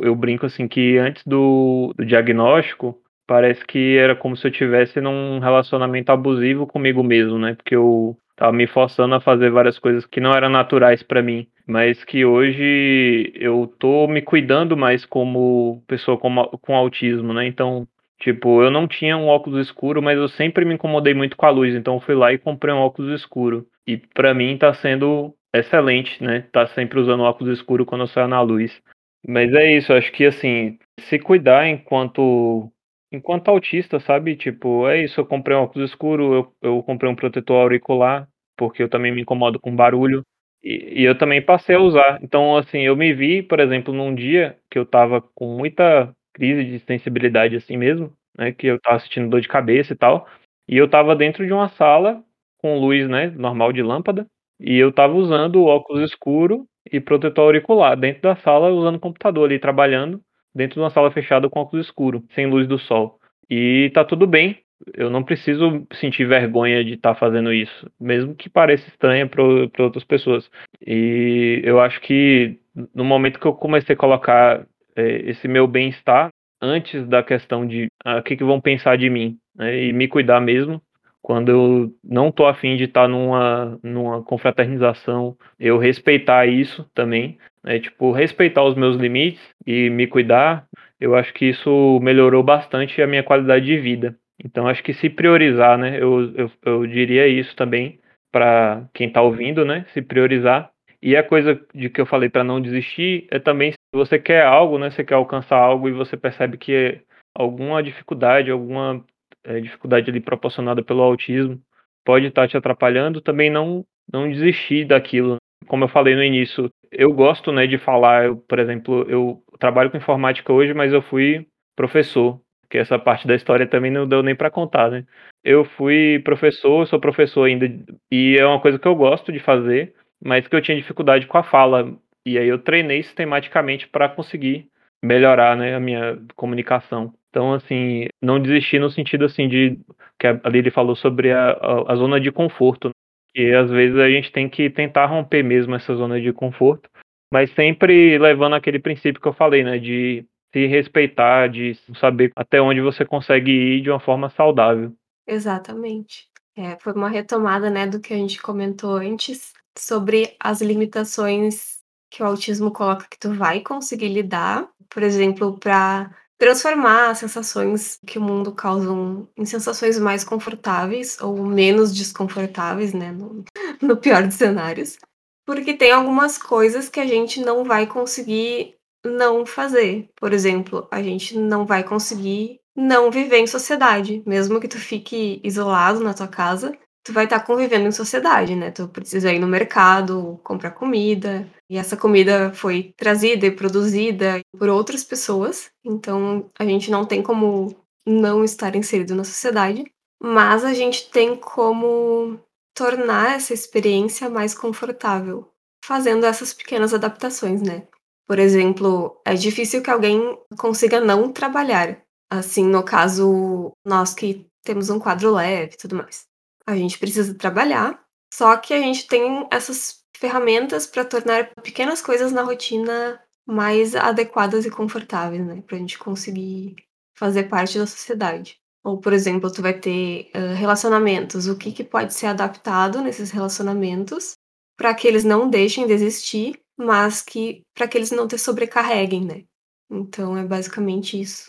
Eu 0.00 0.14
brinco 0.16 0.46
assim 0.46 0.66
que 0.66 0.98
antes 0.98 1.22
do, 1.24 1.94
do 1.96 2.04
diagnóstico 2.04 3.00
parece 3.28 3.64
que 3.64 3.96
era 3.96 4.16
como 4.16 4.36
se 4.36 4.46
eu 4.46 4.50
tivesse 4.50 5.00
num 5.00 5.38
relacionamento 5.38 6.10
abusivo 6.10 6.66
comigo 6.66 7.02
mesmo, 7.02 7.38
né? 7.38 7.54
Porque 7.54 7.76
eu 7.76 8.16
tava 8.38 8.52
me 8.52 8.68
forçando 8.68 9.16
a 9.16 9.20
fazer 9.20 9.50
várias 9.50 9.78
coisas 9.78 10.06
que 10.06 10.20
não 10.20 10.32
eram 10.32 10.48
naturais 10.48 11.02
para 11.02 11.20
mim, 11.20 11.48
mas 11.66 12.04
que 12.04 12.24
hoje 12.24 13.32
eu 13.34 13.66
tô 13.78 14.06
me 14.06 14.22
cuidando 14.22 14.76
mais 14.76 15.04
como 15.04 15.82
pessoa 15.88 16.16
com, 16.16 16.32
com 16.62 16.76
autismo, 16.76 17.34
né? 17.34 17.46
Então, 17.46 17.86
tipo, 18.20 18.62
eu 18.62 18.70
não 18.70 18.86
tinha 18.86 19.16
um 19.16 19.26
óculos 19.26 19.66
escuro, 19.66 20.00
mas 20.00 20.16
eu 20.16 20.28
sempre 20.28 20.64
me 20.64 20.74
incomodei 20.74 21.14
muito 21.14 21.36
com 21.36 21.46
a 21.46 21.50
luz, 21.50 21.74
então 21.74 22.00
fui 22.00 22.14
lá 22.14 22.32
e 22.32 22.38
comprei 22.38 22.72
um 22.72 22.78
óculos 22.78 23.20
escuro. 23.20 23.66
E 23.84 23.96
para 23.96 24.32
mim 24.32 24.56
tá 24.56 24.72
sendo 24.72 25.34
excelente, 25.52 26.22
né? 26.22 26.44
Tá 26.52 26.64
sempre 26.68 27.00
usando 27.00 27.24
óculos 27.24 27.58
escuro 27.58 27.84
quando 27.84 28.02
eu 28.02 28.06
saio 28.06 28.28
na 28.28 28.40
luz. 28.40 28.80
Mas 29.26 29.52
é 29.52 29.76
isso, 29.76 29.92
acho 29.92 30.12
que 30.12 30.24
assim, 30.24 30.78
se 31.00 31.18
cuidar 31.18 31.66
enquanto 31.68 32.70
enquanto 33.12 33.48
autista, 33.48 34.00
sabe? 34.00 34.36
Tipo, 34.36 34.88
é 34.88 35.02
isso, 35.04 35.20
eu 35.20 35.26
comprei 35.26 35.56
um 35.56 35.60
óculos 35.62 35.90
escuro, 35.90 36.34
eu, 36.34 36.52
eu 36.62 36.82
comprei 36.82 37.10
um 37.10 37.16
protetor 37.16 37.60
auricular, 37.62 38.28
porque 38.56 38.82
eu 38.82 38.88
também 38.88 39.12
me 39.12 39.22
incomodo 39.22 39.58
com 39.60 39.74
barulho. 39.74 40.22
E, 40.62 41.02
e, 41.02 41.04
eu 41.04 41.16
também 41.16 41.40
passei 41.44 41.76
a 41.76 41.80
usar. 41.80 42.18
Então, 42.22 42.56
assim, 42.56 42.80
eu 42.80 42.96
me 42.96 43.14
vi, 43.14 43.42
por 43.42 43.60
exemplo, 43.60 43.94
num 43.94 44.14
dia 44.14 44.58
que 44.70 44.78
eu 44.78 44.84
tava 44.84 45.22
com 45.34 45.56
muita 45.56 46.12
crise 46.34 46.64
de 46.64 46.78
sensibilidade 46.80 47.56
assim 47.56 47.76
mesmo, 47.76 48.12
né? 48.36 48.52
Que 48.52 48.66
eu 48.66 48.80
tava 48.80 48.98
sentindo 49.00 49.30
dor 49.30 49.40
de 49.40 49.48
cabeça 49.48 49.92
e 49.92 49.96
tal. 49.96 50.26
E 50.68 50.76
eu 50.76 50.88
tava 50.88 51.14
dentro 51.16 51.46
de 51.46 51.52
uma 51.52 51.68
sala 51.70 52.22
com 52.58 52.78
luz, 52.78 53.08
né? 53.08 53.28
Normal 53.30 53.72
de 53.72 53.82
lâmpada. 53.82 54.26
E 54.60 54.76
eu 54.76 54.92
tava 54.92 55.14
usando 55.14 55.64
óculos 55.64 56.10
escuro 56.10 56.66
e 56.90 57.00
protetor 57.00 57.44
auricular 57.44 57.96
dentro 57.96 58.22
da 58.22 58.36
sala, 58.36 58.70
usando 58.70 58.96
o 58.96 59.00
computador 59.00 59.46
ali, 59.48 59.58
trabalhando 59.58 60.20
dentro 60.54 60.74
de 60.74 60.80
uma 60.80 60.90
sala 60.90 61.10
fechada 61.10 61.48
com 61.48 61.60
óculos 61.60 61.86
escuro, 61.86 62.24
sem 62.34 62.46
luz 62.46 62.66
do 62.66 62.78
sol. 62.78 63.18
E 63.50 63.90
tá 63.94 64.04
tudo 64.04 64.26
bem. 64.26 64.58
Eu 64.94 65.10
não 65.10 65.24
preciso 65.24 65.84
sentir 65.94 66.24
vergonha 66.24 66.84
de 66.84 66.94
estar 66.94 67.14
tá 67.14 67.18
fazendo 67.18 67.52
isso, 67.52 67.90
mesmo 68.00 68.34
que 68.34 68.48
pareça 68.48 68.88
estranho 68.88 69.28
para 69.28 69.84
outras 69.84 70.04
pessoas. 70.04 70.48
E 70.86 71.60
eu 71.64 71.80
acho 71.80 72.00
que 72.00 72.58
no 72.94 73.04
momento 73.04 73.40
que 73.40 73.46
eu 73.46 73.54
comecei 73.54 73.94
a 73.94 73.98
colocar 73.98 74.64
é, 74.94 75.30
esse 75.30 75.48
meu 75.48 75.66
bem-estar 75.66 76.28
antes 76.60 77.06
da 77.08 77.22
questão 77.22 77.66
de 77.66 77.88
ah, 78.04 78.18
o 78.18 78.22
que, 78.22 78.36
que 78.36 78.44
vão 78.44 78.60
pensar 78.60 78.96
de 78.96 79.10
mim 79.10 79.36
né, 79.54 79.84
e 79.84 79.92
me 79.92 80.08
cuidar 80.08 80.40
mesmo, 80.40 80.80
quando 81.22 81.50
eu 81.50 81.94
não 82.02 82.30
tô 82.30 82.46
afim 82.46 82.76
de 82.76 82.84
estar 82.84 83.02
tá 83.02 83.08
numa, 83.08 83.78
numa 83.82 84.22
confraternização, 84.22 85.36
eu 85.58 85.78
respeitar 85.78 86.46
isso 86.46 86.88
também, 86.94 87.38
né? 87.62 87.78
Tipo, 87.78 88.12
respeitar 88.12 88.62
os 88.64 88.74
meus 88.74 88.96
limites 88.96 89.40
e 89.66 89.90
me 89.90 90.06
cuidar, 90.06 90.66
eu 91.00 91.14
acho 91.14 91.32
que 91.34 91.46
isso 91.46 92.00
melhorou 92.02 92.42
bastante 92.42 93.00
a 93.02 93.06
minha 93.06 93.22
qualidade 93.22 93.66
de 93.66 93.78
vida. 93.78 94.16
Então, 94.42 94.66
acho 94.68 94.82
que 94.82 94.94
se 94.94 95.10
priorizar, 95.10 95.76
né? 95.76 95.96
Eu, 96.00 96.32
eu, 96.34 96.50
eu 96.64 96.86
diria 96.86 97.26
isso 97.26 97.54
também 97.56 97.98
para 98.30 98.88
quem 98.94 99.08
está 99.08 99.20
ouvindo, 99.20 99.64
né? 99.64 99.84
Se 99.92 100.00
priorizar. 100.00 100.70
E 101.02 101.16
a 101.16 101.22
coisa 101.22 101.60
de 101.74 101.88
que 101.88 102.00
eu 102.00 102.06
falei 102.06 102.28
para 102.28 102.44
não 102.44 102.60
desistir 102.60 103.26
é 103.30 103.38
também 103.38 103.72
se 103.72 103.78
você 103.92 104.18
quer 104.18 104.44
algo, 104.44 104.78
né? 104.78 104.90
Você 104.90 105.04
quer 105.04 105.14
alcançar 105.14 105.56
algo 105.56 105.88
e 105.88 105.92
você 105.92 106.16
percebe 106.16 106.56
que 106.56 107.00
alguma 107.34 107.82
dificuldade, 107.82 108.50
alguma 108.50 109.04
é, 109.44 109.60
dificuldade 109.60 110.10
ali 110.10 110.20
proporcionada 110.20 110.82
pelo 110.82 111.02
autismo 111.02 111.60
pode 112.04 112.26
estar 112.26 112.42
tá 112.42 112.48
te 112.48 112.56
atrapalhando, 112.56 113.20
também 113.20 113.50
não, 113.50 113.84
não 114.10 114.30
desistir 114.30 114.86
daquilo. 114.86 115.36
Como 115.66 115.84
eu 115.84 115.88
falei 115.88 116.14
no 116.14 116.22
início, 116.22 116.70
eu 116.90 117.12
gosto 117.12 117.52
né, 117.52 117.66
de 117.66 117.76
falar, 117.76 118.24
eu, 118.26 118.36
por 118.36 118.58
exemplo, 118.58 119.04
eu 119.08 119.42
trabalho 119.58 119.90
com 119.90 119.98
informática 119.98 120.52
hoje, 120.52 120.72
mas 120.72 120.92
eu 120.92 121.02
fui 121.02 121.46
professor, 121.76 122.40
que 122.70 122.78
essa 122.78 122.98
parte 122.98 123.26
da 123.26 123.34
história 123.34 123.66
também 123.66 123.90
não 123.90 124.06
deu 124.06 124.22
nem 124.22 124.34
para 124.34 124.50
contar, 124.50 124.90
né? 124.90 125.04
Eu 125.44 125.64
fui 125.64 126.20
professor, 126.24 126.86
sou 126.86 127.00
professor 127.00 127.44
ainda, 127.44 127.66
e 128.10 128.36
é 128.38 128.46
uma 128.46 128.60
coisa 128.60 128.78
que 128.78 128.88
eu 128.88 128.94
gosto 128.94 129.32
de 129.32 129.38
fazer, 129.38 129.94
mas 130.22 130.46
que 130.46 130.54
eu 130.54 130.60
tinha 130.60 130.76
dificuldade 130.76 131.26
com 131.26 131.38
a 131.38 131.42
fala. 131.42 131.94
E 132.26 132.38
aí 132.38 132.48
eu 132.48 132.58
treinei 132.58 133.02
sistematicamente 133.02 133.88
para 133.88 134.08
conseguir 134.08 134.68
melhorar 135.02 135.56
né, 135.56 135.74
a 135.74 135.80
minha 135.80 136.18
comunicação. 136.34 137.12
Então, 137.30 137.52
assim, 137.54 138.06
não 138.22 138.40
desistir 138.40 138.78
no 138.78 138.90
sentido 138.90 139.24
assim 139.24 139.48
de 139.48 139.78
que 140.18 140.26
a 140.26 140.48
Lili 140.48 140.70
falou 140.70 140.96
sobre 140.96 141.32
a, 141.32 141.50
a, 141.50 141.92
a 141.92 141.96
zona 141.96 142.20
de 142.20 142.32
conforto, 142.32 142.90
que 143.34 143.52
às 143.54 143.70
vezes 143.70 143.96
a 143.98 144.08
gente 144.08 144.32
tem 144.32 144.48
que 144.48 144.70
tentar 144.70 145.06
romper 145.06 145.42
mesmo 145.42 145.74
essa 145.74 145.94
zona 145.94 146.20
de 146.20 146.32
conforto, 146.32 146.88
mas 147.32 147.52
sempre 147.54 148.18
levando 148.18 148.54
aquele 148.54 148.78
princípio 148.78 149.20
que 149.20 149.28
eu 149.28 149.34
falei, 149.34 149.62
né, 149.62 149.78
de 149.78 150.24
se 150.52 150.66
respeitar, 150.66 151.48
de 151.48 151.74
saber 152.00 152.32
até 152.34 152.60
onde 152.60 152.80
você 152.80 153.04
consegue 153.04 153.50
ir 153.50 153.82
de 153.82 153.90
uma 153.90 154.00
forma 154.00 154.30
saudável. 154.30 154.92
Exatamente. 155.26 156.26
É, 156.56 156.76
foi 156.80 156.94
uma 156.94 157.08
retomada, 157.08 157.70
né, 157.70 157.86
do 157.86 158.00
que 158.00 158.12
a 158.12 158.16
gente 158.16 158.40
comentou 158.40 158.96
antes 158.96 159.52
sobre 159.76 160.34
as 160.40 160.60
limitações 160.60 161.78
que 162.10 162.22
o 162.22 162.26
autismo 162.26 162.72
coloca 162.72 163.06
que 163.08 163.18
tu 163.18 163.32
vai 163.34 163.60
conseguir 163.60 164.08
lidar, 164.08 164.66
por 164.88 165.02
exemplo, 165.02 165.58
para 165.58 166.10
transformar 166.38 167.10
as 167.10 167.18
sensações 167.18 167.98
que 168.06 168.18
o 168.18 168.22
mundo 168.22 168.52
causam 168.52 169.28
em 169.36 169.44
sensações 169.44 169.98
mais 169.98 170.22
confortáveis 170.22 171.20
ou 171.20 171.44
menos 171.44 171.94
desconfortáveis, 171.94 172.94
né, 172.94 173.10
no, 173.10 173.44
no 173.82 173.96
pior 173.96 174.22
dos 174.22 174.36
cenários, 174.36 174.96
porque 175.44 175.74
tem 175.74 175.90
algumas 175.90 176.38
coisas 176.38 176.88
que 176.88 177.00
a 177.00 177.06
gente 177.06 177.40
não 177.40 177.64
vai 177.64 177.86
conseguir 177.86 178.76
não 179.04 179.44
fazer. 179.46 180.08
Por 180.16 180.32
exemplo, 180.32 180.86
a 180.90 181.02
gente 181.02 181.36
não 181.38 181.64
vai 181.66 181.82
conseguir 181.82 182.60
não 182.76 183.10
viver 183.10 183.38
em 183.38 183.46
sociedade, 183.46 184.22
mesmo 184.26 184.60
que 184.60 184.68
tu 184.68 184.78
fique 184.78 185.40
isolado 185.42 186.00
na 186.00 186.14
tua 186.14 186.28
casa, 186.28 186.76
tu 187.04 187.12
vai 187.12 187.24
estar 187.24 187.40
tá 187.40 187.44
convivendo 187.46 187.88
em 187.88 187.92
sociedade, 187.92 188.54
né? 188.54 188.70
Tu 188.70 188.86
precisa 188.88 189.32
ir 189.32 189.38
no 189.38 189.48
mercado, 189.48 190.38
comprar 190.44 190.70
comida, 190.72 191.48
e 191.68 191.76
essa 191.76 191.96
comida 191.96 192.52
foi 192.54 192.94
trazida 192.96 193.46
e 193.46 193.50
produzida 193.50 194.40
por 194.58 194.68
outras 194.68 195.04
pessoas, 195.04 195.70
então 195.84 196.50
a 196.58 196.64
gente 196.64 196.90
não 196.90 197.04
tem 197.04 197.22
como 197.22 197.76
não 198.06 198.44
estar 198.44 198.74
inserido 198.74 199.14
na 199.14 199.24
sociedade, 199.24 199.84
mas 200.22 200.64
a 200.64 200.72
gente 200.72 201.10
tem 201.10 201.36
como 201.36 202.40
tornar 202.74 203.36
essa 203.36 203.52
experiência 203.52 204.30
mais 204.30 204.54
confortável, 204.54 205.48
fazendo 205.84 206.24
essas 206.24 206.54
pequenas 206.54 206.94
adaptações, 206.94 207.60
né? 207.60 207.86
Por 208.26 208.38
exemplo, 208.38 209.20
é 209.24 209.34
difícil 209.34 209.82
que 209.82 209.90
alguém 209.90 210.38
consiga 210.58 211.00
não 211.00 211.32
trabalhar. 211.32 212.02
Assim, 212.30 212.64
no 212.64 212.82
caso, 212.82 213.72
nós 213.84 214.14
que 214.14 214.46
temos 214.62 214.90
um 214.90 214.98
quadro 214.98 215.32
leve 215.32 215.74
e 215.74 215.78
tudo 215.78 215.96
mais 215.96 216.28
a 216.68 216.76
gente 216.76 216.98
precisa 216.98 217.34
trabalhar, 217.34 217.98
só 218.32 218.54
que 218.58 218.74
a 218.74 218.78
gente 218.78 219.08
tem 219.08 219.48
essas 219.50 220.04
ferramentas 220.18 220.86
para 220.86 221.04
tornar 221.04 221.50
pequenas 221.62 222.02
coisas 222.02 222.32
na 222.32 222.42
rotina 222.42 223.20
mais 223.46 223.94
adequadas 223.94 224.66
e 224.66 224.70
confortáveis, 224.70 225.46
né? 225.46 225.62
Para 225.66 225.76
a 225.76 225.78
gente 225.78 225.98
conseguir 225.98 226.76
fazer 227.16 227.44
parte 227.44 227.78
da 227.78 227.86
sociedade. 227.86 228.58
Ou, 228.84 228.98
por 228.98 229.12
exemplo, 229.12 229.50
tu 229.50 229.62
vai 229.62 229.74
ter 229.74 230.30
uh, 230.34 230.54
relacionamentos. 230.54 231.46
O 231.46 231.56
que, 231.56 231.72
que 231.72 231.82
pode 231.82 232.14
ser 232.14 232.26
adaptado 232.26 233.00
nesses 233.00 233.30
relacionamentos 233.30 234.34
para 234.76 234.94
que 234.94 235.08
eles 235.08 235.24
não 235.24 235.48
deixem 235.48 235.86
de 235.86 235.92
existir, 235.92 236.60
mas 236.76 237.22
que 237.22 237.62
para 237.74 237.88
que 237.88 237.98
eles 237.98 238.10
não 238.10 238.28
te 238.28 238.38
sobrecarreguem, 238.38 239.24
né? 239.24 239.44
Então 239.90 240.36
é 240.36 240.44
basicamente 240.44 241.20
isso. 241.20 241.46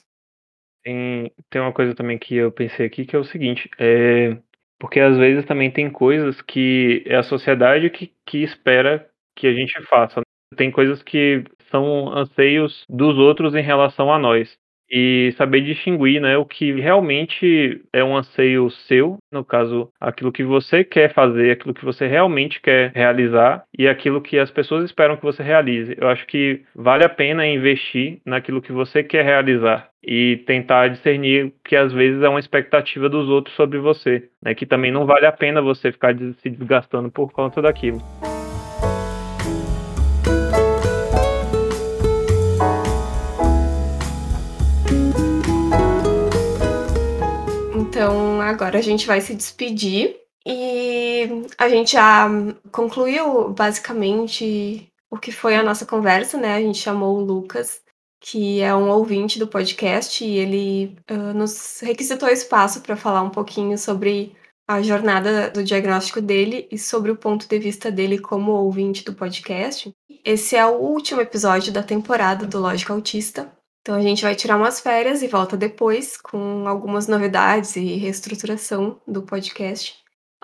Tem, 0.83 1.31
tem 1.49 1.61
uma 1.61 1.73
coisa 1.73 1.93
também 1.93 2.17
que 2.17 2.35
eu 2.35 2.51
pensei 2.51 2.85
aqui 2.85 3.05
que 3.05 3.15
é 3.15 3.19
o 3.19 3.25
seguinte: 3.25 3.69
é, 3.77 4.41
porque 4.79 4.99
às 4.99 5.17
vezes 5.17 5.45
também 5.45 5.69
tem 5.69 5.89
coisas 5.89 6.41
que 6.41 7.03
é 7.05 7.17
a 7.17 7.23
sociedade 7.23 7.89
que, 7.89 8.11
que 8.25 8.43
espera 8.43 9.07
que 9.35 9.45
a 9.47 9.53
gente 9.53 9.81
faça. 9.87 10.21
Tem 10.55 10.71
coisas 10.71 11.03
que 11.03 11.43
são 11.69 12.09
anseios 12.11 12.85
dos 12.89 13.17
outros 13.17 13.53
em 13.53 13.61
relação 13.61 14.11
a 14.11 14.17
nós. 14.17 14.57
E 14.91 15.33
saber 15.37 15.61
distinguir 15.61 16.21
né, 16.21 16.37
o 16.37 16.45
que 16.45 16.71
realmente 16.73 17.81
é 17.93 18.03
um 18.03 18.15
anseio 18.15 18.69
seu, 18.87 19.17
no 19.31 19.43
caso, 19.43 19.91
aquilo 19.99 20.31
que 20.31 20.43
você 20.43 20.83
quer 20.83 21.13
fazer, 21.13 21.51
aquilo 21.51 21.73
que 21.73 21.85
você 21.85 22.07
realmente 22.07 22.61
quer 22.61 22.91
realizar, 22.93 23.63
e 23.77 23.87
aquilo 23.87 24.21
que 24.21 24.37
as 24.39 24.49
pessoas 24.49 24.83
esperam 24.85 25.17
que 25.17 25.23
você 25.23 25.43
realize. 25.43 25.95
Eu 25.97 26.07
acho 26.07 26.25
que 26.25 26.61
vale 26.75 27.03
a 27.03 27.09
pena 27.09 27.45
investir 27.45 28.19
naquilo 28.25 28.61
que 28.61 28.71
você 28.71 29.03
quer 29.03 29.23
realizar 29.23 29.89
e 30.03 30.37
tentar 30.47 30.87
discernir 30.87 31.53
que 31.63 31.75
às 31.75 31.91
vezes 31.91 32.21
é 32.21 32.29
uma 32.29 32.39
expectativa 32.39 33.09
dos 33.09 33.27
outros 33.29 33.55
sobre 33.55 33.77
você, 33.79 34.29
né? 34.41 34.55
Que 34.55 34.65
também 34.65 34.91
não 34.91 35.05
vale 35.05 35.25
a 35.25 35.31
pena 35.31 35.61
você 35.61 35.91
ficar 35.91 36.15
se 36.17 36.49
desgastando 36.49 37.11
por 37.11 37.31
conta 37.31 37.61
daquilo. 37.61 37.99
Agora 48.49 48.79
a 48.79 48.81
gente 48.81 49.07
vai 49.07 49.21
se 49.21 49.33
despedir 49.35 50.15
e 50.45 51.45
a 51.57 51.69
gente 51.69 51.93
já 51.93 52.27
concluiu 52.71 53.49
basicamente 53.49 54.91
o 55.09 55.17
que 55.17 55.31
foi 55.31 55.55
a 55.55 55.63
nossa 55.63 55.85
conversa, 55.85 56.37
né? 56.37 56.55
A 56.55 56.61
gente 56.61 56.77
chamou 56.77 57.17
o 57.17 57.23
Lucas 57.23 57.81
que 58.21 58.61
é 58.61 58.75
um 58.75 58.89
ouvinte 58.89 59.39
do 59.39 59.47
podcast 59.47 60.23
e 60.23 60.37
ele 60.37 60.97
uh, 61.09 61.33
nos 61.33 61.79
requisitou 61.79 62.27
espaço 62.27 62.81
para 62.81 62.97
falar 62.97 63.21
um 63.21 63.29
pouquinho 63.29 63.77
sobre 63.77 64.35
a 64.67 64.81
jornada 64.81 65.49
do 65.49 65.63
diagnóstico 65.63 66.21
dele 66.21 66.67
e 66.69 66.77
sobre 66.77 67.11
o 67.11 67.15
ponto 67.15 67.47
de 67.47 67.57
vista 67.57 67.89
dele 67.89 68.19
como 68.19 68.51
ouvinte 68.51 69.03
do 69.03 69.13
podcast. 69.13 69.91
Esse 70.23 70.55
é 70.55 70.65
o 70.65 70.75
último 70.75 71.21
episódio 71.21 71.71
da 71.71 71.81
temporada 71.81 72.45
do 72.45 72.59
Lógica 72.59 72.93
Autista. 72.93 73.51
Então 73.89 73.97
a 73.97 74.03
gente 74.03 74.21
vai 74.21 74.35
tirar 74.35 74.55
umas 74.55 74.79
férias 74.79 75.23
e 75.23 75.27
volta 75.27 75.57
depois 75.57 76.15
com 76.15 76.67
algumas 76.67 77.07
novidades 77.07 77.75
e 77.75 77.95
reestruturação 77.95 79.01
do 79.07 79.23
podcast. 79.23 79.95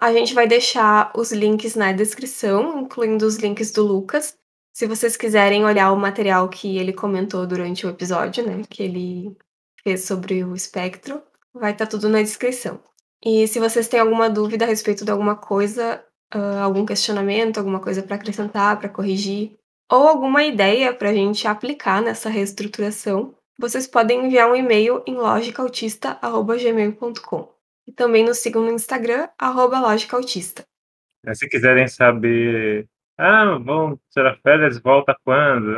A 0.01 0.11
gente 0.11 0.33
vai 0.33 0.47
deixar 0.47 1.11
os 1.15 1.31
links 1.31 1.75
na 1.75 1.91
descrição, 1.91 2.79
incluindo 2.79 3.23
os 3.23 3.35
links 3.35 3.71
do 3.71 3.83
Lucas. 3.83 4.35
Se 4.73 4.87
vocês 4.87 5.15
quiserem 5.15 5.63
olhar 5.63 5.91
o 5.91 5.95
material 5.95 6.49
que 6.49 6.79
ele 6.79 6.91
comentou 6.91 7.45
durante 7.45 7.85
o 7.85 7.89
episódio, 7.91 8.43
né, 8.43 8.63
que 8.67 8.81
ele 8.81 9.37
fez 9.83 10.05
sobre 10.05 10.43
o 10.43 10.55
espectro, 10.55 11.21
vai 11.53 11.71
estar 11.71 11.85
tá 11.85 11.91
tudo 11.91 12.09
na 12.09 12.23
descrição. 12.23 12.79
E 13.23 13.47
se 13.47 13.59
vocês 13.59 13.87
têm 13.87 13.99
alguma 13.99 14.27
dúvida 14.27 14.65
a 14.65 14.67
respeito 14.67 15.05
de 15.05 15.11
alguma 15.11 15.35
coisa, 15.35 16.03
uh, 16.33 16.63
algum 16.63 16.83
questionamento, 16.83 17.59
alguma 17.59 17.79
coisa 17.79 18.01
para 18.01 18.15
acrescentar, 18.15 18.79
para 18.79 18.89
corrigir, 18.89 19.55
ou 19.91 20.07
alguma 20.07 20.43
ideia 20.43 20.93
para 20.93 21.09
a 21.09 21.13
gente 21.13 21.47
aplicar 21.47 22.01
nessa 22.01 22.29
reestruturação, 22.29 23.35
vocês 23.57 23.87
podem 23.87 24.25
enviar 24.25 24.49
um 24.49 24.55
e-mail 24.55 25.01
em 25.05 25.15
logicautista.gmail.com. 25.15 27.53
E 27.87 27.91
também 27.91 28.25
nos 28.25 28.39
sigam 28.39 28.63
no 28.63 28.71
Instagram, 28.71 29.29
arroba 29.37 29.79
logicautista. 29.79 30.65
Se 31.33 31.47
quiserem 31.47 31.87
saber, 31.87 32.87
ah, 33.17 33.59
vamos 33.63 33.99
tirar 34.11 34.37
férias, 34.41 34.79
volta 34.79 35.15
quando? 35.23 35.75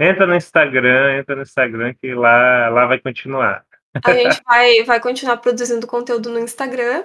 Entra 0.00 0.26
no 0.26 0.34
Instagram, 0.34 1.18
entra 1.18 1.36
no 1.36 1.42
Instagram 1.42 1.92
que 1.94 2.14
lá, 2.14 2.70
lá 2.70 2.86
vai 2.86 2.98
continuar. 2.98 3.66
A 4.04 4.12
gente 4.12 4.42
vai, 4.44 4.82
vai 4.84 5.00
continuar 5.00 5.36
produzindo 5.36 5.86
conteúdo 5.86 6.30
no 6.30 6.38
Instagram 6.38 7.04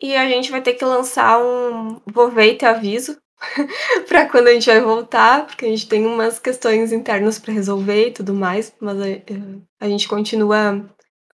e 0.00 0.16
a 0.16 0.28
gente 0.28 0.50
vai 0.50 0.62
ter 0.62 0.74
que 0.74 0.84
lançar 0.84 1.38
um. 1.38 2.00
Vou 2.06 2.30
ver 2.30 2.52
e 2.52 2.56
ter 2.56 2.66
aviso 2.66 3.18
para 4.08 4.28
quando 4.28 4.48
a 4.48 4.52
gente 4.52 4.66
vai 4.66 4.80
voltar, 4.80 5.46
porque 5.46 5.64
a 5.64 5.68
gente 5.68 5.88
tem 5.88 6.06
umas 6.06 6.38
questões 6.38 6.92
internas 6.92 7.38
para 7.38 7.52
resolver 7.52 8.08
e 8.08 8.12
tudo 8.12 8.34
mais, 8.34 8.74
mas 8.80 9.00
a, 9.00 9.04
a 9.80 9.88
gente 9.88 10.08
continua 10.08 10.84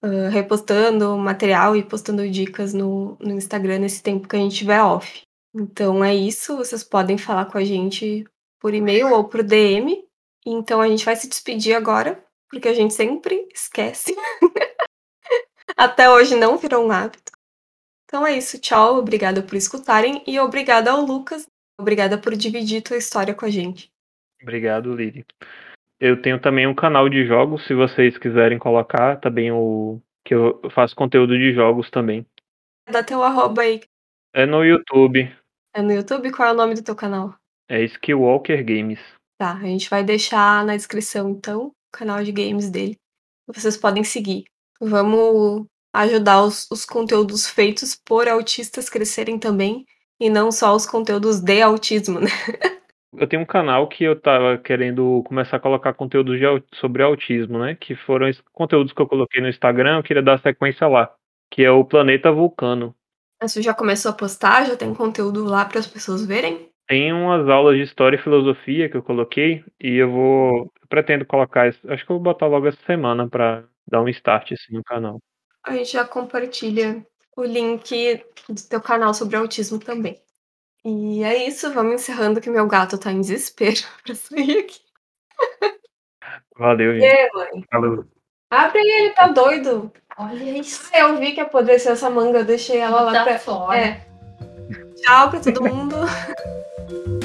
uh, 0.02 0.28
repostando 0.30 1.16
material 1.16 1.76
e 1.76 1.82
postando 1.82 2.28
dicas 2.28 2.72
no, 2.74 3.16
no 3.20 3.32
Instagram 3.32 3.80
nesse 3.80 4.02
tempo 4.02 4.28
que 4.28 4.36
a 4.36 4.38
gente 4.38 4.56
tiver 4.56 4.82
off. 4.82 5.22
Então 5.54 6.04
é 6.04 6.14
isso, 6.14 6.56
vocês 6.56 6.84
podem 6.84 7.18
falar 7.18 7.46
com 7.46 7.58
a 7.58 7.64
gente 7.64 8.24
por 8.60 8.74
e-mail 8.74 9.12
ou 9.12 9.24
por 9.24 9.42
DM. 9.42 10.04
Então 10.46 10.80
a 10.80 10.88
gente 10.88 11.04
vai 11.04 11.16
se 11.16 11.28
despedir 11.28 11.74
agora, 11.74 12.24
porque 12.48 12.68
a 12.68 12.74
gente 12.74 12.94
sempre 12.94 13.48
esquece. 13.52 14.14
Até 15.76 16.10
hoje 16.10 16.34
não 16.36 16.56
virou 16.56 16.86
um 16.86 16.90
hábito. 16.90 17.32
Então 18.04 18.26
é 18.26 18.36
isso, 18.36 18.58
tchau, 18.58 18.98
obrigada 18.98 19.40
por 19.42 19.54
escutarem 19.54 20.22
e 20.26 20.38
obrigada 20.40 20.90
ao 20.90 21.00
Lucas, 21.00 21.46
obrigada 21.80 22.18
por 22.18 22.36
dividir 22.36 22.82
tua 22.82 22.96
história 22.96 23.34
com 23.34 23.44
a 23.44 23.50
gente. 23.50 23.90
Obrigado, 24.42 24.94
Lili. 24.94 25.24
Eu 25.98 26.20
tenho 26.20 26.40
também 26.40 26.66
um 26.66 26.74
canal 26.74 27.08
de 27.08 27.26
jogos, 27.26 27.66
se 27.66 27.74
vocês 27.74 28.16
quiserem 28.16 28.58
colocar 28.58 29.16
também 29.20 29.52
o 29.52 30.00
que 30.24 30.34
eu 30.34 30.60
faço 30.70 30.96
conteúdo 30.96 31.36
de 31.36 31.52
jogos 31.52 31.90
também. 31.90 32.24
Dá 32.90 33.02
teu 33.02 33.22
arroba 33.22 33.62
aí. 33.62 33.80
É 34.32 34.46
no 34.46 34.64
YouTube. 34.64 35.30
É 35.74 35.82
no 35.82 35.92
YouTube? 35.92 36.32
Qual 36.32 36.48
é 36.48 36.52
o 36.52 36.56
nome 36.56 36.74
do 36.74 36.82
teu 36.82 36.96
canal? 36.96 37.34
É 37.68 37.82
Skillwalker 37.82 38.64
Games. 38.64 39.00
Tá, 39.38 39.54
a 39.54 39.64
gente 39.64 39.88
vai 39.88 40.02
deixar 40.02 40.64
na 40.64 40.76
descrição 40.76 41.30
então 41.30 41.66
o 41.66 41.72
canal 41.92 42.22
de 42.22 42.32
games 42.32 42.70
dele. 42.70 42.96
Vocês 43.46 43.76
podem 43.76 44.04
seguir. 44.04 44.44
Vamos 44.80 45.66
ajudar 45.92 46.42
os, 46.42 46.66
os 46.70 46.84
conteúdos 46.84 47.48
feitos 47.48 47.94
por 47.94 48.28
autistas 48.28 48.88
crescerem 48.88 49.38
também 49.38 49.84
e 50.20 50.28
não 50.28 50.52
só 50.52 50.74
os 50.76 50.86
conteúdos 50.86 51.40
de 51.40 51.62
autismo, 51.62 52.20
né? 52.20 52.30
Eu 53.12 53.26
tenho 53.26 53.42
um 53.42 53.46
canal 53.46 53.88
que 53.88 54.04
eu 54.04 54.14
tava 54.14 54.56
querendo 54.56 55.22
começar 55.26 55.56
a 55.56 55.60
colocar 55.60 55.94
conteúdo 55.94 56.38
de, 56.38 56.44
sobre 56.74 57.02
autismo, 57.02 57.58
né? 57.58 57.74
Que 57.74 57.96
foram 57.96 58.28
os 58.28 58.40
conteúdos 58.52 58.92
que 58.92 59.02
eu 59.02 59.08
coloquei 59.08 59.40
no 59.42 59.48
Instagram, 59.48 59.96
eu 59.96 60.02
queria 60.02 60.22
dar 60.22 60.38
sequência 60.38 60.86
lá, 60.86 61.12
que 61.50 61.64
é 61.64 61.70
o 61.70 61.84
Planeta 61.84 62.30
Vulcano. 62.30 62.94
Você 63.42 63.62
já 63.62 63.74
começou 63.74 64.10
a 64.10 64.14
postar? 64.14 64.66
Já 64.66 64.76
tem 64.76 64.94
conteúdo 64.94 65.44
lá 65.44 65.64
para 65.64 65.80
as 65.80 65.86
pessoas 65.86 66.24
verem? 66.24 66.68
Tem 66.86 67.12
umas 67.12 67.48
aulas 67.48 67.76
de 67.76 67.82
história 67.82 68.16
e 68.16 68.22
filosofia 68.22 68.88
que 68.88 68.96
eu 68.96 69.02
coloquei 69.02 69.64
e 69.80 69.96
eu 69.96 70.10
vou 70.10 70.72
eu 70.80 70.88
pretendo 70.88 71.24
colocar, 71.24 71.68
acho 71.68 71.80
que 71.80 72.12
eu 72.12 72.16
vou 72.16 72.20
botar 72.20 72.46
logo 72.46 72.66
essa 72.66 72.80
semana 72.84 73.28
para 73.28 73.64
dar 73.88 74.02
um 74.02 74.08
start 74.08 74.52
assim 74.52 74.74
no 74.74 74.84
canal. 74.84 75.18
A 75.64 75.74
gente 75.74 75.92
já 75.92 76.04
compartilha 76.04 77.04
o 77.40 77.44
link 77.44 78.24
do 78.48 78.62
teu 78.62 78.80
canal 78.80 79.14
sobre 79.14 79.36
autismo 79.36 79.78
também. 79.78 80.20
E 80.84 81.22
é 81.22 81.46
isso, 81.46 81.72
vamos 81.72 81.94
encerrando 81.94 82.40
que 82.40 82.48
meu 82.48 82.66
gato 82.66 82.96
tá 82.96 83.12
em 83.12 83.20
desespero 83.20 83.80
pra 84.04 84.14
sair 84.14 84.58
aqui. 84.60 84.80
Valeu, 86.56 86.94
gente. 86.94 87.04
E, 87.04 87.30
mãe? 87.32 87.64
Falou. 87.70 88.04
Abre 88.50 88.80
ele 88.80 89.10
tá 89.14 89.28
doido. 89.28 89.92
Olha 90.18 90.58
isso. 90.58 90.90
Eu 90.94 91.18
vi 91.18 91.32
que 91.32 91.40
apodreceu 91.40 91.92
essa 91.92 92.10
manga, 92.10 92.38
eu 92.40 92.44
deixei 92.44 92.78
ela 92.78 93.02
lá 93.02 93.12
tá 93.12 93.24
pra 93.24 93.38
fora. 93.38 93.78
É. 93.78 94.06
Tchau 94.96 95.30
pra 95.30 95.40
todo 95.40 95.62
mundo. 95.64 95.96